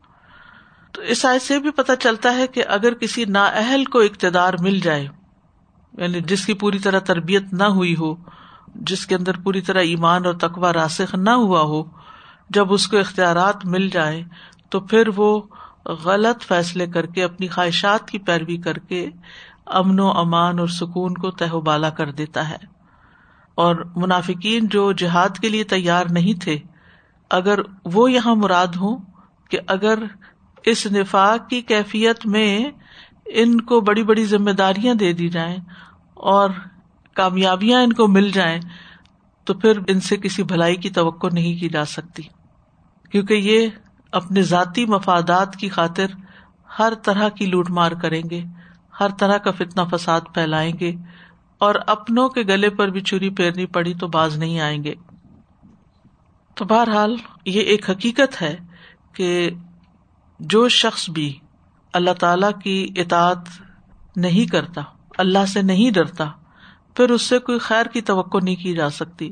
تو 0.92 1.02
اس 1.02 1.26
آئے 1.26 1.40
سے 1.40 1.60
بھی 1.60 1.72
پتہ 1.72 1.92
چلتا 2.00 2.36
ہے 2.36 2.48
کہ 2.48 2.64
اگر 2.68 2.94
کسی 2.94 3.26
نا 3.26 3.46
اہل 3.46 3.86
کو 3.86 4.00
اقتدار 4.00 4.54
مل 4.60 4.80
جائے 4.80 5.08
یعنی 5.98 6.22
جس 6.22 6.46
کی 6.46 6.54
پوری 6.54 6.80
طرح 6.80 7.00
تربیت 7.00 7.54
نہ 7.54 7.64
ہوئی 7.64 7.96
ہو، 7.96 8.16
جس 8.76 9.06
کے 9.06 9.16
اندر 9.16 9.38
پوری 9.38 9.62
طرح 9.62 9.80
ایمان 9.80 10.26
اور 10.26 10.34
تقوا 10.34 10.74
راسخ 10.74 11.16
نہ 11.16 11.30
ہوا 11.30 11.62
ہو، 11.62 11.84
جب 12.50 12.74
اس 12.74 12.88
کو 12.88 12.98
اختیارات 12.98 13.66
مل 13.66 13.90
جائے، 13.90 14.24
تو 14.70 14.80
پھر 14.80 15.10
وہ 15.16 15.42
غلط 15.86 16.44
فیصلے 16.44 16.88
کر 16.88 17.06
کے، 17.06 17.24
اپنی 17.24 17.48
خواہشات 17.48 18.10
کی 18.10 18.20
پیروی 18.20 18.58
کر 18.58 18.78
کے 18.78 19.10
امن 19.66 20.00
و 20.00 20.08
امان 20.08 20.60
اور 20.60 20.68
سکون 20.68 21.14
کو 21.14 21.32
تہ 21.32 21.56
بالا 21.56 21.90
کر 21.90 22.12
دیتا 22.12 22.50
ہے۔ 22.50 22.77
اور 23.58 23.76
منافقین 23.96 24.68
جو 24.68 24.92
جہاد 24.92 25.38
کے 25.42 25.50
لیے 25.50 25.64
تیار 25.64 26.06
نہیں 26.10 26.42
تھے، 26.42 26.58
اگر 27.30 27.60
وہ 27.86 28.12
یہاں 28.12 28.36
مراد 28.36 28.76
ہوں 28.76 28.98
کہ 29.50 29.60
اگر 29.68 30.04
اس 30.66 30.86
نفاق 30.86 31.50
کی 31.50 31.62
کیفیت 31.62 32.26
میں 32.26 32.72
ان 33.26 33.62
کو 33.62 33.82
بڑی 33.82 34.04
بڑی 34.04 34.26
ذمہ 34.26 34.52
داریاں 34.52 34.94
دے 34.94 35.14
دی 35.14 35.30
جائیں 35.30 35.58
اور 36.14 36.50
کامیابیاں 37.14 37.82
ان 37.82 37.94
کو 37.94 38.08
مل 38.08 38.30
جائیں، 38.32 38.60
تو 39.44 39.54
پھر 39.54 39.80
ان 39.88 40.00
سے 40.00 40.18
کسی 40.18 40.44
بھلائی 40.44 40.76
کی 40.76 40.90
توقع 40.90 41.28
نہیں 41.34 41.60
کی 41.60 41.70
جا 41.70 41.86
سکتی۔ 41.86 42.24
کیونکہ 43.12 43.34
یہ 43.34 43.68
اپنے 44.12 44.42
ذاتی 44.42 44.86
مفادات 44.86 45.56
کی 45.56 45.70
خاطر 45.70 46.06
ہر 46.80 46.94
طرح 47.04 47.30
کی 47.30 47.46
لوٹ 47.46 47.70
مار 47.70 47.92
کریں 47.92 48.22
گے، 48.30 48.44
ہر 49.00 49.10
طرح 49.20 49.38
کا 49.38 49.52
فتنا 49.52 49.84
فساد 49.84 50.22
پھیلائیں 50.34 50.74
گے۔ 50.80 50.96
اور 51.58 51.76
اپنوں 51.88 52.30
کے 52.30 52.42
گلے 52.42 52.70
پر 52.70 52.88
بھی 52.88 53.02
چوری 53.02 53.30
پھیرنی 53.30 53.66
پڑی 53.66 53.94
تو 53.94 54.08
باز 54.08 54.38
نہیں 54.38 54.60
آئیں 54.60 54.84
گے۔ 54.84 54.96
تو 56.56 56.66
بہرحال 56.66 57.16
یہ 57.46 57.62
ایک 57.62 57.90
حقیقت 57.90 58.42
ہے 58.42 58.58
کہ 59.14 59.50
جو 60.40 60.70
شخص 60.70 61.10
بھی 61.10 61.40
اللہ 61.94 62.12
تعالی 62.12 62.48
کی 62.64 63.02
اطاعت 63.02 63.38
نہیں 64.16 64.52
کرتا، 64.52 64.82
اللہ 65.18 65.46
سے 65.46 65.62
نہیں 65.62 65.92
ڈرتا، 65.92 66.26
پھر 66.96 67.10
اس 67.10 67.22
سے 67.22 67.40
کوئی 67.40 67.60
خیر 67.60 67.86
کی 67.86 68.02
توقع 68.02 68.38
نہیں 68.44 68.56
کی 68.56 68.74
جا 68.74 68.90
سکتی۔ 68.90 69.32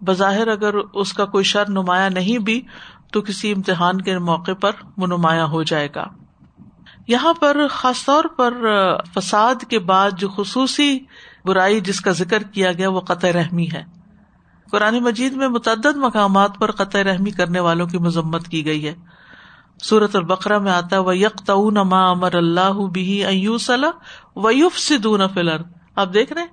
بظاہر 0.00 0.48
اگر 0.48 0.74
اس 0.74 1.12
کا 1.12 1.24
کوئی 1.24 1.44
شر 1.44 1.68
نمایاں 1.68 2.10
نہیں 2.10 2.38
بھی، 2.38 2.62
تو 3.12 3.22
کسی 3.22 3.52
امتحان 3.52 4.00
کے 4.00 4.18
موقع 4.18 4.52
پر 4.52 4.72
وہ 4.96 5.06
نمایاں 5.06 5.46
ہو 5.46 5.62
جائے 5.62 5.88
گا۔ 5.94 6.06
یہاں 7.08 7.34
پر 7.34 7.68
خاص 7.70 8.04
طور 8.04 8.24
پر 8.24 8.54
فساد 9.14 9.54
کے 9.70 9.78
بعد 9.78 10.10
جو 10.18 10.28
خصوصی 10.28 10.98
برائی 11.46 11.80
جس 11.80 12.00
کا 12.00 12.10
ذکر 12.10 12.42
کیا 12.42 12.72
گیا 12.72 12.88
وہ 12.88 13.00
قطع 13.00 13.28
رحمی 13.32 13.68
ہے۔ 13.72 13.84
قرآن 14.70 14.98
مجید 14.98 15.32
میں 15.32 15.48
متعدد 15.48 15.96
مقامات 15.96 16.50
پر 16.58 16.70
قطع 16.70 17.02
رحمی 17.02 17.30
کرنے 17.30 17.60
والوں 17.60 17.86
کی 17.86 17.98
مذمت 17.98 18.48
کی 18.48 18.66
گئی 18.66 18.88
ہے۔ 18.88 18.94
سورت 19.82 20.16
البقرا 20.16 20.58
میں 20.58 20.72
آتا 20.72 20.96
ہے 20.96 21.16
یک 21.16 21.50
ما 21.50 22.10
امر 22.10 22.34
اللہ 22.34 22.86
بھی 22.92 23.24
ویوف 24.36 24.78
سدون 24.78 25.20
فلر 25.34 25.56
آپ 25.96 26.14
دیکھ 26.14 26.32
رہے 26.32 26.46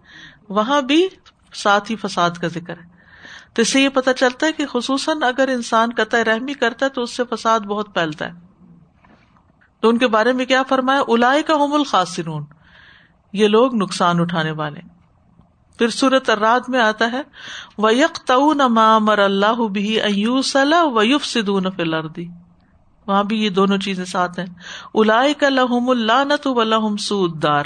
وہاں 0.49 0.81
بھی 0.81 1.07
ساتھ 1.53 1.91
ہی 1.91 1.95
فساد 1.95 2.31
کا 2.31 2.47
ذکر 2.47 2.77
ہے۔ 2.77 2.93
تو 3.53 3.61
اس 3.61 3.69
سے 3.69 3.81
یہ 3.81 3.89
پتا 3.89 4.13
چلتا 4.13 4.47
ہے 4.47 4.51
کہ 4.51 4.65
خصوصاً 4.65 5.23
اگر 5.23 5.47
انسان 5.47 5.89
قطع 5.97 6.17
رحمی 6.23 6.53
کرتا 6.53 6.85
ہے 6.85 6.89
تو 6.89 7.01
اس 7.01 7.17
سے 7.17 7.23
فساد 7.31 7.59
بہت 7.59 7.93
پھیلتا 7.93 8.25
ہے۔ 8.25 8.31
تو 9.79 9.89
ان 9.89 9.97
کے 9.97 10.07
بارے 10.07 10.33
میں 10.33 10.45
کیا 10.45 10.63
فرمایا؟ 10.63 11.01
الا 11.07 11.33
کا 11.47 11.53
ہوم 11.53 11.73
الخاصرون 11.73 12.45
یہ 13.33 13.47
لوگ 13.47 13.75
نقصان 13.75 14.19
اٹھانے 14.19 14.51
والے 14.51 14.79
پھر 15.77 15.89
سورت 15.89 16.29
اراد 16.29 16.59
میں 16.67 16.79
آتا 16.79 17.11
ہے 17.11 17.21
وہ 17.77 17.93
یک 17.93 18.31
مر 19.01 19.19
اللہ 19.19 19.67
بھی 19.67 19.99
ویوف 20.95 21.25
سدون 21.25 21.71
فلردی 21.71 22.27
وہاں 23.07 23.23
بھی 23.23 23.43
یہ 23.43 23.49
دونوں 23.49 23.77
چیزیں 23.77 24.05
ساتھ 24.05 24.39
ہیں۔ 24.39 24.45
الا 24.93 25.23
کا 25.37 25.49
لہم 25.49 25.89
اللہ 25.89 26.47
و 26.47 26.63
لہم 26.63 26.97
سود 26.97 27.43
دار 27.43 27.63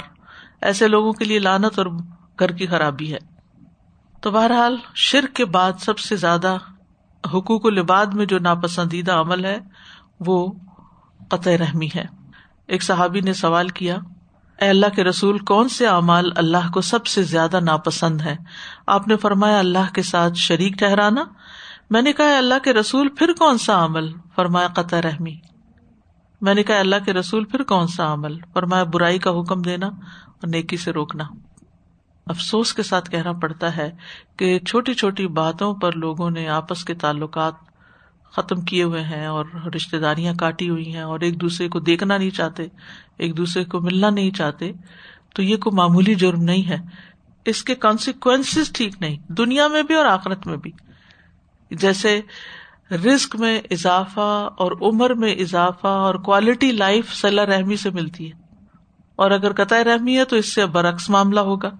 ایسے 0.60 0.88
لوگوں 0.88 1.12
کے 1.12 1.24
لیے 1.24 1.38
لانت 1.38 1.78
اور 1.78 1.86
گھر 2.38 2.52
کی 2.52 2.66
خرابی 2.66 3.12
ہے۔ 3.12 3.18
تو 4.20 4.30
بہرحال، 4.30 4.76
شرک 4.94 5.36
کے 5.36 5.44
بعد 5.44 5.72
سب 5.78 5.98
سے 5.98 6.16
زیادہ 6.16 6.56
حقوق 7.26 7.64
و 7.64 7.70
لباد 7.70 8.06
میں 8.06 8.26
جو 8.26 8.38
ناپسندیدہ 8.38 9.12
عمل 9.12 9.44
ہے، 9.44 9.58
وہ 10.20 10.52
قطع 11.28 11.50
رحمی 11.50 11.88
ہے۔ 11.96 12.04
ایک 12.66 12.82
صحابی 12.82 13.20
نے 13.20 13.32
سوال 13.32 13.68
کیا 13.68 13.96
اے 14.60 14.68
اللہ 14.68 14.86
کے 14.96 15.04
رسول، 15.04 15.38
کون 15.38 15.68
سے 15.68 15.86
اعمال 15.86 16.30
اللہ 16.36 16.70
کو 16.74 16.80
سب 16.80 17.06
سے 17.06 17.22
زیادہ 17.22 17.60
ناپسند 17.60 18.20
ہے 18.20 18.36
آپ 18.86 19.08
نے 19.08 19.16
فرمایا، 19.16 19.58
اللہ 19.58 19.92
کے 19.94 20.02
ساتھ 20.02 20.34
شریک 20.34 20.72
ٹھہرانا۔ 20.72 21.24
میں 21.90 22.02
نے 22.02 22.12
کہا 22.12 22.38
اللہ 22.38 22.54
کے 22.64 22.72
رسول، 22.72 23.08
پھر 23.08 23.32
کون 23.38 23.58
سا 23.58 23.84
عمل؟ 23.84 24.12
فرمایا، 24.34 24.68
قطع 24.68 25.00
رحمی۔ 25.00 25.36
میں 26.40 26.54
نے 26.54 26.62
کہا 26.62 26.78
اللہ 26.78 26.96
کے 27.04 27.12
رسول، 27.12 27.44
پھر 27.44 27.62
کون 27.62 27.86
سا 27.86 28.12
عمل؟ 28.12 28.38
فرمایا، 28.52 28.84
برائی 28.84 29.18
کا 29.18 29.30
حکم 29.30 29.62
دینا 29.62 29.86
اور 29.86 30.48
نیکی 30.48 30.76
سے 30.76 30.92
روکنا۔ 30.92 31.24
افسوس 32.26 32.74
کے 32.74 32.82
ساتھ 32.82 33.10
کہنا 33.10 33.32
پڑتا 33.32 33.76
ہے 33.76 33.90
کہ 34.36 34.58
چھوٹی 34.58 34.94
چھوٹی 34.94 35.26
باتوں 35.26 35.74
پر 35.74 35.92
لوگوں 35.92 36.30
نے 36.30 36.48
آپس 36.48 36.84
کے 36.84 36.94
تعلقات 36.94 37.54
ختم 38.32 38.60
کیے 38.60 38.82
ہوئے 38.82 39.02
ہیں 39.02 39.26
اور 39.26 39.44
رشتے 39.76 39.98
داریاں 39.98 40.34
کاٹی 40.34 40.70
ہوئی 40.70 40.94
ہیں 40.94 41.02
اور 41.02 41.20
ایک 41.20 41.40
دوسرے 41.40 41.68
کو 41.68 41.80
دیکھنا 41.80 42.16
نہیں 42.16 42.30
چاہتے۔ 42.30 42.66
ایک 43.18 43.36
دوسرے 43.36 43.64
کو 43.64 43.80
ملنا 43.80 44.10
نہیں 44.10 44.30
چاہتے، 44.30 44.72
تو 45.34 45.42
یہ 45.42 45.56
کوئی 45.56 45.76
معمولی 45.76 46.14
جرم 46.14 46.42
نہیں 46.42 46.68
ہے۔ 46.68 46.76
اس 47.44 47.62
کے 47.62 47.74
کانسیکوینس 47.74 48.58
ٹھیک 48.74 48.94
نہیں، 49.00 49.32
دنیا 49.32 49.68
میں 49.68 49.82
بھی 49.82 49.94
اور 49.94 50.06
آخرت 50.06 50.46
میں 50.46 50.56
بھی۔ 50.56 50.70
جیسے 51.70 52.20
رسک 52.90 53.36
میں 53.36 53.60
اضافہ 53.70 54.48
اور 54.58 54.72
عمر 54.72 55.14
میں 55.14 55.34
اضافہ 55.34 55.86
اور 55.86 56.14
کوالٹی 56.14 56.72
لائف 56.72 57.14
صلاح 57.14 57.46
رحمی 57.46 57.76
سے 57.76 57.90
ملتی 57.90 58.32
ہے۔ 58.32 58.38
اور 59.16 59.30
اگر 59.30 59.52
قطع 59.52 59.84
رحمی 59.84 60.18
ہے 60.18 60.24
تو 60.24 60.36
اس 60.36 60.54
سے 60.54 60.66
برعکس 60.66 61.10
معاملہ 61.10 61.40
ہوگا۔ 61.40 61.70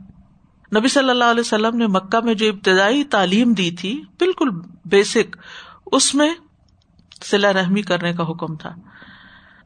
نبی 0.76 0.88
صلی 0.88 1.10
اللہ 1.10 1.24
علیہ 1.24 1.40
وسلم 1.40 1.76
نے 1.76 1.86
مکہ 1.86 2.24
میں 2.24 2.34
جو 2.34 2.48
ابتدائی 2.48 3.04
تعلیم 3.04 3.52
دی 3.52 3.70
تھی، 3.70 4.02
بالکل 4.18 4.48
بیسک 4.84 5.36
اس 5.92 6.14
میں 6.14 6.34
صلاح 7.24 7.52
رحمی 7.52 7.82
کرنے 7.82 8.12
کا 8.12 8.22
حکم 8.22 8.56
تھا۔ 8.56 8.74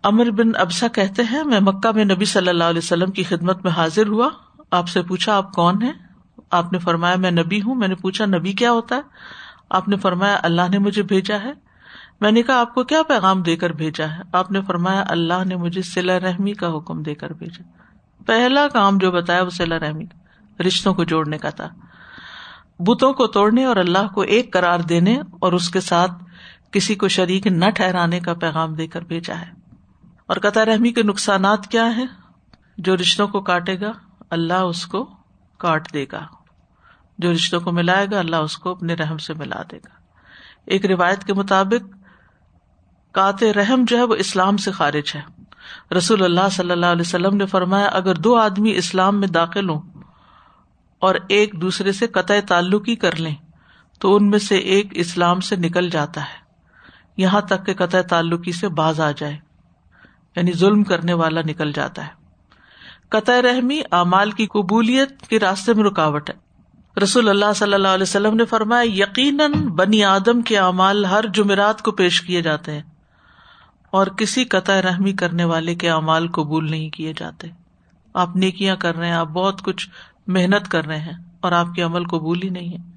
امر 0.02 0.30
بن 0.30 0.56
ابسا 0.56 0.88
کہتے 0.88 1.22
ہیں، 1.32 1.44
میں 1.44 1.60
مکہ 1.60 1.92
میں 1.94 2.04
نبی 2.04 2.24
صلی 2.24 2.48
اللہ 2.48 2.64
علیہ 2.64 2.78
وسلم 2.78 3.10
کی 3.10 3.22
خدمت 3.22 3.64
میں 3.64 3.72
حاضر 3.72 4.06
ہوا۔ 4.06 4.28
آپ 4.70 4.88
سے 4.88 5.02
پوچھا، 5.02 5.36
آپ 5.36 5.52
کون 5.52 5.82
ہیں؟ 5.82 5.92
آپ 6.50 6.72
نے 6.72 6.78
فرمایا، 6.78 7.16
میں 7.16 7.30
نبی 7.30 7.62
ہوں۔ 7.62 7.74
میں 7.74 7.88
نے 7.88 7.94
پوچھا، 7.94 8.26
نبی 8.26 8.52
کیا 8.52 8.72
ہوتا 8.72 8.96
ہے؟ 8.96 9.00
آپ 9.70 9.88
نے 9.88 9.96
فرمایا، 9.96 10.38
اللہ 10.42 10.62
نے 10.70 10.78
مجھے 10.78 11.02
بھیجا 11.02 11.36
ہے۔ 11.44 11.52
میں 12.20 12.32
نے 12.32 12.42
کہا، 12.42 12.60
آپ 12.60 12.74
کو 12.74 12.84
کیا 12.84 13.02
پیغام 13.02 13.42
دے 13.42 13.56
کر 13.56 13.72
بھیجا 13.72 14.06
ہے؟ 14.06 14.22
آپ 14.32 14.50
نے 14.50 14.60
فرمایا، 14.62 15.04
اللہ 15.08 15.44
نے 15.44 15.56
مجھے 15.56 15.82
سلا 15.82 16.20
رحمی 16.20 16.52
کا 16.52 16.76
حکم 16.76 17.02
دے 17.02 17.14
کر 17.14 17.32
بھیجا۔ 17.32 17.62
پہلا 18.26 18.68
کام 18.68 18.98
جو 18.98 19.10
بتایا، 19.10 19.42
وہ 19.42 19.50
سلا 19.50 19.78
رحمی، 19.78 20.04
رشتوں 20.66 20.94
کو 20.94 21.04
جوڑنے 21.04 21.38
کا 21.38 21.50
تھا۔ 21.50 21.68
بتوں 22.78 23.12
کو 23.12 23.26
توڑنے 23.26 23.64
اور 23.64 23.76
اللہ 23.76 24.12
کو 24.14 24.20
ایک 24.20 24.52
قرار 24.52 24.78
دینے 24.78 25.20
اور 25.40 25.52
اس 25.52 25.70
کے 25.70 25.80
ساتھ 25.80 26.12
کسی 26.72 26.94
کو 26.94 27.08
شریک 27.08 27.46
نہ 27.46 27.70
ٹھہرانے 27.70 28.20
کا 28.20 28.34
پیغام 28.34 28.74
دے 28.74 28.86
کر 28.86 29.02
بھیجا 29.02 29.34
ہے۔ 29.34 29.61
اور 30.32 30.40
قطع 30.40 30.64
رحمی 30.64 30.92
کے 30.92 31.02
نقصانات 31.02 31.66
کیا 31.66 31.96
ہے 31.96 32.04
جو 32.78 32.96
رشتوں 32.96 33.28
کو 33.28 33.40
کاٹے 33.40 33.80
گا، 33.80 33.92
اللہ 34.30 34.54
اس 34.54 34.86
کو 34.86 35.10
کاٹ 35.58 35.94
دے 35.94 36.06
گا۔ 36.12 36.26
جو 37.18 37.32
رشتوں 37.32 37.60
کو 37.60 37.72
ملائے 37.72 38.06
گا، 38.12 38.18
اللہ 38.18 38.36
اس 38.36 38.56
کو 38.56 38.70
اپنے 38.70 38.94
رحم 38.94 39.18
سے 39.18 39.34
ملا 39.34 39.62
دے 39.70 39.76
گا۔ 39.76 39.88
ایک 40.66 40.86
روایت 40.86 41.24
کے 41.24 41.34
مطابق، 41.34 41.96
کات 43.12 43.42
رحم 43.42 43.84
جو 43.88 43.96
ہے، 43.96 44.02
وہ 44.02 44.14
اسلام 44.14 44.56
سے 44.56 44.70
خارج 44.70 45.12
ہے۔ 45.14 45.20
رسول 45.94 46.24
اللہ 46.24 46.48
صلی 46.52 46.70
اللہ 46.70 46.86
علیہ 46.86 47.00
وسلم 47.00 47.36
نے 47.36 47.46
فرمایا، 47.46 47.86
اگر 47.86 48.14
دو 48.14 48.36
آدمی 48.36 48.76
اسلام 48.76 49.20
میں 49.20 49.28
داخل 49.28 49.68
ہوں 49.68 49.80
اور 50.98 51.14
ایک 51.28 51.60
دوسرے 51.60 51.92
سے 51.92 52.06
قطع 52.06 52.34
تعلق 52.48 52.88
ہی 52.88 52.96
کر 52.96 53.16
لیں، 53.16 53.34
تو 53.98 54.16
ان 54.16 54.30
میں 54.30 54.38
سے 54.38 54.56
ایک 54.56 54.86
اسلام 54.90 55.40
سے 55.40 55.56
نکل 55.56 55.90
جاتا 55.90 56.20
ہے۔ 56.20 56.38
یہاں 57.16 57.40
تک 57.40 57.66
کہ 57.66 57.74
قطع 57.74 58.00
تعلقی 58.00 58.52
سے 58.52 58.68
باز 58.68 59.00
آ 59.00 59.10
جائے۔ 59.10 59.51
یعنی 60.36 60.52
ظلم 60.52 60.84
کرنے 60.84 61.12
والا 61.12 61.40
نکل 61.40 61.72
جاتا 61.72 62.04
ہے۔ 62.04 62.22
قطع 63.08 63.42
رحمی 63.42 63.80
اعمال 63.92 64.30
کی 64.30 64.46
قبولیت 64.46 65.26
کے 65.26 65.40
راستے 65.40 65.74
میں 65.74 65.84
رکاوٹ 65.84 66.30
ہے۔ 66.30 66.34
رسول 67.00 67.28
اللہ 67.28 67.52
صلی 67.56 67.74
اللہ 67.74 67.88
علیہ 67.88 68.02
وسلم 68.02 68.36
نے 68.36 68.44
فرمایا، 68.44 68.90
یقیناً 68.94 69.52
بنی 69.52 70.04
آدم 70.04 70.42
کے 70.42 70.58
اعمال 70.58 71.04
ہر 71.04 71.24
جمعرات 71.34 71.82
کو 71.82 71.92
پیش 71.92 72.20
کیے 72.20 72.42
جاتے 72.42 72.72
ہیں 72.72 72.82
اور 73.90 74.06
کسی 74.06 74.44
قطع 74.44 74.82
رحمی 74.82 75.12
کرنے 75.12 75.44
والے 75.44 75.74
کے 75.74 75.90
اعمال 75.90 76.28
قبول 76.28 76.70
نہیں 76.70 76.90
کیے 76.90 77.12
جاتے۔ 77.16 77.48
آپ 78.14 78.36
نیکیاں 78.36 78.76
کر 78.76 78.96
رہے 78.96 79.06
ہیں، 79.06 79.14
آپ 79.14 79.28
بہت 79.28 79.62
کچھ 79.62 79.90
محنت 80.26 80.68
کر 80.68 80.86
رہے 80.86 80.98
ہیں 80.98 81.18
اور 81.40 81.52
آپ 81.52 81.66
کے 81.76 81.82
عمل 81.82 82.04
قبول 82.04 82.42
ہی 82.42 82.48
نہیں 82.48 82.68
ہے 82.68 82.91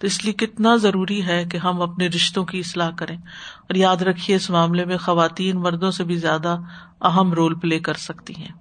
تو 0.00 0.06
اس 0.06 0.24
لیے 0.24 0.32
کتنا 0.32 0.76
ضروری 0.76 1.26
ہے 1.26 1.44
کہ 1.44 1.56
ہم 1.56 1.82
اپنے 1.82 2.06
رشتوں 2.06 2.44
کی 2.44 2.58
اصلاح 2.58 2.90
کریں 2.90 3.16
اور 3.60 3.74
یاد 3.74 3.96
رکھیے 3.96 4.36
اس 4.36 4.50
معاملے 4.50 4.84
میں 4.84 4.96
خواتین 4.96 5.56
مردوں 5.56 5.90
سے 5.90 6.04
بھی 6.04 6.16
زیادہ 6.16 6.56
اہم 7.00 7.32
رول 7.32 7.54
پلے 7.54 7.80
کر 7.80 7.94
سکتی 7.94 8.34
ہیں۔ 8.36 8.52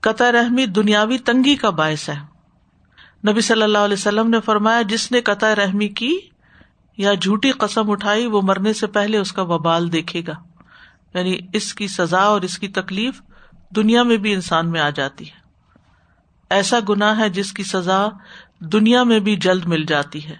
قطع 0.00 0.32
رحمی 0.32 0.66
دنیاوی 0.66 1.18
تنگی 1.18 1.56
کا 1.56 1.70
باعث 1.70 2.08
ہے۔ 2.08 2.18
نبی 3.30 3.40
صلی 3.40 3.62
اللہ 3.62 3.78
علیہ 3.78 3.94
وسلم 3.94 4.30
نے 4.30 4.40
فرمایا، 4.40 4.82
جس 4.82 5.12
نے 5.12 5.20
قطع 5.20 5.54
رحمی 5.54 5.88
کی 5.88 6.18
یا 6.96 7.14
جھوٹی 7.14 7.50
قسم 7.50 7.90
اٹھائی، 7.90 8.26
وہ 8.26 8.42
مرنے 8.42 8.72
سے 8.72 8.86
پہلے 8.86 9.18
اس 9.18 9.32
کا 9.32 9.42
وبال 9.42 9.92
دیکھے 9.92 10.22
گا۔ 10.26 10.34
یعنی 11.14 11.38
اس 11.52 11.74
کی 11.74 11.88
سزا 11.88 12.22
اور 12.22 12.40
اس 12.40 12.58
کی 12.58 12.68
تکلیف 12.68 13.22
دنیا 13.76 14.02
میں 14.02 14.16
بھی 14.16 14.34
انسان 14.34 14.70
میں 14.70 14.80
آ 14.80 14.90
جاتی 14.90 15.26
ہے۔ 15.26 15.44
ایسا 16.50 16.78
گنا 16.88 17.16
ہے 17.16 17.28
جس 17.28 17.52
کی 17.52 17.62
سزا 17.62 18.08
دنیا 18.60 19.02
میں 19.02 19.18
بھی 19.18 19.36
جلد 19.36 19.64
مل 19.66 19.84
جاتی 19.84 20.28
ہے۔ 20.28 20.36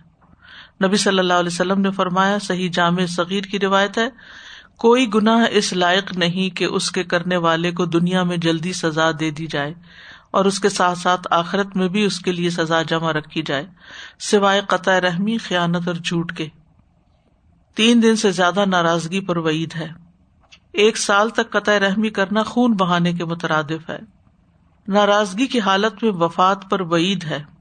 نبی 0.85 0.97
صلی 0.97 1.19
اللہ 1.19 1.33
علیہ 1.33 1.51
وسلم 1.53 1.81
نے 1.81 1.91
فرمایا، 1.91 2.39
صحیح 2.39 2.69
جامع 2.73 3.07
صغیر 3.09 3.41
کی 3.41 3.59
روایت 3.59 3.99
ہے، 3.99 4.09
کوئی 4.79 5.07
گناہ 5.15 5.45
اس 5.51 5.73
لائق 5.73 6.17
نہیں 6.17 6.57
کہ 6.57 6.65
اس 6.65 6.91
کے 6.91 7.05
کرنے 7.05 7.37
والے 7.37 7.73
کو 7.73 7.85
دنیا 7.85 8.23
میں 8.23 8.37
جلدی 8.37 8.73
سزا 8.73 9.11
دے 9.21 9.31
دی 9.31 9.47
جائے 9.47 9.75
اور 10.31 10.45
اس 10.45 10.61
کے 10.61 10.69
ساتھ 10.69 10.99
ساتھ 10.99 11.29
آخرت 11.31 11.77
میں 11.77 11.89
بھی 11.89 12.05
اس 12.05 12.21
کے 12.21 12.33
لیے 12.33 12.51
سزا 12.51 12.83
جمع 12.83 13.13
رکھی 13.13 13.43
جائے، 13.43 13.67
سوائے 14.19 14.61
قطع 14.69 15.01
رحمی، 15.01 15.39
خیانت 15.39 15.89
اور 15.89 15.95
جھوٹ 15.95 16.33
کے۔ 16.33 16.49
تین 17.75 18.03
دن 18.03 18.17
سے 18.17 18.31
زیادہ 18.31 18.65
ناراضگی 18.65 19.21
پر 19.21 19.37
وعید 19.37 19.75
ہے۔ 19.75 19.89
ایک 20.73 20.97
سال 20.97 21.31
تک 21.31 21.51
قطع 21.51 21.79
رحمی 21.79 22.11
کرنا 22.11 22.43
خون 22.43 22.73
بہانے 22.73 23.13
کے 23.13 23.25
مترادف 23.25 23.91
ہے۔ 23.91 23.99
ناراضگی 24.89 25.47
کی 25.47 25.61
حالت 25.61 26.03
میں 26.03 26.13
وفات 26.13 26.71
پر 26.71 26.81
وعید 26.81 27.25
ہے۔ 27.25 27.54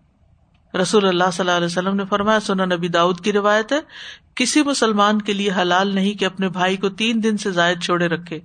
رسول 0.81 1.07
اللہ 1.07 1.23
صلی 1.33 1.39
اللہ 1.39 1.57
علیہ 1.57 1.65
وسلم 1.65 1.95
نے 1.95 2.03
فرمایا 2.05 2.39
سنا 2.39 2.65
نبی 2.65 2.87
داود 2.87 3.19
کی 3.19 3.33
روایت 3.33 3.71
ہے، 3.71 3.79
کسی 4.35 4.63
مسلمان 4.63 5.21
کے 5.21 5.33
لیے 5.33 5.49
حلال 5.51 5.95
نہیں 5.95 6.13
کہ 6.13 6.25
اپنے 6.25 6.49
بھائی 6.49 6.77
کو 6.77 6.89
تین 6.89 7.23
دن 7.23 7.37
سے 7.37 7.51
زائد 7.51 7.81
چھوڑے 7.81 8.07
رکھے۔ 8.07 8.39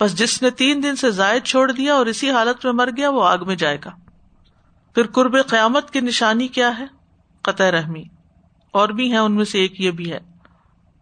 بس 0.00 0.18
جس 0.18 0.42
نے 0.42 0.50
تین 0.50 0.82
دن 0.82 0.96
سے 0.96 1.10
زائد 1.10 1.42
چھوڑ 1.42 1.72
دیا 1.72 1.94
اور 1.94 2.06
اسی 2.06 2.30
حالت 2.30 2.64
میں 2.64 2.72
مر 2.72 2.88
گیا، 2.96 3.10
وہ 3.10 3.24
آگ 3.24 3.38
میں 3.46 3.56
جائے 3.56 3.78
گا۔ 3.84 3.90
پھر 4.94 5.06
قرب 5.06 5.36
قیامت 5.46 5.90
کی 5.90 6.00
نشانی 6.00 6.48
کیا 6.48 6.78
ہے؟ 6.78 6.84
قطع 7.42 7.70
رحمی۔ 7.70 8.02
اور 8.70 8.88
بھی 8.88 9.12
ہے 9.12 9.16
ان 9.16 9.32
میں 9.32 9.44
سے 9.44 9.58
ایک 9.58 9.80
یہ 9.80 9.90
بھی 9.90 10.12
ہے 10.12 10.18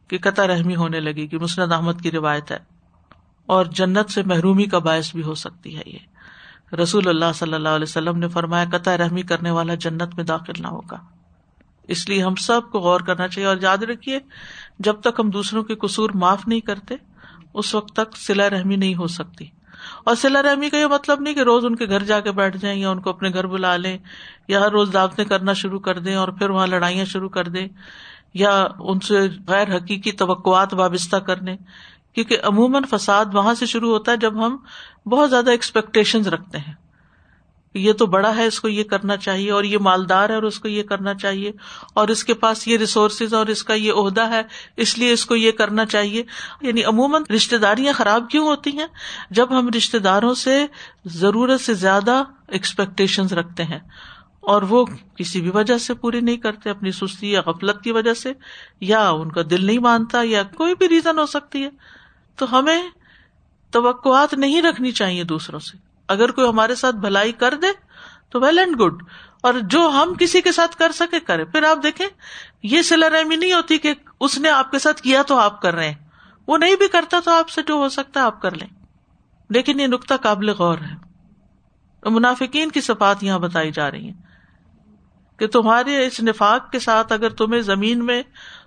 کہ 0.09 0.19
قطع 0.19 0.47
رحمی 0.47 0.77
ہونے 0.77 1.01
لگے 1.01 1.27
گی۔ 1.33 1.39
مسند 1.39 1.73
احمد 1.73 1.93
کی 2.03 2.11
روایت 2.11 2.51
ہے۔ 2.51 2.59
اور 3.47 3.67
جنت 3.67 4.11
سے 4.11 4.23
محرومی 4.23 4.65
کا 4.65 4.79
باعث 4.79 5.15
بھی 5.15 5.23
ہو 5.23 5.35
سکتی 5.35 5.77
ہے 5.77 5.83
یہ۔ 5.87 6.18
رسول 6.73 7.09
اللہ 7.09 7.33
صلی 7.35 7.55
اللہ 7.55 7.69
علیہ 7.69 7.89
وسلم 7.89 8.19
نے 8.19 8.29
فرمایا، 8.29 8.65
قطع 8.73 8.97
رحمی 8.97 9.23
کرنے 9.23 9.51
والا 9.51 9.75
جنت 9.75 10.15
میں 10.17 10.25
داخل 10.25 10.53
نہ 10.59 10.67
ہوگا۔ 10.67 10.97
اس 11.89 12.09
لیے 12.09 12.23
ہم 12.23 12.35
سب 12.35 12.61
کو 12.73 12.81
غور 12.81 13.01
کرنا 13.01 13.29
چاہیے 13.29 13.49
اور 13.49 13.57
یاد 13.61 13.79
رکھیے، 13.79 14.19
جب 14.79 15.01
تک 15.01 15.21
ہم 15.21 15.31
دوسروں 15.31 15.63
کے 15.63 15.75
قصور 15.75 16.11
معاف 16.15 16.49
نہیں 16.49 16.61
کرتے، 16.61 16.95
اس 17.55 17.75
وقت 17.75 17.93
تک 17.93 18.17
سلا 18.17 18.51
رحمی 18.51 18.77
نہیں 18.77 18.95
ہو 18.95 19.07
سکتی۔ 19.07 19.47
اور 20.05 20.15
سلا 20.15 20.43
رحمی 20.43 20.71
کا 20.71 20.79
یہ 20.79 20.87
مطلب 20.87 21.21
نہیں 21.21 21.35
کہ 21.35 21.41
روز 21.41 21.65
ان 21.65 21.77
کے 21.77 21.87
گھر 21.87 22.03
جا 22.03 22.21
کے 22.21 22.33
بیٹھ 22.33 22.57
جائیں 22.57 22.81
یا 22.81 22.91
ان 22.91 23.01
کو 23.01 23.11
اپنے 23.11 23.29
گھر 23.29 23.47
بلا 23.47 23.77
لیں، 23.77 23.99
یا 24.49 24.61
ہر 24.61 24.71
روز 24.71 24.91
دعوتیں 24.93 25.25
کرنا 25.25 25.53
شروع 25.53 25.81
کر 25.81 25.99
دیں 25.99 26.15
اور 26.15 26.29
پھر 26.29 26.51
وہاں 26.51 26.67
لڑائیاں 26.67 27.05
شروع 27.05 27.29
کر 27.29 27.49
دیں، 27.49 27.69
یا 28.35 28.67
ان 28.79 29.01
سے 29.01 29.29
غیر 29.49 29.77
حقیقی 29.77 30.13
توقعات 30.13 30.75
وابستہ 30.75 31.17
کرنے 31.17 31.57
کیونکہ 32.15 32.39
عموماً 32.43 32.83
فساد 32.91 33.27
وہاں 33.33 33.55
سے 33.55 33.67
شروع 33.67 33.91
ہوتا 33.91 34.13
ہے 34.13 34.17
جب 34.17 34.47
ہم 34.47 34.57
بہت 35.07 35.31
زیادہ 35.31 35.51
ایکسپیکٹیشن 35.51 36.25
رکھتے 36.25 36.59
ہیں۔ 36.59 36.75
یہ 37.75 37.93
تو 37.93 38.07
بڑا 38.07 38.37
ہے، 38.37 38.47
اس 38.47 38.61
کو 38.61 38.69
یہ 38.69 38.85
کرنا 38.85 39.17
چاہیے 39.17 39.51
اور 39.51 39.65
یہ 39.65 39.79
مالدار 39.79 40.29
ہے 40.29 40.35
اور 40.35 40.43
اس 40.43 40.59
کو 40.59 40.69
یہ 40.69 40.83
کرنا 40.83 41.15
چاہیے 41.15 41.53
اور 41.95 42.09
اس 42.09 42.25
کے 42.25 42.35
پاس 42.35 42.69
یہ 42.69 42.77
ریسورسز 42.77 43.35
اور 43.35 43.47
اس 43.47 43.63
کا 43.63 43.75
یہ 43.75 43.93
عہدہ 43.93 44.31
ہے، 44.31 44.43
اس 44.77 44.99
لیے 44.99 45.13
اس 45.13 45.27
کو 45.27 45.37
یہ 45.37 45.53
کرنا 45.53 45.87
چاہیے۔ 45.87 46.23
یعنی 46.61 46.85
عموماً 46.85 47.23
رشتے 47.35 47.59
داریاں 47.59 47.93
خراب 47.93 48.31
کیوں 48.31 48.47
ہوتی 48.47 48.79
ہیں؟ 48.79 48.87
جب 49.31 49.59
ہم 49.59 49.69
رشتے 49.77 49.99
داروں 49.99 50.35
سے 50.35 50.67
ضرورت 51.05 51.61
سے 51.61 51.75
زیادہ 51.75 52.23
ایکسپیکٹیشن 52.49 53.27
رکھتے 53.27 53.65
ہیں۔ 53.65 53.79
اور 54.49 54.63
وہ 54.63 54.87
کسی 55.17 55.41
بھی 55.41 55.51
وجہ 55.51 55.79
سے 55.79 55.95
پوری 55.95 56.21
نہیں 56.21 56.37
کرتے، 56.37 56.71
اپنی 56.71 56.93
سستی 56.93 57.33
یا 57.33 57.41
غفلت 57.47 57.83
کی 57.83 57.93
وجہ 57.93 58.15
سے، 58.15 58.33
یا 58.81 59.09
ان 59.11 59.33
کا 59.33 59.41
دل 59.51 59.65
نہیں 59.65 59.79
مانتا، 59.79 60.21
یا 60.25 60.43
کوئی 60.43 60.75
بھی 60.75 60.89
ریزن 60.89 61.19
ہو 61.19 61.27
سکتی 61.27 61.63
ہے۔ 61.63 61.69
تو 62.37 62.59
ہمیں 62.59 62.83
توقعات 63.71 64.35
نہیں 64.35 64.63
رکھنی 64.63 64.93
چاہیے 64.93 65.25
دوسروں 65.25 65.61
سے۔ 65.61 65.79
اگر 66.09 66.31
کوئی 66.31 66.49
ہمارے 66.49 66.75
ساتھ 66.75 66.97
بھلائی 66.97 67.33
کر 67.33 67.55
دے، 67.55 67.67
تو 68.31 68.41
ویل 68.41 68.59
اینڈ 68.59 68.81
گڈ 68.81 69.03
اور 69.43 69.55
جو 69.63 69.89
ہم 69.89 70.15
کسی 70.15 70.41
کے 70.41 70.53
ساتھ 70.53 70.77
کر 70.77 70.93
سکے، 70.93 71.21
کرے۔ 71.21 71.45
پھر 71.45 71.63
آپ 71.63 71.79
دیکھیں، 71.83 72.07
یہ 72.63 72.83
سلا 72.83 73.11
رحمی 73.11 73.37
نہیں 73.37 73.53
ہوتی 73.53 73.79
کہ 73.79 73.95
اس 74.21 74.39
نے 74.39 74.49
آپ 74.49 74.71
کے 74.71 74.79
ساتھ 74.79 75.03
کیا 75.03 75.23
تو 75.23 75.37
آپ 75.37 75.63
کر 75.63 75.75
رہے 75.75 75.89
ہیں۔ 75.89 76.09
وہ 76.47 76.59
نہیں 76.59 76.77
بھی 76.77 76.89
کرتا 76.89 77.21
تو 77.25 77.31
آپ 77.31 77.49
سے 77.49 77.63
جو 77.63 77.75
ہو 77.75 77.89
سکتا 77.89 78.21
ہے 78.21 78.25
آپ 78.25 78.43
کر 78.43 78.55
لیں۔ 78.55 78.85
لیکن 79.51 79.81
یہ 79.81 79.87
نقطہ 79.87 80.15
قابل 80.23 80.49
غور 80.49 80.79
ہے۔ 80.79 81.09
منافقین 82.11 82.71
کی 82.71 82.81
سفات 82.81 83.23
یہاں 83.23 83.39
بتائی 83.39 83.73
جا 83.73 83.91
رہی 83.91 84.05
ہیں۔ 84.05 84.28
کہ 85.39 85.47
تمہارے 85.47 86.07
اس 86.07 86.21
نفاق 86.21 86.73
کے 86.73 86.79
ساتھ 86.79 87.13
اگر 87.13 87.31
تمہیں 87.31 87.61
زمین 87.61 88.07
میں 88.07 88.23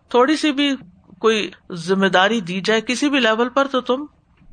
تھوڑی 0.10 0.36
سی 0.36 0.52
بھی 0.52 0.76
کوئی 1.20 1.50
ذمہ 1.72 2.08
داری 2.08 2.42
دی 2.42 2.62
جائے 2.62 2.82
کسی 2.82 3.10
بھی 3.10 3.20
لیول 3.20 3.50
پر، 3.50 3.68
تو 3.68 3.82
تم 3.82 4.06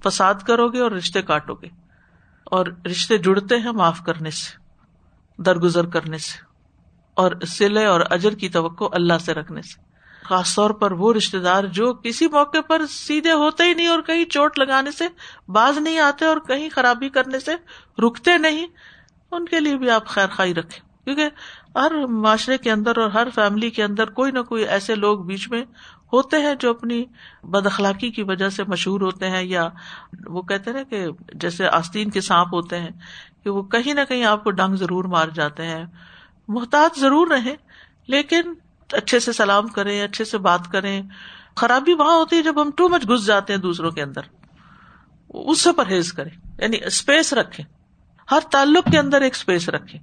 فساد 0.05 0.35
کرو 0.47 0.69
گے 0.69 0.81
اور 0.81 0.91
رشتے 0.91 1.23
کاٹو 1.23 1.55
گے۔ 1.55 1.69
اور 2.45 2.67
رشتے 2.87 3.19
جڑتے 3.19 3.57
ہیں 3.57 3.73
معاف 3.73 4.01
کرنے 4.07 4.31
سے، 4.31 4.57
درگزر 5.43 5.87
کرنے 5.87 6.19
سے، 6.19 6.45
اور 7.15 7.33
سلے 7.47 7.85
اور 7.85 8.01
اجر 8.11 8.35
کی 8.35 8.49
توقع 8.49 8.85
اللہ 8.93 9.19
سے 9.21 9.35
رکھنے 9.35 9.63
سے۔ 9.63 9.89
خاص 10.25 10.55
طور 10.55 10.71
پر 10.71 10.93
وہ 10.93 11.15
رشتے 11.15 11.39
دار 11.39 11.65
جو 11.65 11.95
کسی 11.95 12.29
موقع 12.29 12.61
پر 12.61 12.83
سیدھے 12.87 13.33
ہوتے 13.33 13.65
ہی 13.65 13.75
نہیں 13.75 13.87
اور 13.87 14.01
کہیں 14.01 14.25
چوٹ 14.25 14.59
لگانے 14.59 14.91
سے 14.91 15.05
باز 15.49 15.79
نہیں 15.79 15.99
آتے 15.99 16.25
اور 16.25 16.37
کہیں 16.37 16.69
خرابی 16.69 17.09
کرنے 17.09 17.41
سے 17.41 17.53
رکتے 18.07 18.39
نہیں، 18.39 18.67
ان 19.33 19.45
کے 19.45 19.61
لیے 19.61 19.77
بھی 19.77 19.91
آپ 19.91 20.07
خیر 20.07 20.27
خائی 20.27 20.55
رکھیں۔ 20.55 21.05
کیونکہ 21.05 21.29
ہر 21.79 22.07
معاشرے 22.07 22.59
کے 22.59 22.73
اندر 22.73 22.97
اور 22.97 23.11
ہر 23.11 23.29
فیملی 23.35 23.71
کے 23.71 23.85
اندر 23.85 24.11
کوئی 24.11 24.33
نہ 24.33 24.43
کوئی 24.43 24.65
ایسے 24.65 24.95
لوگ 24.95 25.19
بیچ 25.19 25.49
میں 25.49 25.65
ہوتے 26.13 26.37
ہیں 26.37 26.55
جو 26.55 26.71
اپنی 26.71 27.05
بد 27.43 27.67
اخلاقی 27.67 28.11
کی 28.11 28.23
وجہ 28.23 28.49
سے 28.49 28.65
مشہور 28.65 29.01
ہوتے 29.01 29.31
ہیں 29.31 29.43
یا 29.43 29.69
وہ 30.27 30.43
کہتے 30.43 30.71
ہیں 30.71 30.85
کہ 30.85 31.07
جیسے 31.35 31.69
آستین 31.69 32.11
کے 32.11 32.21
سانپ 32.21 32.55
ہوتے 32.55 32.81
ہیں 32.81 32.91
کہ 33.45 33.51
وہ 33.51 33.63
کہیں 33.63 33.95
نہ 33.95 34.01
کہیں 34.09 34.25
آپ 34.25 34.45
کو 34.45 34.51
ڈنگ 34.51 34.77
ضرور 34.77 35.05
مار 35.05 35.29
جاتے 35.29 35.67
ہیں۔ 35.67 35.85
محتاط 36.49 36.99
ضرور 36.99 37.27
رہے 37.27 37.55
لیکن 38.07 38.55
اچھے 38.93 39.21
سے 39.21 39.33
سلام 39.33 39.69
کریں، 39.69 40.03
اچھے 40.03 40.25
سے 40.25 40.39
بات 40.39 40.73
کریں۔ 40.73 41.03
خرابی 41.57 41.95
وہاں 41.95 42.17
ہوتی 42.17 42.37
ہے 42.37 42.43
جب 42.43 42.63
ہم 42.63 42.71
ٹو 42.77 42.89
مچ 42.89 43.03
گھس 43.03 43.27
جاتے 43.27 43.53
ہیں 43.53 43.61
دوسروں 43.61 43.91
کے 43.91 44.03
اندر۔ 44.03 44.21
اس 45.29 45.61
سے 45.61 45.73
پرہیز 45.73 46.13
کریں 46.13 46.31
یعنی 46.59 46.77
اسپیس 46.87 47.33
رکھے 47.33 47.65
ہر 48.31 48.39
تعلق 48.51 48.91
کے 48.91 48.99
اندر 48.99 49.21
ایک 49.21 49.35
اسپیس 49.35 49.69
رکھے 49.69 49.99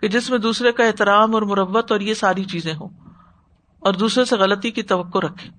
کہ 0.00 0.08
جس 0.08 0.30
میں 0.30 0.38
دوسرے 0.38 0.72
کا 0.72 0.84
احترام 0.84 1.34
اور 1.34 1.42
مربت 1.42 1.92
اور 1.92 2.00
یہ 2.00 2.14
ساری 2.14 2.44
چیزیں 2.44 2.74
ہوں 2.74 2.88
اور 3.78 3.94
دوسرے 3.94 4.24
سے 4.24 4.36
غلطی 4.36 4.70
کی 4.70 4.82
توقع 4.82 5.18
رکھے 5.22 5.50